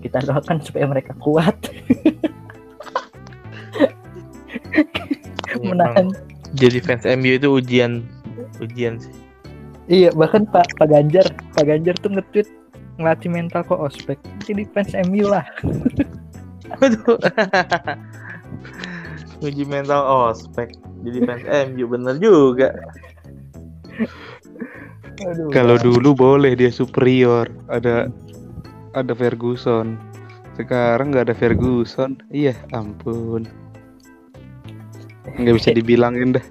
kita 0.00 0.18
doakan 0.24 0.64
supaya 0.64 0.88
mereka 0.88 1.12
kuat. 1.20 1.56
Menahan. 5.68 6.08
Jadi 6.56 6.80
fans 6.80 7.04
MU 7.04 7.36
itu 7.36 7.52
ujian 7.52 8.00
ujian 8.64 8.96
sih. 8.96 9.27
Iya 9.88 10.12
bahkan 10.12 10.44
Pak 10.48 10.78
Pak 10.78 10.88
Ganjar 10.92 11.26
Pak 11.56 11.64
Ganjar 11.64 11.96
tuh 11.98 12.12
nge-tweet 12.12 12.48
ngelatih 12.98 13.30
mental 13.30 13.62
kok 13.62 13.78
ospek. 13.78 14.18
Jadi 14.44 14.66
fans 14.74 14.92
MU 15.06 15.30
lah. 15.30 15.46
Waduh. 16.82 17.18
Uji 19.38 19.64
mental 19.64 20.02
ospek. 20.02 20.74
Jadi 21.06 21.18
fans 21.22 21.46
MU 21.70 21.86
bener 21.86 22.18
juga. 22.18 22.74
Aduh, 25.18 25.50
kalau 25.54 25.78
dulu 25.78 26.14
boleh 26.14 26.58
dia 26.58 26.74
superior. 26.74 27.46
Ada 27.70 28.10
ada 28.98 29.12
Ferguson. 29.14 29.94
Sekarang 30.58 31.14
nggak 31.14 31.30
ada 31.30 31.36
Ferguson. 31.38 32.18
Iya 32.34 32.58
ampun. 32.74 33.46
Nggak 35.38 35.54
bisa 35.54 35.70
dibilangin 35.70 36.34
dah 36.34 36.46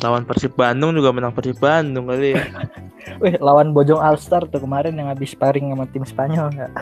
Lawan 0.00 0.24
Persib 0.24 0.56
Bandung 0.56 0.96
juga 0.96 1.12
menang 1.12 1.36
Persib 1.36 1.60
Bandung 1.60 2.08
kali 2.08 2.32
ya. 2.32 2.44
Wih, 3.22 3.36
lawan 3.40 3.76
Bojong 3.76 4.00
Alstar 4.00 4.48
tuh 4.48 4.60
kemarin 4.64 4.96
yang 4.96 5.12
habis 5.12 5.32
sparring 5.32 5.72
sama 5.72 5.84
tim 5.92 6.04
Spanyol 6.04 6.48
nggak? 6.56 6.72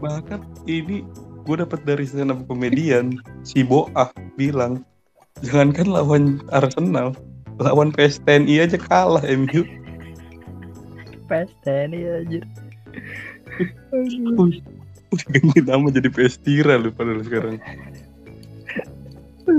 bahkan 0.00 0.40
ini 0.64 1.04
gue 1.44 1.56
dapat 1.60 1.84
dari 1.84 2.08
stand 2.08 2.32
up 2.32 2.40
komedian 2.48 3.20
si 3.44 3.60
Boah 3.60 4.08
bilang 4.40 4.80
jangankan 5.44 5.92
lawan 5.92 6.40
Arsenal 6.56 7.12
lawan 7.60 7.92
PSTNI 7.92 8.64
aja 8.64 8.80
kalah 8.80 9.20
MU 9.28 9.68
PES 11.30 11.50
TNI 11.62 12.00
anjir. 12.10 12.42
Udah 15.14 15.26
ganti 15.30 15.60
nama 15.62 15.86
jadi 15.94 16.10
PS 16.10 16.42
Tira 16.42 16.74
lu 16.74 16.90
padahal 16.90 17.22
sekarang 17.22 17.62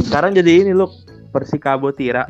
Sekarang 0.04 0.32
jadi 0.36 0.68
ini 0.68 0.72
lu 0.76 0.92
Persikabo 1.32 1.90
Tira. 1.96 2.28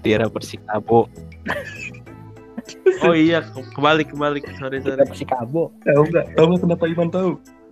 Tira 0.00 0.26
Persikabo. 0.30 1.10
Oh 3.02 3.14
iya, 3.16 3.42
ke- 3.42 3.66
kebalik 3.74 4.12
kebalik. 4.14 4.44
Sorry 4.56 4.80
sorry. 4.80 5.02
Kita 5.02 5.08
Persikabo. 5.08 5.74
Tahu 5.82 6.02
nggak? 6.08 6.24
Tahu 6.38 6.44
nggak 6.46 6.60
kenapa 6.62 6.84
Iman 6.86 7.08
tahu? 7.10 7.30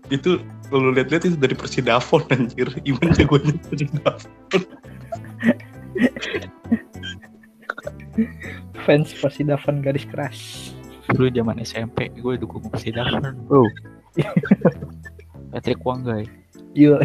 Itu 0.08 0.40
kalau 0.72 0.90
lihat-lihat 0.92 1.28
itu 1.28 1.36
dari 1.36 1.54
Persidafon 1.54 2.24
anjir. 2.32 2.68
Iman 2.88 3.12
jagonya 3.12 3.54
Persidafon. 3.68 4.62
Fans 8.88 9.10
Persidavan 9.14 9.84
garis 9.84 10.08
keras. 10.08 10.38
Dulu 11.12 11.28
zaman 11.32 11.60
SMP 11.62 12.08
gue 12.12 12.34
dukung 12.40 12.64
Persidavan. 12.68 13.36
Bro. 13.46 13.68
Patrick 15.52 15.80
Wanggai. 15.84 16.24
Yuk. 16.74 17.00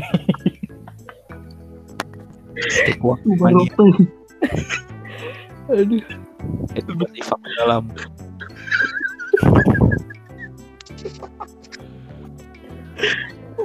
Patrick 2.54 3.02
Wanggai. 3.04 3.56
Aduh. 5.72 6.04
Itu 6.76 6.92
bersifat 7.00 7.40
dalam. 7.60 7.88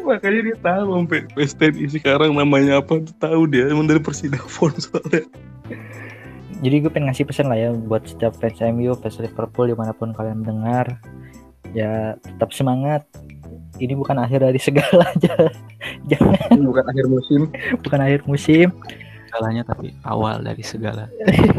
Makanya 0.09 0.41
dia 0.41 0.57
tahu 0.65 0.89
sampai 0.97 1.21
PSTNI 1.37 1.85
sekarang 1.93 2.33
namanya 2.33 2.81
apa 2.81 3.05
tuh 3.05 3.13
tahu 3.21 3.45
dia 3.45 3.69
emang 3.69 3.85
dari 3.85 4.01
Persidafon 4.01 4.73
soalnya. 4.81 5.29
Jadi 6.59 6.75
gue 6.83 6.91
pengen 6.91 7.13
ngasih 7.13 7.29
pesan 7.29 7.53
lah 7.53 7.61
ya 7.61 7.71
buat 7.77 8.09
setiap 8.09 8.35
fans 8.41 8.59
MU, 8.73 8.97
fans 8.99 9.21
Liverpool 9.21 9.71
di 9.71 9.77
mana 9.77 9.93
pun 9.95 10.17
kalian 10.17 10.43
dengar, 10.43 10.99
ya 11.77 12.17
tetap 12.19 12.51
semangat. 12.57 13.05
Ini 13.79 13.95
bukan 13.95 14.19
akhir 14.19 14.43
dari 14.43 14.59
segala, 14.59 15.07
jangan 16.11 16.35
Bukan 16.59 16.85
akhir 16.85 17.07
musim. 17.07 17.41
bukan 17.83 18.01
akhir 18.03 18.21
musim. 18.27 18.69
Segalanya 19.29 19.63
tapi 19.63 19.95
awal 20.03 20.43
dari 20.43 20.65
segala. 20.67 21.07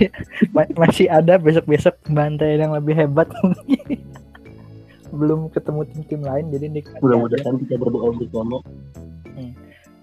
Ma- 0.55 0.67
masih 0.75 1.07
ada 1.07 1.39
besok-besok 1.39 1.95
pembantaian 2.03 2.67
yang 2.67 2.73
lebih 2.75 2.91
hebat 2.97 3.31
mungkin. 3.39 4.03
Belum 5.19 5.49
ketemu 5.49 5.81
tim-tim 5.89 6.21
lain, 6.21 6.45
jadi. 6.53 6.67
Mudah-mudahan 7.01 7.55
kita 7.65 7.75
berdoa 7.79 8.09
bersama. 8.13 8.57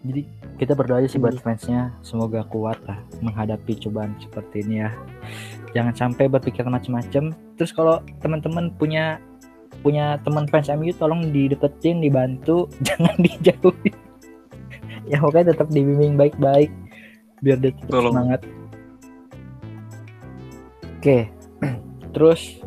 Jadi 0.06 0.22
kita 0.62 0.78
berdoa 0.78 1.02
aja 1.02 1.10
sih 1.10 1.18
buat 1.18 1.34
fansnya, 1.42 1.90
semoga 2.06 2.46
kuat 2.46 2.78
lah 2.86 3.02
menghadapi 3.18 3.74
cobaan 3.82 4.14
seperti 4.22 4.62
ini 4.62 4.86
ya. 4.86 4.94
Jangan 5.74 5.94
sampai 5.98 6.30
berpikir 6.30 6.62
macam-macam. 6.62 7.34
Terus 7.58 7.74
kalau 7.74 7.98
teman-teman 8.22 8.70
punya 8.78 9.18
punya 9.86 10.18
teman 10.26 10.50
fans 10.50 10.66
MU 10.74 10.90
tolong 10.98 11.30
dideketin, 11.30 12.02
dibantu, 12.02 12.66
jangan 12.90 13.14
dijauhin. 13.22 13.94
ya 15.06 15.22
pokoknya 15.22 15.54
tetap 15.54 15.70
dibimbing 15.70 16.18
baik-baik 16.18 16.74
biar 17.38 17.62
dia 17.62 17.70
tetap 17.70 17.94
Tolong. 17.94 18.10
semangat. 18.10 18.40
Oke. 20.98 21.30
Terus 22.18 22.58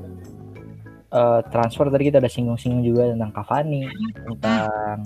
eh, 1.12 1.40
transfer 1.52 1.92
tadi 1.92 2.08
kita 2.08 2.24
udah 2.24 2.32
singgung-singgung 2.32 2.88
juga 2.88 3.12
tentang 3.12 3.36
Cavani, 3.36 3.84
tentang 4.24 5.04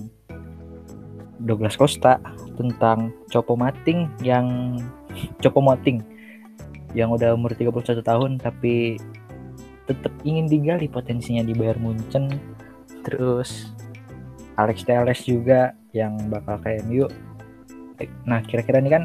Douglas 1.41 1.73
Costa, 1.73 2.21
tentang 2.53 3.09
Chopo 3.33 3.57
Mating 3.57 4.21
yang 4.21 4.77
Chopo 5.41 5.65
Moting 5.65 6.05
yang 6.93 7.09
udah 7.09 7.33
umur 7.33 7.57
31 7.57 8.05
tahun 8.05 8.37
tapi 8.37 9.01
tetap 9.89 10.13
ingin 10.23 10.47
digali 10.47 10.87
potensinya 10.87 11.43
di 11.43 11.51
Bayern 11.51 11.83
Munchen. 11.83 12.31
Terus 13.03 13.73
Alex 14.55 14.85
Telles 14.87 15.19
juga 15.25 15.75
yang 15.91 16.17
bakal 16.31 16.59
ke 16.61 16.79
MU. 16.87 17.05
Eh, 17.99 18.09
Nah, 18.25 18.41
kira-kira 18.43 18.79
ini 18.81 18.89
kan 18.89 19.03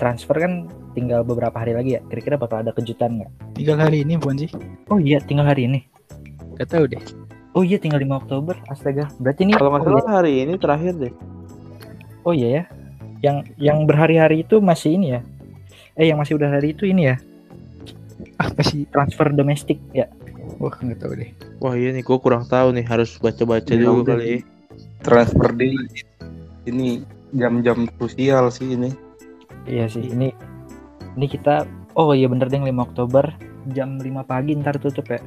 transfer 0.00 0.36
kan 0.38 0.66
tinggal 0.94 1.22
beberapa 1.26 1.54
hari 1.54 1.74
lagi 1.74 1.98
ya. 1.98 2.00
Kira-kira 2.06 2.38
bakal 2.38 2.62
ada 2.62 2.72
kejutan 2.72 3.20
nggak? 3.20 3.30
Tinggal 3.58 3.78
hari 3.78 4.02
ini 4.06 4.14
bukan 4.18 4.46
sih? 4.46 4.50
Oh 4.90 4.98
iya, 4.98 5.18
tinggal 5.22 5.46
hari 5.46 5.66
ini. 5.66 5.80
Gak 6.58 6.70
tahu 6.70 6.86
deh. 6.86 7.02
Oh 7.54 7.62
iya, 7.62 7.78
tinggal 7.78 8.02
5 8.02 8.26
Oktober. 8.26 8.54
Astaga. 8.66 9.10
Berarti 9.18 9.46
ini 9.46 9.52
Kalau 9.54 9.70
nggak 9.70 9.82
oh, 9.86 9.90
iya. 9.90 10.02
salah 10.02 10.14
hari 10.22 10.32
ini 10.42 10.54
terakhir 10.58 10.94
deh. 10.98 11.14
Oh 12.26 12.34
iya 12.34 12.48
ya. 12.50 12.62
Yang 13.22 13.36
yang 13.58 13.78
berhari-hari 13.86 14.42
itu 14.42 14.58
masih 14.58 14.98
ini 14.98 15.06
ya. 15.18 15.20
Eh 15.94 16.10
yang 16.10 16.18
masih 16.18 16.34
udah 16.34 16.50
hari 16.50 16.74
itu 16.74 16.86
ini 16.90 17.14
ya. 17.14 17.16
Apa 18.38 18.60
sih? 18.66 18.86
Transfer 18.90 19.32
domestik 19.32 19.78
ya. 19.96 20.10
Wah 20.60 20.74
nggak 20.74 20.98
tahu 21.00 21.12
deh. 21.18 21.30
Wah 21.58 21.74
iya 21.74 21.90
nih, 21.94 22.04
gue 22.04 22.18
kurang 22.20 22.44
tahu 22.46 22.74
nih. 22.76 22.84
Harus 22.84 23.16
baca-baca 23.18 23.72
Ya 23.72 23.88
dulu 23.88 24.04
kali. 24.04 24.44
Transfer 25.00 25.50
day 25.56 25.74
ini 26.68 27.04
jam-jam 27.34 27.88
krusial 27.98 28.48
sih 28.52 28.76
ini. 28.76 28.90
Iya 29.64 29.88
sih. 29.88 30.04
Ini 30.04 30.28
ini 31.14 31.26
kita 31.30 31.64
Oh 31.94 32.10
iya 32.10 32.26
bener 32.26 32.50
deh 32.50 32.58
5 32.58 32.74
Oktober 32.74 33.30
jam 33.70 34.02
5 34.02 34.26
pagi 34.26 34.58
ntar 34.58 34.82
tutup 34.82 35.06
ya. 35.06 35.22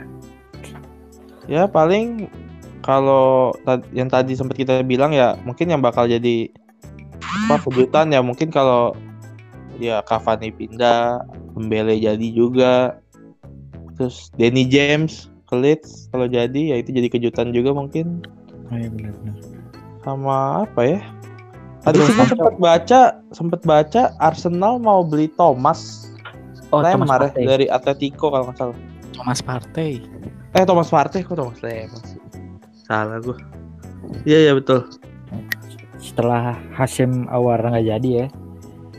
Ya 1.48 1.64
paling 1.64 2.28
kalau 2.84 3.56
yang 3.96 4.12
tadi 4.12 4.36
sempat 4.36 4.60
kita 4.60 4.84
bilang 4.84 5.16
ya 5.16 5.40
mungkin 5.48 5.72
yang 5.72 5.80
bakal 5.80 6.04
jadi 6.04 6.52
apa 7.48 7.64
kejutan 7.64 8.12
ya 8.12 8.20
mungkin 8.20 8.52
kalau 8.52 8.92
ya 9.80 10.04
Cavani 10.04 10.52
pindah, 10.52 11.24
Pembele 11.58 11.98
jadi 11.98 12.28
juga, 12.30 13.02
terus 13.98 14.30
Danny 14.38 14.70
James 14.70 15.26
ke 15.50 15.58
Leeds 15.58 16.14
kalau 16.14 16.30
jadi 16.30 16.76
ya 16.76 16.76
itu 16.78 16.94
jadi 16.94 17.10
kejutan 17.10 17.50
juga 17.50 17.74
mungkin 17.74 18.22
Oh 18.68 18.76
iya 18.76 18.92
bener 18.92 19.16
bener. 19.24 19.36
sama 20.04 20.68
apa 20.68 20.82
ya? 20.86 21.00
Tadi 21.82 22.04
sih 22.04 22.14
gue 22.14 22.28
sempat 22.28 22.56
baca, 22.60 23.02
sempat 23.32 23.62
baca 23.64 24.12
Arsenal 24.20 24.76
mau 24.76 25.02
beli 25.02 25.32
Thomas 25.34 26.12
Oh 26.70 26.84
Thomas 26.84 27.08
Lemar 27.08 27.20
ya, 27.24 27.32
Partey. 27.32 27.44
dari 27.48 27.66
Atletico 27.72 28.28
kalau 28.28 28.52
nggak 28.52 28.60
salah. 28.60 28.78
Thomas 29.16 29.40
Partey. 29.40 30.04
Eh 30.52 30.68
Thomas 30.68 30.92
Partey 30.92 31.24
kok 31.24 31.40
Thomas 31.40 31.64
Lemar 31.64 31.96
sih? 32.04 32.20
Salah 32.84 33.24
gue. 33.24 33.38
Iya 34.28 34.52
iya 34.52 34.54
betul. 34.54 34.84
Setelah 35.98 36.60
Hasim 36.76 37.24
Awar 37.32 37.64
nggak 37.64 37.88
jadi 37.88 38.10
ya. 38.12 38.28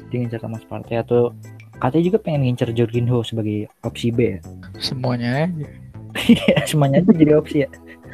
Dia 0.09 0.17
ngincer 0.25 0.41
Thomas 0.41 0.65
Partey 0.65 0.97
atau 0.97 1.37
katanya 1.79 2.05
juga 2.05 2.19
pengen 2.19 2.43
ngincer 2.47 2.71
Jorginho 2.75 3.23
sebagai 3.23 3.67
opsi 3.83 4.11
B 4.11 4.37
ya. 4.37 4.39
Semuanya 4.79 5.47
aja. 5.47 5.67
Semuanya 6.71 7.03
aja 7.03 7.13
jadi 7.15 7.33
opsi 7.35 7.57
ya. 7.65 7.69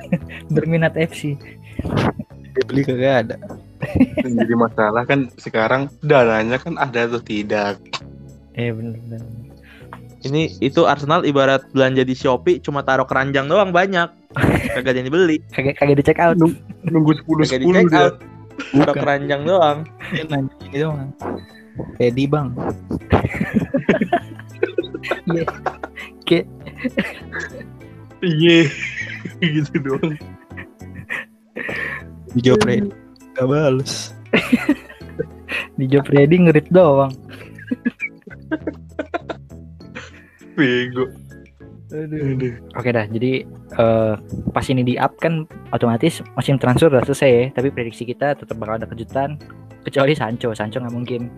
Berminat 0.54 0.94
FC. 0.94 1.36
Dibeli 2.54 2.82
kagak 2.84 3.14
ada. 3.26 3.36
Yang 4.22 4.34
jadi 4.46 4.54
masalah 4.56 5.02
kan 5.04 5.28
sekarang 5.36 5.92
dananya 6.00 6.56
kan 6.56 6.78
ada 6.78 7.04
atau 7.04 7.20
tidak. 7.20 7.76
Eh 8.54 8.70
bener 8.70 8.96
bener. 9.04 9.20
Ini 10.24 10.56
itu 10.64 10.88
Arsenal 10.88 11.28
ibarat 11.28 11.68
belanja 11.76 12.00
di 12.00 12.16
Shopee 12.16 12.56
cuma 12.56 12.80
taruh 12.80 13.04
keranjang 13.04 13.44
doang 13.44 13.74
banyak. 13.74 14.08
Kagak 14.72 14.96
ada 14.96 14.98
yang 15.04 15.08
dibeli. 15.12 15.36
Kagak 15.52 15.76
kagak 15.76 16.00
di 16.00 16.04
check 16.04 16.16
out. 16.16 16.40
Nunggu 16.88 17.12
10 17.20 17.44
Kagak 17.44 17.60
di 17.60 17.66
10 17.68 17.76
check 17.76 17.88
dia. 17.92 18.00
out. 18.00 18.14
Taruh 18.54 18.94
Bukan. 18.94 19.02
keranjang 19.02 19.42
doang. 19.44 19.78
Nanya 20.30 20.54
ini 20.64 20.76
doang. 20.80 21.10
Teddy 21.98 22.24
bang. 22.26 22.48
Kayak 26.24 26.46
Iya. 28.24 28.58
gitu 29.44 29.76
doang. 29.84 30.16
Dijawab 32.34 32.62
Reddy. 32.66 32.90
Gak 33.34 33.46
bales. 33.50 34.14
di 35.78 35.84
job 35.90 36.06
ready 36.10 36.38
ngerit 36.38 36.66
doang. 36.70 37.12
Bego. 40.54 41.10
Aduh. 41.94 42.58
Oke 42.74 42.90
dah, 42.90 43.06
jadi 43.06 43.46
eh, 43.78 44.14
pas 44.50 44.66
ini 44.66 44.82
di 44.82 44.94
up 44.98 45.14
kan 45.22 45.46
otomatis 45.70 46.22
musim 46.34 46.58
transfer 46.58 46.90
udah 46.90 47.06
selesai 47.06 47.30
ya. 47.30 47.44
Tapi 47.54 47.70
prediksi 47.70 48.06
kita 48.06 48.34
tetap 48.34 48.54
bakal 48.58 48.82
ada 48.82 48.86
kejutan. 48.86 49.38
Kecuali 49.84 50.16
Sancho, 50.16 50.56
Sancho 50.56 50.80
nggak 50.80 50.94
mungkin. 50.94 51.28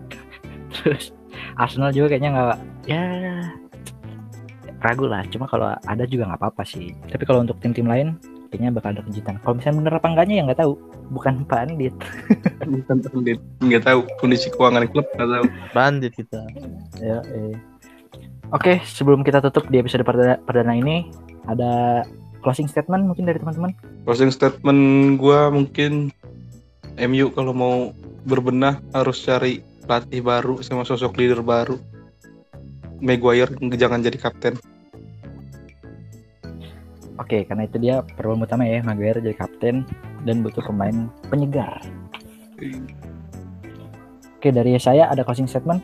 Terus 0.73 1.15
Arsenal 1.55 1.93
juga 1.93 2.15
kayaknya 2.15 2.31
nggak, 2.33 2.59
ya 2.89 3.03
ragu 4.81 5.05
lah. 5.09 5.25
Cuma 5.29 5.49
kalau 5.49 5.73
ada 5.73 6.03
juga 6.05 6.29
nggak 6.29 6.41
apa-apa 6.41 6.63
sih. 6.65 6.93
Tapi 7.09 7.23
kalau 7.25 7.43
untuk 7.43 7.57
tim-tim 7.61 7.87
lain, 7.87 8.17
kayaknya 8.49 8.71
bakal 8.73 8.95
ada 8.95 9.03
kejutan. 9.05 9.35
Kalau 9.41 9.55
misalnya 9.57 9.77
bener 9.83 9.93
apa 9.99 10.07
enggaknya 10.07 10.35
ya 10.39 10.43
nggak 10.49 10.59
tahu. 10.61 10.73
Bukan 11.11 11.33
pandit. 11.47 11.93
Bukan 12.71 12.97
pandit. 13.03 13.39
Nggak 13.63 13.83
tahu 13.85 13.99
kondisi 14.19 14.47
keuangan 14.53 14.87
klub 14.91 15.07
nggak 15.15 15.29
tahu. 15.29 15.45
Bandit 15.73 16.13
kita. 16.15 16.41
Ya, 17.01 17.19
eh. 17.25 17.55
Oke, 18.55 18.79
sebelum 18.87 19.27
kita 19.27 19.43
tutup 19.43 19.67
di 19.67 19.83
episode 19.83 20.07
perdana, 20.07 20.39
perdana 20.39 20.71
ini, 20.71 21.11
ada 21.51 22.03
closing 22.39 22.71
statement 22.71 23.03
mungkin 23.03 23.27
dari 23.27 23.43
teman-teman. 23.43 23.75
Closing 24.07 24.31
statement 24.31 25.19
gua 25.19 25.51
mungkin 25.51 26.15
MU 26.95 27.27
kalau 27.35 27.51
mau 27.51 27.75
berbenah 28.23 28.79
harus 28.95 29.19
cari 29.19 29.59
pelatih 29.87 30.19
baru 30.19 30.59
sama 30.59 30.83
sosok 30.83 31.15
leader 31.15 31.39
baru. 31.39 31.79
Maguire 32.99 33.55
jangan 33.79 34.03
jadi 34.03 34.19
kapten. 34.19 34.59
Oke, 37.17 37.47
karena 37.49 37.65
itu 37.65 37.81
dia 37.81 38.05
perubahan 38.13 38.45
utama 38.45 38.67
ya, 38.67 38.83
Maguire 38.85 39.23
jadi 39.23 39.33
kapten 39.33 39.87
dan 40.27 40.45
butuh 40.45 40.61
pemain 40.61 41.09
penyegar. 41.31 41.81
Oke, 44.37 44.53
dari 44.53 44.77
saya 44.77 45.09
ada 45.09 45.25
closing 45.25 45.49
statement. 45.49 45.81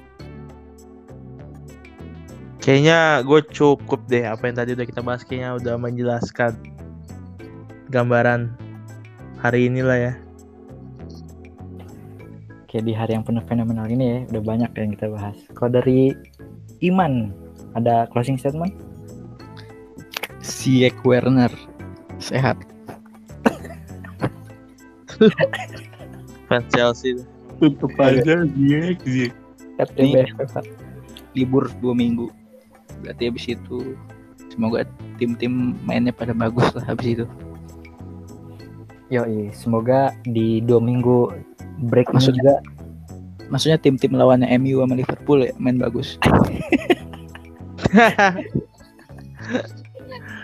Kayaknya 2.63 3.27
gue 3.27 3.39
cukup 3.51 4.07
deh 4.07 4.23
apa 4.23 4.47
yang 4.47 4.55
tadi 4.55 4.71
udah 4.71 4.87
kita 4.87 5.01
bahas 5.03 5.27
kayaknya 5.27 5.59
udah 5.59 5.75
menjelaskan 5.75 6.55
gambaran 7.91 8.55
hari 9.43 9.67
inilah 9.67 9.99
ya. 9.99 10.13
Oke, 12.73 12.81
di 12.81 12.97
hari 12.97 13.13
yang 13.13 13.21
penuh 13.21 13.45
fenomenal 13.45 13.85
ini 13.85 14.01
ya, 14.01 14.17
udah 14.33 14.41
banyak 14.49 14.71
yang 14.73 14.97
kita 14.97 15.05
bahas. 15.13 15.37
Kalau 15.53 15.77
dari 15.77 16.09
Iman, 16.81 17.29
ada 17.77 18.09
closing 18.09 18.33
statement? 18.33 18.73
Siek 20.41 20.97
Werner 21.05 21.53
sehat. 22.17 22.57
Fans 26.49 26.65
Chelsea. 26.73 27.21
Tutup 27.61 27.93
aja 28.01 28.41
Ziyech, 28.41 28.97
Ziyech. 29.05 29.37
FTB 29.77 30.33
libur 31.37 31.69
dua 31.77 31.93
minggu 31.93 32.33
berarti 33.05 33.29
habis 33.29 33.45
itu 33.53 33.93
semoga 34.49 34.81
tim-tim 35.21 35.77
mainnya 35.85 36.09
pada 36.09 36.33
bagus 36.33 36.73
lah 36.73 36.89
habis 36.89 37.21
itu 37.21 37.25
Yoi, 39.13 39.53
semoga 39.53 40.09
di 40.25 40.57
dua 40.65 40.81
minggu 40.81 41.29
break 41.85 42.07
Maksudnya- 42.09 42.39
juga 42.39 42.55
maksudnya 43.47 43.77
tim-tim 43.77 44.11
lawannya 44.11 44.47
MU 44.57 44.79
sama 44.79 44.95
Liverpool 44.95 45.43
ya 45.43 45.51
main 45.57 45.77
bagus 45.77 46.15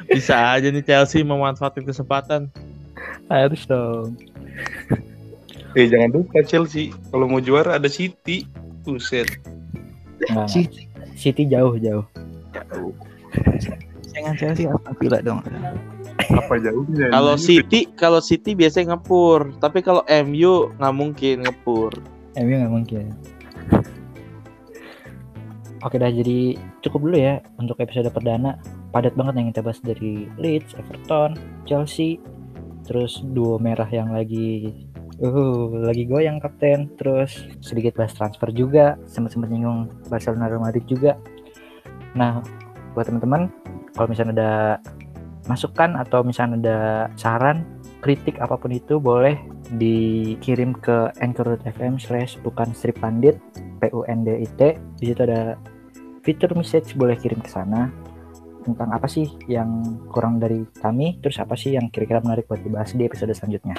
Bisa 0.09 0.57
aja 0.57 0.67
nih 0.67 0.81
Chelsea 0.81 1.21
memanfaatkan 1.21 1.85
kesempatan. 1.85 2.49
harus 3.29 3.61
dong. 3.65 4.17
Eh 5.73 5.85
jangan 5.85 6.09
lupa 6.11 6.41
Chelsea. 6.41 6.89
Kalau 7.13 7.29
mau 7.29 7.37
juara 7.37 7.77
ada 7.77 7.85
City. 7.85 8.49
Buset. 8.81 9.29
Nggak, 10.25 10.49
sih 10.49 10.65
City 11.13 11.45
jauh 11.45 11.77
jauh. 11.77 12.03
jangan 14.09 14.33
Chelsea 14.35 14.65
Aston 14.65 14.93
Villa 14.97 15.21
dong 15.21 15.39
Apa 16.29 16.61
jauhnya? 16.61 17.09
Kalau 17.09 17.35
City, 17.35 17.89
kalau 17.97 18.21
City 18.21 18.53
biasanya 18.53 18.95
ngepur, 18.95 19.57
tapi 19.57 19.81
kalau 19.81 20.05
MU 20.25 20.69
nggak 20.77 20.95
mungkin 20.95 21.35
ngepur. 21.45 21.91
MU 22.37 22.53
nggak 22.53 22.73
mungkin. 22.73 23.05
Oke 25.79 25.95
dah 25.95 26.11
jadi 26.11 26.59
cukup 26.83 27.07
dulu 27.07 27.17
ya 27.17 27.39
untuk 27.55 27.79
episode 27.79 28.11
perdana. 28.11 28.59
Padat 28.91 29.15
banget 29.15 29.39
yang 29.39 29.47
kita 29.53 29.61
bahas 29.63 29.79
dari 29.79 30.27
Leeds, 30.35 30.75
Everton, 30.75 31.37
Chelsea, 31.63 32.19
terus 32.83 33.21
duo 33.21 33.61
merah 33.61 33.87
yang 33.87 34.11
lagi 34.11 34.73
uh 35.21 35.69
lagi 35.85 36.03
goyang 36.09 36.41
kapten, 36.41 36.89
terus 36.99 37.47
sedikit 37.63 37.95
bahas 37.95 38.11
transfer 38.17 38.49
juga, 38.51 38.99
sempat-sempat 39.07 39.49
nyinggung 39.51 39.87
Barcelona 40.09 40.51
Real 40.51 40.63
Madrid 40.63 40.83
juga. 40.89 41.15
Nah, 42.17 42.41
buat 42.97 43.05
teman-teman 43.07 43.47
kalau 43.93 44.07
misalnya 44.09 44.33
ada 44.35 44.53
masukan 45.49 45.97
atau 45.97 46.21
misalnya 46.21 46.61
ada 46.61 46.79
saran, 47.17 47.65
kritik 48.05 48.37
apa 48.37 48.55
pun 48.55 48.69
itu 48.69 49.01
boleh 49.01 49.35
dikirim 49.75 50.77
ke 50.77 51.09
anchor.fm 51.19 51.97
slash 51.97 52.37
bukan 52.45 52.71
strip 52.77 53.01
pandit 53.01 53.41
p 53.81 53.89
u 53.89 54.05
n 54.05 54.21
d 54.21 54.45
i 54.45 54.47
t. 54.55 54.77
Di 55.01 55.09
situ 55.09 55.25
ada 55.25 55.57
fitur 56.21 56.53
message 56.53 56.93
boleh 56.93 57.17
kirim 57.17 57.41
ke 57.41 57.49
sana. 57.49 57.89
Tentang 58.59 58.93
apa 58.93 59.09
sih 59.09 59.25
yang 59.49 59.81
kurang 60.13 60.37
dari 60.37 60.61
kami 60.77 61.17
terus 61.25 61.41
apa 61.41 61.57
sih 61.57 61.73
yang 61.73 61.89
kira-kira 61.89 62.21
menarik 62.21 62.45
buat 62.45 62.61
dibahas 62.61 62.93
di 62.93 63.01
episode 63.09 63.33
selanjutnya. 63.33 63.73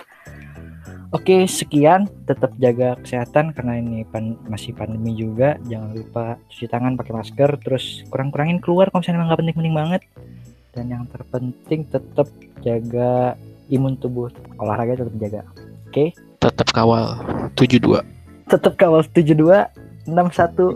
Oke 1.10 1.42
sekian. 1.46 2.06
Tetap 2.26 2.54
jaga 2.58 2.94
kesehatan 3.02 3.50
karena 3.50 3.82
ini 3.82 4.06
pan- 4.06 4.38
masih 4.46 4.74
pandemi 4.74 5.14
juga. 5.14 5.58
Jangan 5.66 5.90
lupa 5.94 6.38
cuci 6.46 6.66
tangan 6.70 6.94
pakai 6.94 7.12
masker 7.18 7.50
terus 7.62 8.06
kurang-kurangin 8.14 8.62
keluar 8.62 8.90
kalau 8.94 9.02
misalnya 9.02 9.26
nggak 9.26 9.40
penting-penting 9.42 9.74
banget 9.74 10.02
dan 10.70 10.86
yang 10.90 11.04
terpenting 11.10 11.86
tetap 11.88 12.26
jaga 12.62 13.34
imun 13.70 13.98
tubuh. 13.98 14.30
Olahraga 14.58 15.02
tetap 15.02 15.14
jaga. 15.18 15.40
Oke? 15.90 16.14
Tetap 16.40 16.68
kawal 16.72 17.18
72 17.54 18.20
tetap 18.50 18.74
kawal 18.74 19.06
72 19.06 19.46
61 20.10 20.74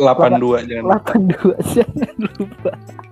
82 0.00 0.64
jangan 0.64 0.84
82 1.04 1.76
jangan 1.76 2.14
lupa 2.40 2.72